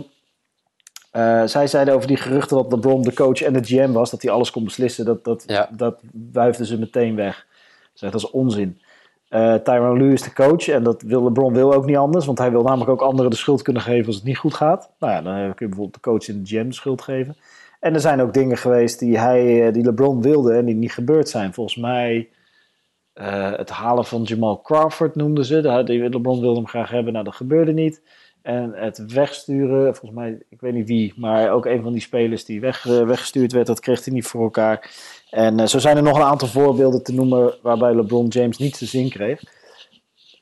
eh, 1.11 1.43
zij 1.45 1.67
zeiden 1.67 1.95
over 1.95 2.09
die 2.09 2.17
geruchten 2.17 2.57
dat 2.57 2.73
LeBron 2.73 3.03
de 3.03 3.15
coach 3.15 3.43
en 3.43 3.53
de 3.53 3.65
GM 3.65 3.93
was, 3.93 4.11
dat 4.11 4.23
hij 4.23 4.31
alles 4.31 4.51
kon 4.51 4.65
beslissen. 4.65 5.05
Dat, 5.05 5.25
dat, 5.25 5.45
Ja. 5.47 5.69
dat 5.73 6.01
wuifden 6.33 6.67
ze 6.67 6.79
meteen 6.79 7.17
weg. 7.17 7.47
Zeg, 7.93 8.11
dat 8.11 8.21
is 8.21 8.31
onzin. 8.31 8.81
Eh 9.29 9.55
Tyronn 9.55 9.99
Lue 9.99 10.13
is 10.13 10.23
de 10.23 10.33
coach 10.33 10.69
en 10.69 10.83
dat 10.83 11.03
wil 11.03 11.23
LeBron 11.23 11.53
wil 11.53 11.73
ook 11.75 11.87
niet 11.87 11.97
anders, 11.97 12.27
want 12.27 12.39
hij 12.39 12.51
wil 12.51 12.63
namelijk 12.63 12.91
ook 12.91 13.01
anderen 13.01 13.31
de 13.31 13.37
schuld 13.37 13.63
kunnen 13.63 13.83
geven 13.83 14.07
als 14.07 14.15
het 14.15 14.25
niet 14.25 14.39
goed 14.39 14.55
gaat. 14.55 14.91
Nou 14.99 15.13
ja, 15.13 15.23
dan 15.23 15.35
kun 15.35 15.45
je 15.45 15.75
bijvoorbeeld 15.75 15.95
de 15.95 16.01
coach 16.01 16.29
en 16.29 16.43
de 16.43 16.49
GM 16.49 16.69
de 16.69 16.75
schuld 16.75 17.03
geven. 17.03 17.37
En 17.81 17.95
er 17.95 18.01
zijn 18.01 18.21
ook 18.21 18.35
dingen 18.35 18.57
geweest 18.57 18.99
die, 18.99 19.19
hij, 19.19 19.67
eh, 19.67 19.73
die 19.73 19.85
LeBron 19.85 20.23
wilde 20.23 20.55
en 20.55 20.65
die 20.65 20.75
niet 20.75 20.93
gebeurd 20.93 21.29
zijn. 21.29 21.55
Volgens 21.55 21.77
mij 21.77 22.29
eh, 23.13 23.53
het 23.57 23.71
halen 23.71 24.05
van 24.05 24.23
Jamal 24.23 24.61
Crawford 24.61 25.15
noemden 25.15 25.45
ze. 25.45 25.61
De- 25.61 26.09
LeBron 26.11 26.41
wilde 26.41 26.57
hem 26.57 26.69
graag 26.69 26.91
hebben, 26.91 27.13
nou 27.13 27.25
dat 27.25 27.35
gebeurde 27.35 27.73
niet. 27.73 28.03
En 28.43 28.73
het 28.75 29.13
wegsturen, 29.13 29.97
volgens 29.97 30.21
mij, 30.21 30.39
ik 30.49 30.61
weet 30.61 30.73
niet 30.73 30.89
wie, 30.89 31.13
maar 31.17 31.51
ook 31.51 31.67
een 31.67 31.83
van 31.83 31.93
die 31.93 32.01
spelers 32.01 32.45
die 32.45 32.61
weg, 32.61 32.87
eh, 32.87 33.03
weggestuurd 33.07 33.53
werd, 33.53 33.67
dat 33.67 33.81
kreeg 33.81 34.05
hij 34.05 34.15
niet 34.15 34.27
voor 34.27 34.43
elkaar. 34.43 34.91
En 35.31 35.69
zo 35.69 35.79
zijn 35.79 35.97
er 35.97 36.03
nog 36.03 36.17
een 36.17 36.23
aantal 36.25 36.49
voorbeelden 36.49 37.03
te 37.03 37.15
noemen 37.15 37.55
waarbij 37.63 37.95
LeBron 37.95 38.27
James 38.27 38.59
niet 38.59 38.77
zijn 38.77 38.91
zin 38.91 39.09
kreeg. 39.11 39.43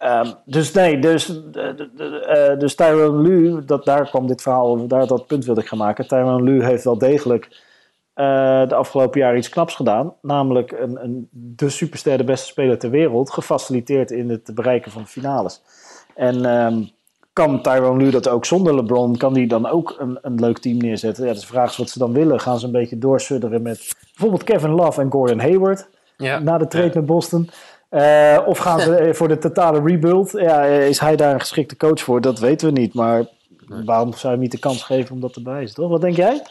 Ehm, 0.04 0.32
dus 0.44 0.72
nee, 0.72 0.98
dus, 0.98 1.40
eh, 1.52 2.50
eh, 2.50 2.58
dus 2.58 2.74
Tyronn 2.74 3.22
Lue, 3.22 3.64
dat, 3.64 3.84
daar 3.84 4.08
kwam 4.08 4.26
dit 4.26 4.42
verhaal, 4.42 4.86
daar, 4.86 5.06
dat 5.06 5.26
punt 5.26 5.44
wilde 5.44 5.60
ik 5.60 5.66
gaan 5.66 5.78
maken. 5.78 6.08
Tyronn 6.08 6.42
Lue 6.42 6.64
heeft 6.64 6.84
wel 6.84 6.98
degelijk 6.98 7.62
eh, 8.14 8.68
de 8.68 8.74
afgelopen 8.74 9.20
jaren 9.20 9.38
iets 9.38 9.48
knaps 9.48 9.74
gedaan. 9.74 10.14
Namelijk 10.22 10.72
een, 10.72 11.04
een, 11.04 11.28
de 11.30 11.68
superster, 11.68 12.18
de 12.18 12.24
beste 12.24 12.46
speler 12.46 12.78
ter 12.78 12.90
wereld, 12.90 13.30
gefaciliteerd 13.30 14.10
in 14.10 14.30
het 14.30 14.50
bereiken 14.54 14.90
van 14.90 15.02
de 15.02 15.08
finales. 15.08 15.62
En 16.14 16.44
ehm, 16.44 16.82
kan 17.32 17.62
Tyronn 17.62 17.98
Lue 17.98 18.10
dat 18.10 18.28
ook 18.28 18.44
zonder 18.44 18.74
LeBron? 18.74 19.16
Kan 19.16 19.32
die 19.32 19.46
dan 19.46 19.66
ook 19.66 19.96
een, 19.98 20.18
een 20.22 20.40
leuk 20.40 20.58
team 20.58 20.76
neerzetten? 20.76 21.26
Ja, 21.26 21.32
dus 21.32 21.40
de 21.40 21.46
vraag 21.46 21.70
is 21.70 21.76
wat 21.76 21.90
ze 21.90 21.98
dan 21.98 22.12
willen. 22.12 22.40
Gaan 22.40 22.58
ze 22.58 22.66
een 22.66 22.72
beetje 22.72 22.98
doorsudderen 22.98 23.62
met 23.62 23.94
bijvoorbeeld 24.10 24.44
Kevin 24.44 24.70
Love 24.70 25.00
en 25.00 25.10
Gordon 25.10 25.40
Hayward 25.40 25.88
Ja. 26.16 26.38
na 26.38 26.58
de 26.58 26.66
trade 26.66 26.90
met 26.94 27.06
Boston? 27.06 27.50
Eh, 27.94 28.38
of 28.46 28.58
gaan 28.58 28.80
ze 28.80 29.08
voor 29.14 29.28
de 29.28 29.38
totale 29.38 29.82
rebuild? 29.84 30.30
Ja, 30.30 30.64
is 30.64 30.98
hij 30.98 31.16
daar 31.16 31.34
een 31.34 31.40
geschikte 31.40 31.76
coach 31.76 32.00
voor? 32.00 32.20
Dat 32.20 32.38
weten 32.38 32.72
we 32.72 32.80
niet. 32.80 32.94
Maar 32.94 33.26
waarom 33.66 34.10
zou 34.10 34.22
je 34.22 34.28
hem 34.28 34.38
niet 34.38 34.50
de 34.52 34.58
kans 34.58 34.82
geven 34.82 35.14
om 35.14 35.20
dat 35.20 35.32
te 35.32 35.42
bewijzen, 35.42 35.74
toch? 35.74 35.90
Wat 35.90 36.00
denk 36.00 36.16
jij? 36.16 36.42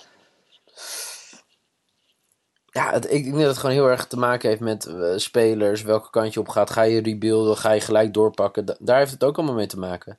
Ja, 2.71 2.91
het, 2.91 3.11
ik 3.13 3.23
denk 3.23 3.35
dat 3.37 3.45
het 3.47 3.57
gewoon 3.57 3.75
heel 3.75 3.89
erg 3.89 4.05
te 4.07 4.17
maken 4.17 4.49
heeft 4.49 4.61
met 4.61 4.85
eh, 4.85 4.95
spelers, 5.15 5.81
welke 5.81 6.09
kant 6.09 6.33
je 6.33 6.39
op 6.39 6.49
gaat. 6.49 6.69
Ga 6.69 6.81
je 6.81 7.01
rebuilden, 7.01 7.57
ga 7.57 7.71
je 7.71 7.81
gelijk 7.81 8.13
doorpakken. 8.13 8.65
Da- 8.65 8.75
daar 8.79 8.97
heeft 8.97 9.11
het 9.11 9.23
ook 9.23 9.37
allemaal 9.37 9.55
mee 9.55 9.67
te 9.67 9.79
maken. 9.79 10.17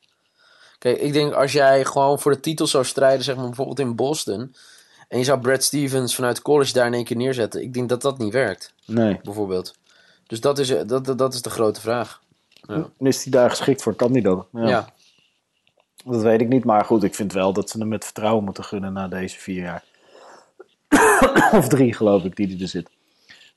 Kijk, 0.78 0.98
ik 1.00 1.12
denk 1.12 1.32
als 1.32 1.52
jij 1.52 1.84
gewoon 1.84 2.18
voor 2.20 2.32
de 2.32 2.40
titel 2.40 2.66
zou 2.66 2.84
strijden, 2.84 3.24
zeg 3.24 3.37
maar 3.37 3.46
bijvoorbeeld 3.46 3.78
in 3.78 3.96
Boston. 3.96 4.54
En 5.08 5.18
je 5.18 5.24
zou 5.24 5.40
Brad 5.40 5.62
Stevens 5.62 6.14
vanuit 6.14 6.42
college 6.42 6.72
daar 6.72 6.87
in 6.87 6.94
één 6.94 7.04
keer 7.04 7.16
neerzetten. 7.16 7.62
Ik 7.62 7.74
denk 7.74 7.88
dat 7.88 8.02
dat 8.02 8.18
niet 8.18 8.32
werkt, 8.32 8.74
Nee. 8.87 9.20
bijvoorbeeld. 9.22 9.74
Dus 10.35 10.42
dat 10.42 10.59
is, 10.59 10.70
eh, 10.70 10.81
dat, 10.87 11.05
dat, 11.05 11.18
dat 11.18 11.35
is 11.35 11.42
de 11.42 11.51
grote 11.51 11.81
vraag. 11.81 12.20
Ja. 12.66 12.85
Is 12.99 13.23
hij 13.23 13.33
daar 13.33 13.51
geschikt 13.51 13.83
voor? 13.83 13.94
Kan 13.94 14.12
die 14.12 14.23
dan? 14.23 14.47
Ja. 14.53 14.88
Dat 16.05 16.23
weet 16.23 16.40
ik 16.40 16.49
niet. 16.49 16.64
Maar 16.64 16.85
goed, 16.85 17.03
ik 17.03 17.14
vind 17.14 17.33
wel 17.33 17.53
dat 17.53 17.70
ze 17.70 17.79
hem 17.79 17.88
met 17.88 18.05
vertrouwen 18.05 18.44
moeten 18.44 18.64
gunnen 18.64 18.92
na 18.92 19.09
deze 19.09 19.38
vier 19.38 19.62
jaar. 19.62 19.83
of 21.59 21.68
drie, 21.68 21.94
geloof 21.94 22.25
ik, 22.25 22.37
die 22.37 22.47
hij 22.47 22.61
er 22.61 22.68
zit. 22.68 22.88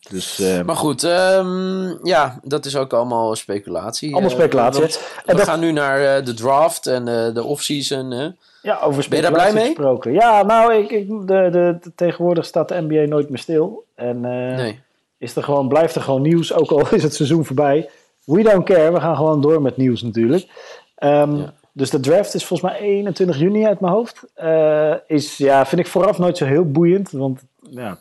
Dus, 0.09 0.39
eh, 0.39 0.61
Maar 0.61 0.75
goed, 0.75 1.03
ehm, 1.03 2.05
ja, 2.07 2.39
dat 2.43 2.65
is 2.65 2.75
ook 2.75 2.93
allemaal 2.93 3.35
speculatie. 3.35 4.11
Allemaal 4.13 4.29
Eh, 4.31 4.35
speculatie, 4.37 4.81
hè? 4.83 4.87
We 5.25 5.33
dat- 5.35 5.41
gaan 5.47 5.59
nu 5.59 5.71
naar 5.71 6.17
eh, 6.17 6.25
de 6.25 6.33
draft 6.33 6.87
en 6.87 7.07
eh, 7.07 7.33
de 7.33 7.43
offseason. 7.43 8.35
Ja, 8.61 8.79
over 8.79 9.05
Ben 9.09 9.17
je 9.17 9.23
daar 9.23 9.31
blij 9.31 9.49
speculatie 9.49 9.53
mee? 9.53 9.65
gesproken. 9.65 10.11
Ja, 10.13 10.43
nou, 10.43 10.73
ik, 10.73 10.91
ik, 10.91 11.07
de, 11.09 11.25
de, 11.25 11.77
de- 11.81 11.91
tegenwoordig 11.95 12.45
staat 12.45 12.67
de 12.69 12.81
NBA 12.87 13.05
nooit 13.09 13.29
meer 13.29 13.39
stil. 13.39 13.85
En 13.95 14.21
Nee. 14.21 14.85
Is 15.17 15.35
er 15.35 15.43
gewoon, 15.43 15.67
blijft 15.67 15.95
er 15.95 16.01
gewoon 16.01 16.21
nieuws, 16.21 16.53
ook 16.53 16.71
al 16.71 16.93
is 16.93 17.03
het 17.03 17.15
seizoen 17.15 17.45
voorbij. 17.45 17.89
We 18.25 18.43
don't 18.43 18.65
care, 18.65 18.91
we 18.91 18.99
gaan 18.99 19.15
gewoon 19.15 19.41
door 19.41 19.61
met 19.61 19.77
nieuws 19.77 20.01
natuurlijk. 20.01 20.47
Ehm, 20.95 21.35
Ja. 21.35 21.53
Dus 21.77 21.89
de 21.89 21.99
draft 21.99 22.33
is 22.33 22.45
volgens 22.45 22.71
mij 22.71 22.79
21 22.79 23.39
juni 23.39 23.65
uit 23.65 23.79
mijn 23.79 23.93
hoofd. 23.93 24.23
Eh, 24.33 24.93
is, 25.07 25.37
ja, 25.37 25.65
vind 25.65 25.81
ik 25.81 25.87
vooraf 25.87 26.17
nooit 26.17 26.37
zo 26.37 26.45
heel 26.45 26.71
boeiend. 26.71 27.11
Want 27.11 27.43
ja, 27.69 27.99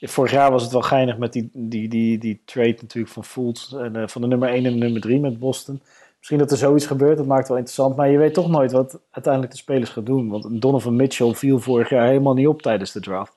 vorig 0.00 0.30
jaar 0.30 0.50
was 0.50 0.62
het 0.62 0.72
wel 0.72 0.82
geinig 0.82 1.18
met 1.18 1.32
die, 1.32 1.50
die, 1.52 1.88
die, 1.88 2.18
die 2.18 2.42
trade 2.44 2.76
natuurlijk 2.80 3.12
van 3.12 3.24
Fultz. 3.24 3.72
En, 3.72 3.96
eh, 3.96 4.06
van 4.06 4.20
de 4.22 4.26
nummer 4.26 4.48
1 4.48 4.64
en 4.66 4.72
de 4.72 4.78
nummer 4.78 5.00
3 5.00 5.20
met 5.20 5.38
Boston. 5.38 5.80
Misschien 6.18 6.38
dat 6.38 6.50
er 6.50 6.56
zoiets 6.56 6.86
gebeurt, 6.86 7.16
dat 7.16 7.26
maakt 7.26 7.40
het 7.40 7.48
wel 7.48 7.56
interessant. 7.56 7.96
Maar 7.96 8.10
je 8.10 8.18
weet 8.18 8.34
toch 8.34 8.48
nooit 8.48 8.72
wat 8.72 9.00
uiteindelijk 9.10 9.52
de 9.52 9.58
spelers 9.58 9.90
gaan 9.90 10.04
doen. 10.04 10.28
Want 10.28 10.60
Donovan 10.62 10.96
Mitchell 10.96 11.34
viel 11.34 11.58
vorig 11.58 11.88
jaar 11.88 12.06
helemaal 12.06 12.34
niet 12.34 12.46
op 12.46 12.62
tijdens 12.62 12.92
de 12.92 13.00
draft. 13.00 13.34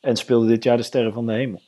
En 0.00 0.16
speelde 0.16 0.46
dit 0.46 0.64
jaar 0.64 0.76
de 0.76 0.82
sterren 0.82 1.12
van 1.12 1.26
de 1.26 1.32
hemel. 1.32 1.60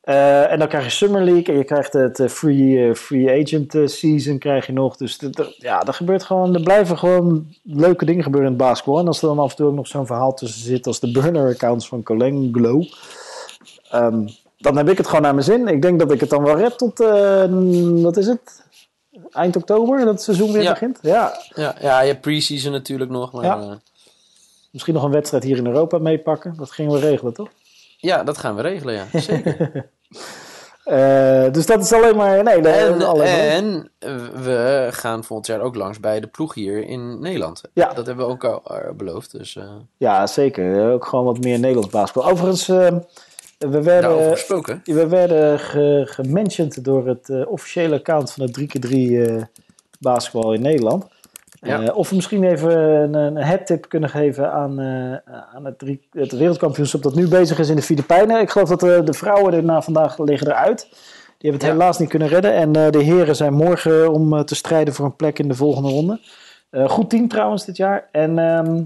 Eh, 0.00 0.50
en 0.52 0.58
dan 0.58 0.68
krijg 0.68 0.84
je 0.84 0.90
Summer 0.90 1.22
League 1.24 1.44
en 1.44 1.56
je 1.56 1.64
krijgt 1.64 1.92
het 1.92 2.20
eh, 2.20 2.28
free, 2.28 2.88
eh, 2.88 2.94
free 2.94 3.42
agent 3.42 3.90
season 3.90 4.38
krijg 4.38 4.66
je 4.66 4.72
nog. 4.72 4.96
Dus 4.96 5.18
ja, 5.58 5.82
er 5.86 5.94
gebeurt 5.94 6.22
gewoon, 6.22 6.54
er 6.54 6.62
blijven 6.62 6.98
gewoon 6.98 7.46
leuke 7.62 8.04
dingen 8.04 8.22
gebeuren 8.22 8.50
in 8.50 8.56
het 8.58 8.66
basketbal. 8.66 8.98
En 8.98 9.06
als 9.06 9.22
er 9.22 9.28
dan 9.28 9.38
af 9.38 9.50
en 9.50 9.56
toe 9.56 9.66
ook 9.66 9.74
nog 9.74 9.86
zo'n 9.86 10.06
verhaal 10.06 10.34
tussen 10.34 10.60
zit 10.62 10.86
als 10.86 11.00
de 11.00 11.10
burner 11.12 11.52
accounts 11.52 11.88
van 11.88 12.02
Colanglo. 12.02 12.84
ehm 13.90 14.28
dan 14.58 14.76
heb 14.76 14.88
ik 14.88 14.96
het 14.96 15.06
gewoon 15.06 15.22
naar 15.22 15.34
mijn 15.34 15.44
zin. 15.44 15.68
Ik 15.68 15.82
denk 15.82 15.98
dat 15.98 16.12
ik 16.12 16.20
het 16.20 16.30
dan 16.30 16.42
wel 16.42 16.56
red 16.56 16.78
tot, 16.78 16.98
wat 18.02 18.16
is 18.16 18.26
het? 18.26 18.62
Eind 19.30 19.56
oktober, 19.56 19.98
dat 19.98 20.06
het 20.08 20.22
seizoen 20.22 20.52
weer 20.52 20.62
Ja. 20.62 20.70
begint. 20.72 20.98
Ja, 21.02 21.38
Ja, 21.54 21.74
ja, 21.80 22.00
je 22.00 22.08
hebt 22.08 22.20
pre-season 22.20 22.72
natuurlijk 22.72 23.10
nog. 23.10 23.32
Maar, 23.32 23.44
Ja. 23.44 23.78
misschien 24.70 24.94
nog 24.94 25.02
een 25.02 25.10
wedstrijd 25.10 25.44
hier 25.44 25.56
in 25.56 25.66
Europa 25.66 25.98
meepakken. 25.98 26.54
Dat 26.56 26.70
gingen 26.70 26.92
we 26.92 26.98
regelen, 26.98 27.32
toch? 27.34 27.48
Ja, 28.00 28.24
dat 28.24 28.38
gaan 28.38 28.54
we 28.56 28.62
regelen, 28.62 28.94
ja. 28.94 29.04
Zeker. 29.20 29.88
Eh, 30.84 31.52
dus 31.52 31.66
dat 31.66 31.82
is 31.82 31.92
alleen 31.92 32.16
maar... 32.16 32.42
Nee, 32.42 32.60
En, 32.60 33.02
en 33.20 33.90
we 34.42 34.88
gaan 34.90 35.24
volgend 35.24 35.46
jaar 35.46 35.60
ook 35.60 35.74
langs 35.74 36.00
bij 36.00 36.20
de 36.20 36.26
ploeg 36.26 36.54
hier 36.54 36.86
in 36.86 37.20
Nederland. 37.20 37.60
Ja. 37.72 37.92
Dat 37.92 38.06
hebben 38.06 38.26
we 38.26 38.32
ook 38.32 38.44
al 38.44 38.62
eh, 38.64 38.90
beloofd. 38.92 39.32
Dus 39.32 39.56
eh 39.56 39.64
Ja, 39.96 40.26
zeker. 40.26 40.92
Ook 40.92 41.04
gewoon 41.06 41.24
wat 41.24 41.40
meer 41.40 41.58
Nederlands 41.58 41.90
basketbal. 41.90 42.30
Overigens, 42.30 42.66
we 43.68 43.82
werden, 43.82 44.30
gesproken. 44.30 44.80
we 44.84 45.06
werden 45.06 45.58
ge, 45.58 46.02
gementiond 46.06 46.84
door 46.84 47.06
het 47.06 47.46
officiële 47.46 47.94
account 47.94 48.32
van 48.32 48.44
het 48.44 48.60
3x3 48.60 48.90
eh, 48.90 49.42
basketbal 49.98 50.52
in 50.52 50.62
Nederland. 50.62 51.06
Ja. 51.60 51.82
Eh, 51.82 51.96
of 51.96 52.08
we 52.08 52.14
misschien 52.14 52.44
even 52.44 52.70
een, 52.80 53.14
een 53.14 53.36
headtip 53.36 53.88
kunnen 53.88 54.08
geven 54.08 54.52
aan, 54.52 54.80
eh, 54.80 55.34
aan 55.54 55.64
het, 55.64 55.78
drie, 55.78 56.08
het 56.12 56.32
wereldkampioenschap 56.32 57.02
dat 57.02 57.14
nu 57.14 57.28
bezig 57.28 57.58
is 57.58 57.68
in 57.68 57.76
de 57.76 57.82
Filipijnen. 57.82 58.40
Ik 58.40 58.50
geloof 58.50 58.68
dat 58.68 58.80
de, 58.80 59.00
de 59.04 59.12
vrouwen 59.12 59.52
er 59.54 59.64
na 59.64 59.82
vandaag 59.82 60.18
liggen 60.18 60.48
eruit. 60.48 60.88
Die 61.38 61.50
hebben 61.50 61.60
het 61.60 61.62
Ja. 61.62 61.84
helaas 61.84 61.98
niet 61.98 62.08
kunnen 62.08 62.28
redden. 62.28 62.52
En 62.54 62.76
eh, 62.76 62.90
de 62.90 63.02
heren 63.02 63.36
zijn 63.36 63.52
morgen 63.54 64.12
om 64.12 64.34
eh, 64.34 64.40
te 64.40 64.54
strijden 64.54 64.94
voor 64.94 65.04
een 65.04 65.16
plek 65.16 65.38
in 65.38 65.48
de 65.48 65.54
volgende 65.54 65.88
ronde. 65.88 66.20
Eh, 66.70 66.88
goed 66.88 67.10
team 67.10 67.28
trouwens 67.28 67.64
dit 67.64 67.76
jaar. 67.76 68.08
En 68.12 68.38
ehm, 68.38 68.82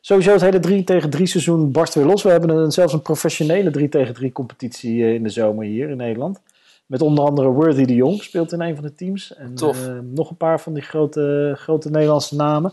sowieso 0.00 0.32
het 0.32 0.40
hele 0.40 0.58
3 0.60 0.84
tegen 0.84 1.10
3 1.10 1.26
seizoen 1.26 1.72
barst 1.72 1.94
weer 1.94 2.04
los. 2.04 2.22
We 2.22 2.30
hebben 2.30 2.50
een, 2.50 2.70
zelfs 2.72 2.92
een 2.92 3.02
professionele 3.02 3.70
3 3.70 3.88
tegen 3.88 4.14
3 4.14 4.32
competitie 4.32 5.02
eh, 5.04 5.14
in 5.14 5.22
de 5.22 5.28
zomer 5.28 5.64
hier 5.64 5.88
in 5.88 5.96
Nederland. 5.96 6.40
Met 6.88 7.02
onder 7.02 7.24
andere 7.24 7.48
Worthy 7.48 7.84
de 7.84 7.94
Jong 7.94 8.22
speelt 8.22 8.52
in 8.52 8.60
een 8.60 8.74
van 8.74 8.84
de 8.84 8.94
teams. 8.94 9.34
En 9.34 9.54
Tof. 9.54 9.86
eh, 9.86 9.92
nog 10.14 10.30
een 10.30 10.36
paar 10.36 10.60
van 10.60 10.72
die 10.74 10.82
grote, 10.82 11.54
grote 11.58 11.90
Nederlandse 11.90 12.34
namen. 12.36 12.72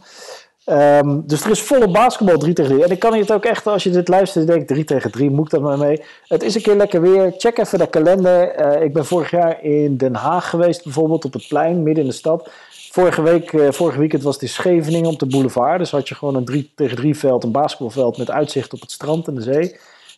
Ehm, 0.65 1.21
dus 1.25 1.43
er 1.43 1.51
is 1.51 1.61
volle 1.61 1.91
basketbal 1.91 2.37
3 2.37 2.53
tegen 2.53 2.71
3. 2.71 2.83
En 2.83 2.91
ik 2.91 2.99
kan 2.99 3.13
je 3.13 3.19
het 3.21 3.31
ook 3.31 3.45
echt, 3.45 3.67
als 3.67 3.83
je 3.83 3.89
dit 3.89 4.07
luistert, 4.07 4.47
denk 4.47 4.67
3 4.67 4.83
tegen 4.83 5.11
3, 5.11 5.29
moet 5.29 5.45
ik 5.45 5.51
dat 5.51 5.61
maar 5.61 5.77
mee. 5.77 6.01
Het 6.27 6.43
is 6.43 6.55
een 6.55 6.61
keer 6.61 6.75
lekker 6.75 7.01
weer. 7.01 7.33
Check 7.37 7.57
even 7.57 7.79
de 7.79 7.87
kalender. 7.87 8.49
Eh, 8.49 8.83
ik 8.83 8.93
ben 8.93 9.05
vorig 9.05 9.31
jaar 9.31 9.63
in 9.63 9.97
Den 9.97 10.15
Haag 10.15 10.49
geweest, 10.49 10.83
bijvoorbeeld 10.83 11.25
op 11.25 11.33
het 11.33 11.47
plein, 11.47 11.83
midden 11.83 12.03
in 12.03 12.09
de 12.09 12.15
stad. 12.15 12.49
Vorige 12.91 13.21
week, 13.21 13.53
eh, 13.53 13.71
vorige 13.71 13.99
weekend 13.99 14.23
was 14.23 14.33
het 14.33 14.43
in 14.43 14.49
Scheveningen 14.49 15.09
op 15.09 15.19
de 15.19 15.25
boulevard. 15.25 15.79
Dus 15.79 15.91
had 15.91 16.07
je 16.09 16.15
gewoon 16.15 16.35
een 16.35 16.45
3 16.45 16.71
tegen 16.75 16.95
3 16.95 17.17
veld, 17.17 17.43
een 17.43 17.51
basketbalveld 17.51 18.17
met 18.17 18.31
uitzicht 18.31 18.73
op 18.73 18.81
het 18.81 18.91
strand 18.91 19.27
en 19.27 19.35
de 19.35 19.41
zee. 19.41 19.75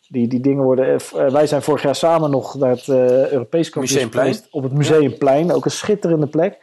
Die, 0.08 0.28
die 0.28 0.40
dingen 0.40 0.64
worden. 0.64 0.86
eh, 0.94 1.28
wij 1.30 1.46
zijn 1.46 1.62
vorig 1.62 1.82
jaar 1.82 1.94
samen 1.94 2.30
nog 2.30 2.54
naar 2.54 2.70
het 2.70 2.88
eh 2.88 3.30
Europees 3.30 3.70
kampioenschap 3.70 4.12
geweest. 4.12 4.48
Op 4.50 4.62
het 4.62 4.72
Museumplein. 4.72 5.52
Ook 5.52 5.64
een 5.64 5.70
schitterende 5.70 6.26
plek. 6.26 6.58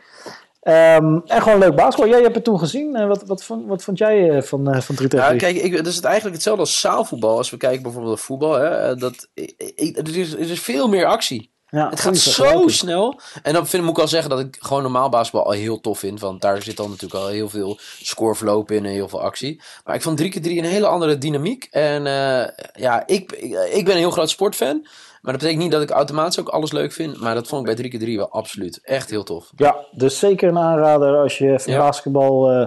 Ehm, 0.61 1.19
en 1.25 1.41
gewoon 1.41 1.59
leuk 1.59 1.75
basketbal. 1.75 2.09
Jij 2.13 2.21
hebt 2.21 2.35
het 2.35 2.43
toen 2.43 2.59
gezien. 2.59 3.07
Wat, 3.07 3.23
wat, 3.25 3.43
vond, 3.43 3.67
wat 3.67 3.83
vond 3.83 3.97
jij 3.97 4.43
van, 4.43 4.81
van 4.81 4.95
3 4.95 5.09
tegen 5.09 5.25
Ja, 5.25 5.37
3? 5.37 5.39
kijk, 5.53 5.55
ik, 5.65 5.75
dat 5.77 5.85
is 5.87 5.95
het 5.95 6.05
eigenlijk 6.05 6.35
hetzelfde 6.35 6.61
als 6.61 6.79
zaalvoetbal. 6.79 7.37
Als 7.37 7.49
we 7.49 7.57
kijken 7.57 7.81
bijvoorbeeld 7.81 8.13
naar 8.15 8.23
voetbal. 8.23 8.53
Hè, 8.53 8.95
dat, 8.95 9.27
ik, 9.33 9.53
ik- 9.75 9.97
er, 10.07 10.17
is, 10.17 10.33
er 10.33 10.39
is 10.51 10.59
veel 10.59 10.87
meer 10.87 11.05
actie. 11.05 11.53
Ja, 11.75 11.89
Het 11.89 11.99
gaat 11.99 12.17
zo 12.17 12.63
snel. 12.67 13.19
En 13.43 13.53
dan 13.53 13.67
vind, 13.67 13.81
moet 13.81 13.91
ik 13.91 13.97
wel 13.97 14.07
zeggen 14.07 14.29
dat 14.29 14.39
ik 14.39 14.55
gewoon 14.59 14.81
normaal 14.81 15.09
basketbal 15.09 15.45
al 15.45 15.51
heel 15.51 15.79
tof 15.81 15.99
vind. 15.99 16.19
Want 16.19 16.41
daar 16.41 16.61
zit 16.61 16.77
dan 16.77 16.89
natuurlijk 16.89 17.21
al 17.23 17.27
heel 17.27 17.49
veel 17.49 17.79
scoreverloop 18.01 18.71
in 18.71 18.85
en 18.85 18.91
heel 18.91 19.09
veel 19.09 19.21
actie. 19.21 19.61
Maar 19.83 19.95
ik 19.95 20.01
vond 20.01 20.21
3x3 20.21 20.41
een 20.41 20.63
hele 20.63 20.87
andere 20.87 21.17
dynamiek. 21.17 21.67
En 21.71 22.07
eh, 22.07 22.47
ja, 22.73 23.03
ik, 23.07 23.31
ik, 23.31 23.53
ik 23.73 23.85
ben 23.85 23.93
een 23.93 23.99
heel 23.99 24.11
groot 24.11 24.29
sportfan. 24.29 24.81
Maar 25.21 25.33
dat 25.33 25.41
betekent 25.41 25.63
niet 25.63 25.71
dat 25.71 25.81
ik 25.81 25.89
automatisch 25.89 26.39
ook 26.39 26.49
alles 26.49 26.71
leuk 26.71 26.91
vind. 26.91 27.19
Maar 27.21 27.33
dat 27.35 27.47
vond 27.47 27.69
ik 27.69 27.75
bij 27.75 27.91
3x3 27.99 28.15
wel 28.15 28.29
absoluut. 28.31 28.79
Echt 28.83 29.09
heel 29.09 29.23
tof. 29.23 29.51
Ja, 29.55 29.75
dus 29.91 30.19
zeker 30.19 30.49
een 30.49 30.57
aanrader 30.57 31.17
als 31.17 31.37
je 31.37 31.59
van 31.59 31.73
Ja. 31.73 31.79
basketbal, 31.79 32.49
eh, 32.49 32.61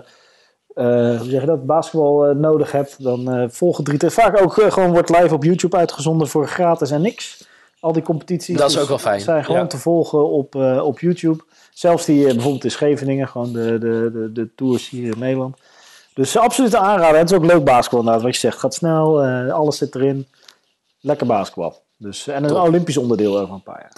eh, 0.75 1.19
hoe 1.21 1.31
zeg 1.31 1.41
je 1.41 1.47
dat, 1.47 1.67
basketbal 1.67 2.35
nodig 2.35 2.73
hebt. 2.73 3.03
Dan 3.03 3.33
eh 3.33 3.45
volg 3.49 3.77
het 3.77 3.87
3 3.87 3.99
tegen 3.99 4.23
Vaak 4.23 4.41
ook 4.43 4.53
gewoon 4.53 4.93
wordt 4.93 5.09
live 5.09 5.35
op 5.35 5.45
YouTube 5.45 5.77
uitgezonden 5.77 6.29
voor 6.29 6.49
gratis 6.49 6.91
en 6.91 7.01
niks. 7.01 7.47
Al 7.81 7.93
die 7.93 8.03
competities. 8.03 8.57
Dat 8.57 8.69
is 8.69 8.73
dus 8.73 8.83
ook 8.83 8.89
wel 8.89 8.99
fijn, 8.99 9.21
zijn 9.21 9.45
gewoon 9.45 9.61
ja. 9.61 9.67
te 9.67 9.79
volgen 9.79 10.29
op, 10.29 10.55
eh, 10.55 10.85
op 10.85 11.01
YouTube. 11.01 11.45
Zelfs 11.73 12.05
die 12.05 12.27
eh, 12.27 12.33
bijvoorbeeld 12.33 12.65
in 12.65 12.71
Scheveningen, 12.71 13.29
gewoon 13.29 13.53
de, 13.53 13.79
de, 13.79 14.11
de, 14.13 14.31
de 14.33 14.49
tours 14.55 14.89
hier 14.89 15.13
in 15.13 15.19
Nederland. 15.19 15.57
Dus 16.15 16.37
absoluut 16.37 16.73
een 16.73 16.81
aanrader. 16.81 17.15
En 17.15 17.21
het 17.21 17.31
is 17.31 17.37
ook 17.37 17.45
leuk 17.45 17.65
basketbal 17.65 17.99
inderdaad, 17.99 18.23
wat 18.23 18.35
je 18.35 18.41
zegt. 18.41 18.59
Gaat 18.59 18.75
snel, 18.75 19.23
eh, 19.23 19.53
alles 19.53 19.79
zit 19.79 19.95
erin. 19.95 20.27
Lekker 21.01 21.27
basketbal. 21.27 21.83
Dus, 21.97 22.27
en 22.27 22.43
een 22.43 22.49
Top. 22.49 22.67
Olympisch 22.67 22.97
onderdeel 22.97 23.39
over 23.39 23.55
een 23.55 23.63
paar 23.63 23.81
jaar. 23.81 23.93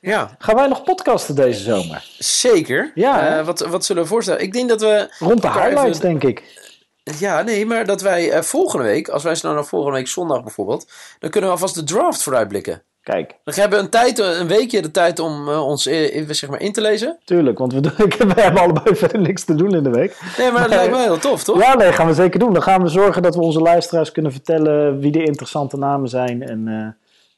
Ja, 0.00 0.34
Gaan 0.38 0.54
wij 0.54 0.68
nog 0.68 0.82
podcasten 0.82 1.34
deze 1.34 1.62
zomer? 1.62 2.10
zeker. 2.18 2.92
Ja, 2.94 3.44
wat, 3.44 3.60
wat 3.60 3.84
zullen 3.84 4.02
we 4.02 4.08
voorstellen? 4.08 4.40
Ik 4.42 4.52
denk 4.52 4.68
dat 4.68 4.80
we... 4.80 5.14
Rond 5.18 5.42
de 5.42 5.48
highlights, 5.50 5.98
even- 5.98 6.00
denk 6.00 6.24
ik. 6.24 6.70
Ja, 7.18 7.42
nee, 7.42 7.66
maar 7.66 7.86
dat 7.86 8.00
wij 8.00 8.42
volgende 8.42 8.84
week... 8.84 9.08
Als 9.08 9.22
wij 9.22 9.34
snel 9.34 9.52
naar 9.52 9.64
volgende 9.64 9.96
week 9.96 10.08
zondag 10.08 10.42
bijvoorbeeld... 10.42 10.90
Dan 11.18 11.30
kunnen 11.30 11.50
we 11.50 11.56
alvast 11.56 11.74
de 11.74 11.84
draft 11.84 12.22
vooruitblikken. 12.22 12.82
Kijk, 13.02 13.34
We 13.44 13.52
hebben 13.54 13.78
een, 13.78 13.88
tijd, 13.88 14.18
een 14.18 14.46
weekje 14.46 14.82
de 14.82 14.90
tijd 14.90 15.18
om 15.18 15.48
eh, 15.48 15.66
ons 15.66 15.86
eh, 15.86 16.14
in- 16.16 16.34
zeg 16.34 16.50
maar, 16.50 16.60
in 16.60 16.72
te 16.72 16.80
lezen. 16.80 17.18
tuurlijk, 17.24 17.58
want 17.58 17.72
we, 17.72 17.80
doen- 17.80 17.92
we 18.34 18.40
hebben 18.40 18.62
allebei 18.62 18.96
verder 18.96 19.20
niks 19.20 19.44
te 19.44 19.54
doen 19.54 19.74
in 19.74 19.82
de 19.82 19.90
week. 19.90 20.20
Nee, 20.38 20.50
maar 20.50 20.60
dat 20.60 20.70
lijkt 20.70 20.92
me 20.92 21.02
heel 21.02 21.18
tof, 21.18 21.44
toch? 21.44 21.60
Ja, 21.60 21.74
nee, 21.74 21.92
gaan 21.92 22.06
we 22.06 22.14
zeker 22.14 22.38
doen. 22.38 22.52
Dan 22.52 22.62
gaan 22.62 22.82
we 22.82 22.88
zorgen 22.88 23.22
dat 23.22 23.34
we 23.34 23.40
onze 23.40 23.60
luisteraars 23.60 24.12
kunnen 24.12 24.32
vertellen 24.32 24.98
wie 24.98 25.12
de 25.12 25.24
interessante 25.24 25.76
namen 25.76 26.08
zijn 26.08 26.42
en 26.42 26.68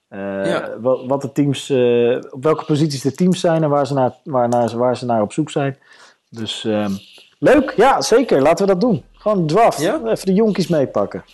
eh, 0.08 0.46
Ja. 0.46 0.70
wat, 1.06 1.22
de 1.22 1.32
teams, 1.32 1.70
op 2.30 2.42
welke 2.44 2.64
posities 2.64 3.00
de 3.02 3.14
teams 3.14 3.40
zijn 3.40 3.62
en 3.62 3.68
waar 3.70 3.86
ze 3.86 3.94
naar, 3.94 4.12
waar, 4.24 4.48
naar, 4.48 4.76
waar 4.76 4.96
ze 4.96 5.04
naar 5.04 5.22
op 5.22 5.32
zoek 5.32 5.50
zijn. 5.50 5.78
Dus 6.30 6.64
ehm, 6.64 6.90
leuk, 7.38 7.72
ja, 7.76 8.00
zeker. 8.00 8.42
Laten 8.42 8.66
we 8.66 8.72
dat 8.72 8.80
doen. 8.80 9.04
Gewoon 9.12 9.46
draft. 9.46 9.80
Ja? 9.80 10.00
Even 10.04 10.26
de 10.26 10.32
jonkies 10.34 10.68
meepakken. 10.68 11.24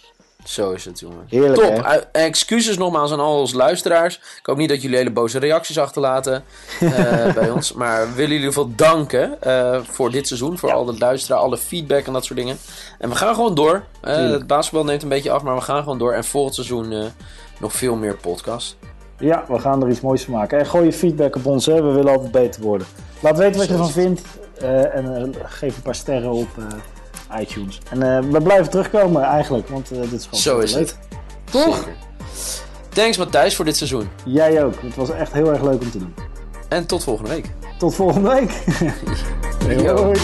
Zo 0.45 0.71
is 0.71 0.85
het, 0.85 1.01
jongen. 1.01 1.25
Heerlijk, 1.29 1.63
Top. 1.63 2.09
excuses 2.13 2.79
nogmaals 2.79 3.13
aan 3.13 3.21
al 3.21 3.41
onze 3.41 3.57
luisteraars. 3.57 4.17
Ik 4.17 4.47
hoop 4.47 4.57
niet 4.57 4.69
dat 4.69 4.83
jullie 4.83 4.97
hele 4.97 5.11
boze 5.11 5.39
reacties 5.39 5.79
achterlaten 5.79 6.35
eh, 6.81 7.35
bij 7.35 7.51
ons. 7.51 7.73
Maar 7.73 8.09
we 8.09 8.15
willen 8.15 8.33
jullie 8.33 8.47
geval 8.47 8.71
danken 8.77 9.43
eh, 9.43 9.81
voor 9.83 10.11
dit 10.11 10.27
seizoen. 10.27 10.59
Voor 10.59 10.73
al 10.73 10.87
het 10.87 10.99
luisteren, 10.99 11.41
alle 11.43 11.57
feedback 11.57 12.07
en 12.07 12.13
dat 12.13 12.25
soort 12.25 12.39
dingen. 12.39 12.57
En 12.99 13.09
we 13.09 13.15
gaan 13.15 13.35
gewoon 13.35 13.55
door. 13.55 13.85
Eh, 14.01 14.31
het 14.31 14.47
basketbal 14.47 14.85
neemt 14.85 15.03
een 15.03 15.09
beetje 15.09 15.31
af, 15.31 15.43
maar 15.43 15.55
we 15.55 15.61
gaan 15.61 15.83
gewoon 15.83 15.99
door. 15.99 16.13
En 16.13 16.25
volgend 16.25 16.55
seizoen 16.55 17.13
nog 17.59 17.73
veel 17.73 17.97
meer 17.97 18.17
podcast. 18.17 18.77
Ja, 19.19 19.45
we 19.49 19.59
gaan 19.59 19.83
er 19.83 19.91
iets 19.91 20.01
moois 20.01 20.23
van 20.23 20.35
maken. 20.35 20.59
En 20.59 20.67
gooi 20.67 20.85
je 20.85 20.93
feedback 20.93 21.37
op 21.37 21.47
ons, 21.47 21.67
hè. 21.67 21.83
we 21.83 21.93
willen 21.93 22.13
altijd 22.13 22.33
beter 22.33 22.63
worden. 22.63 22.87
Laat 23.21 23.39
weten 23.39 23.59
wat 23.59 23.67
je 23.67 23.73
ervan 23.73 23.91
vindt 23.91 24.23
en 24.93 25.35
geef 25.45 25.77
een 25.77 25.83
paar 25.83 25.95
sterren 25.95 26.31
op 26.31 26.49
iTunes. 27.39 27.79
En 27.91 28.03
eh, 28.17 28.31
we 28.31 28.43
blijven 28.43 28.71
terugkomen 28.71 29.23
eigenlijk, 29.23 29.69
want 29.69 29.91
eh, 29.91 30.01
dit 30.01 30.13
is 30.13 30.25
gewoon 30.25 30.41
Zo 30.41 30.59
is 30.59 30.73
leuk. 30.75 30.81
het. 30.81 30.99
Toch? 31.51 31.77
Zeker. 31.77 31.97
Thanks 32.89 33.17
Matthijs 33.17 33.57
voor 33.57 33.65
dit 33.65 33.77
seizoen. 33.77 34.09
Jij 34.25 34.65
ook. 34.65 34.75
Het 34.83 34.95
was 34.97 35.11
echt 35.11 35.33
heel 35.33 35.53
erg 35.53 35.63
leuk 35.63 35.81
om 35.83 35.91
te 35.91 35.99
doen. 35.99 36.15
En 36.69 36.87
tot 36.87 37.05
volgende 37.05 37.31
week. 37.31 37.51
Tot 37.79 37.95
volgende 37.95 38.29
week. 38.29 38.51
Hoi. 39.97 40.19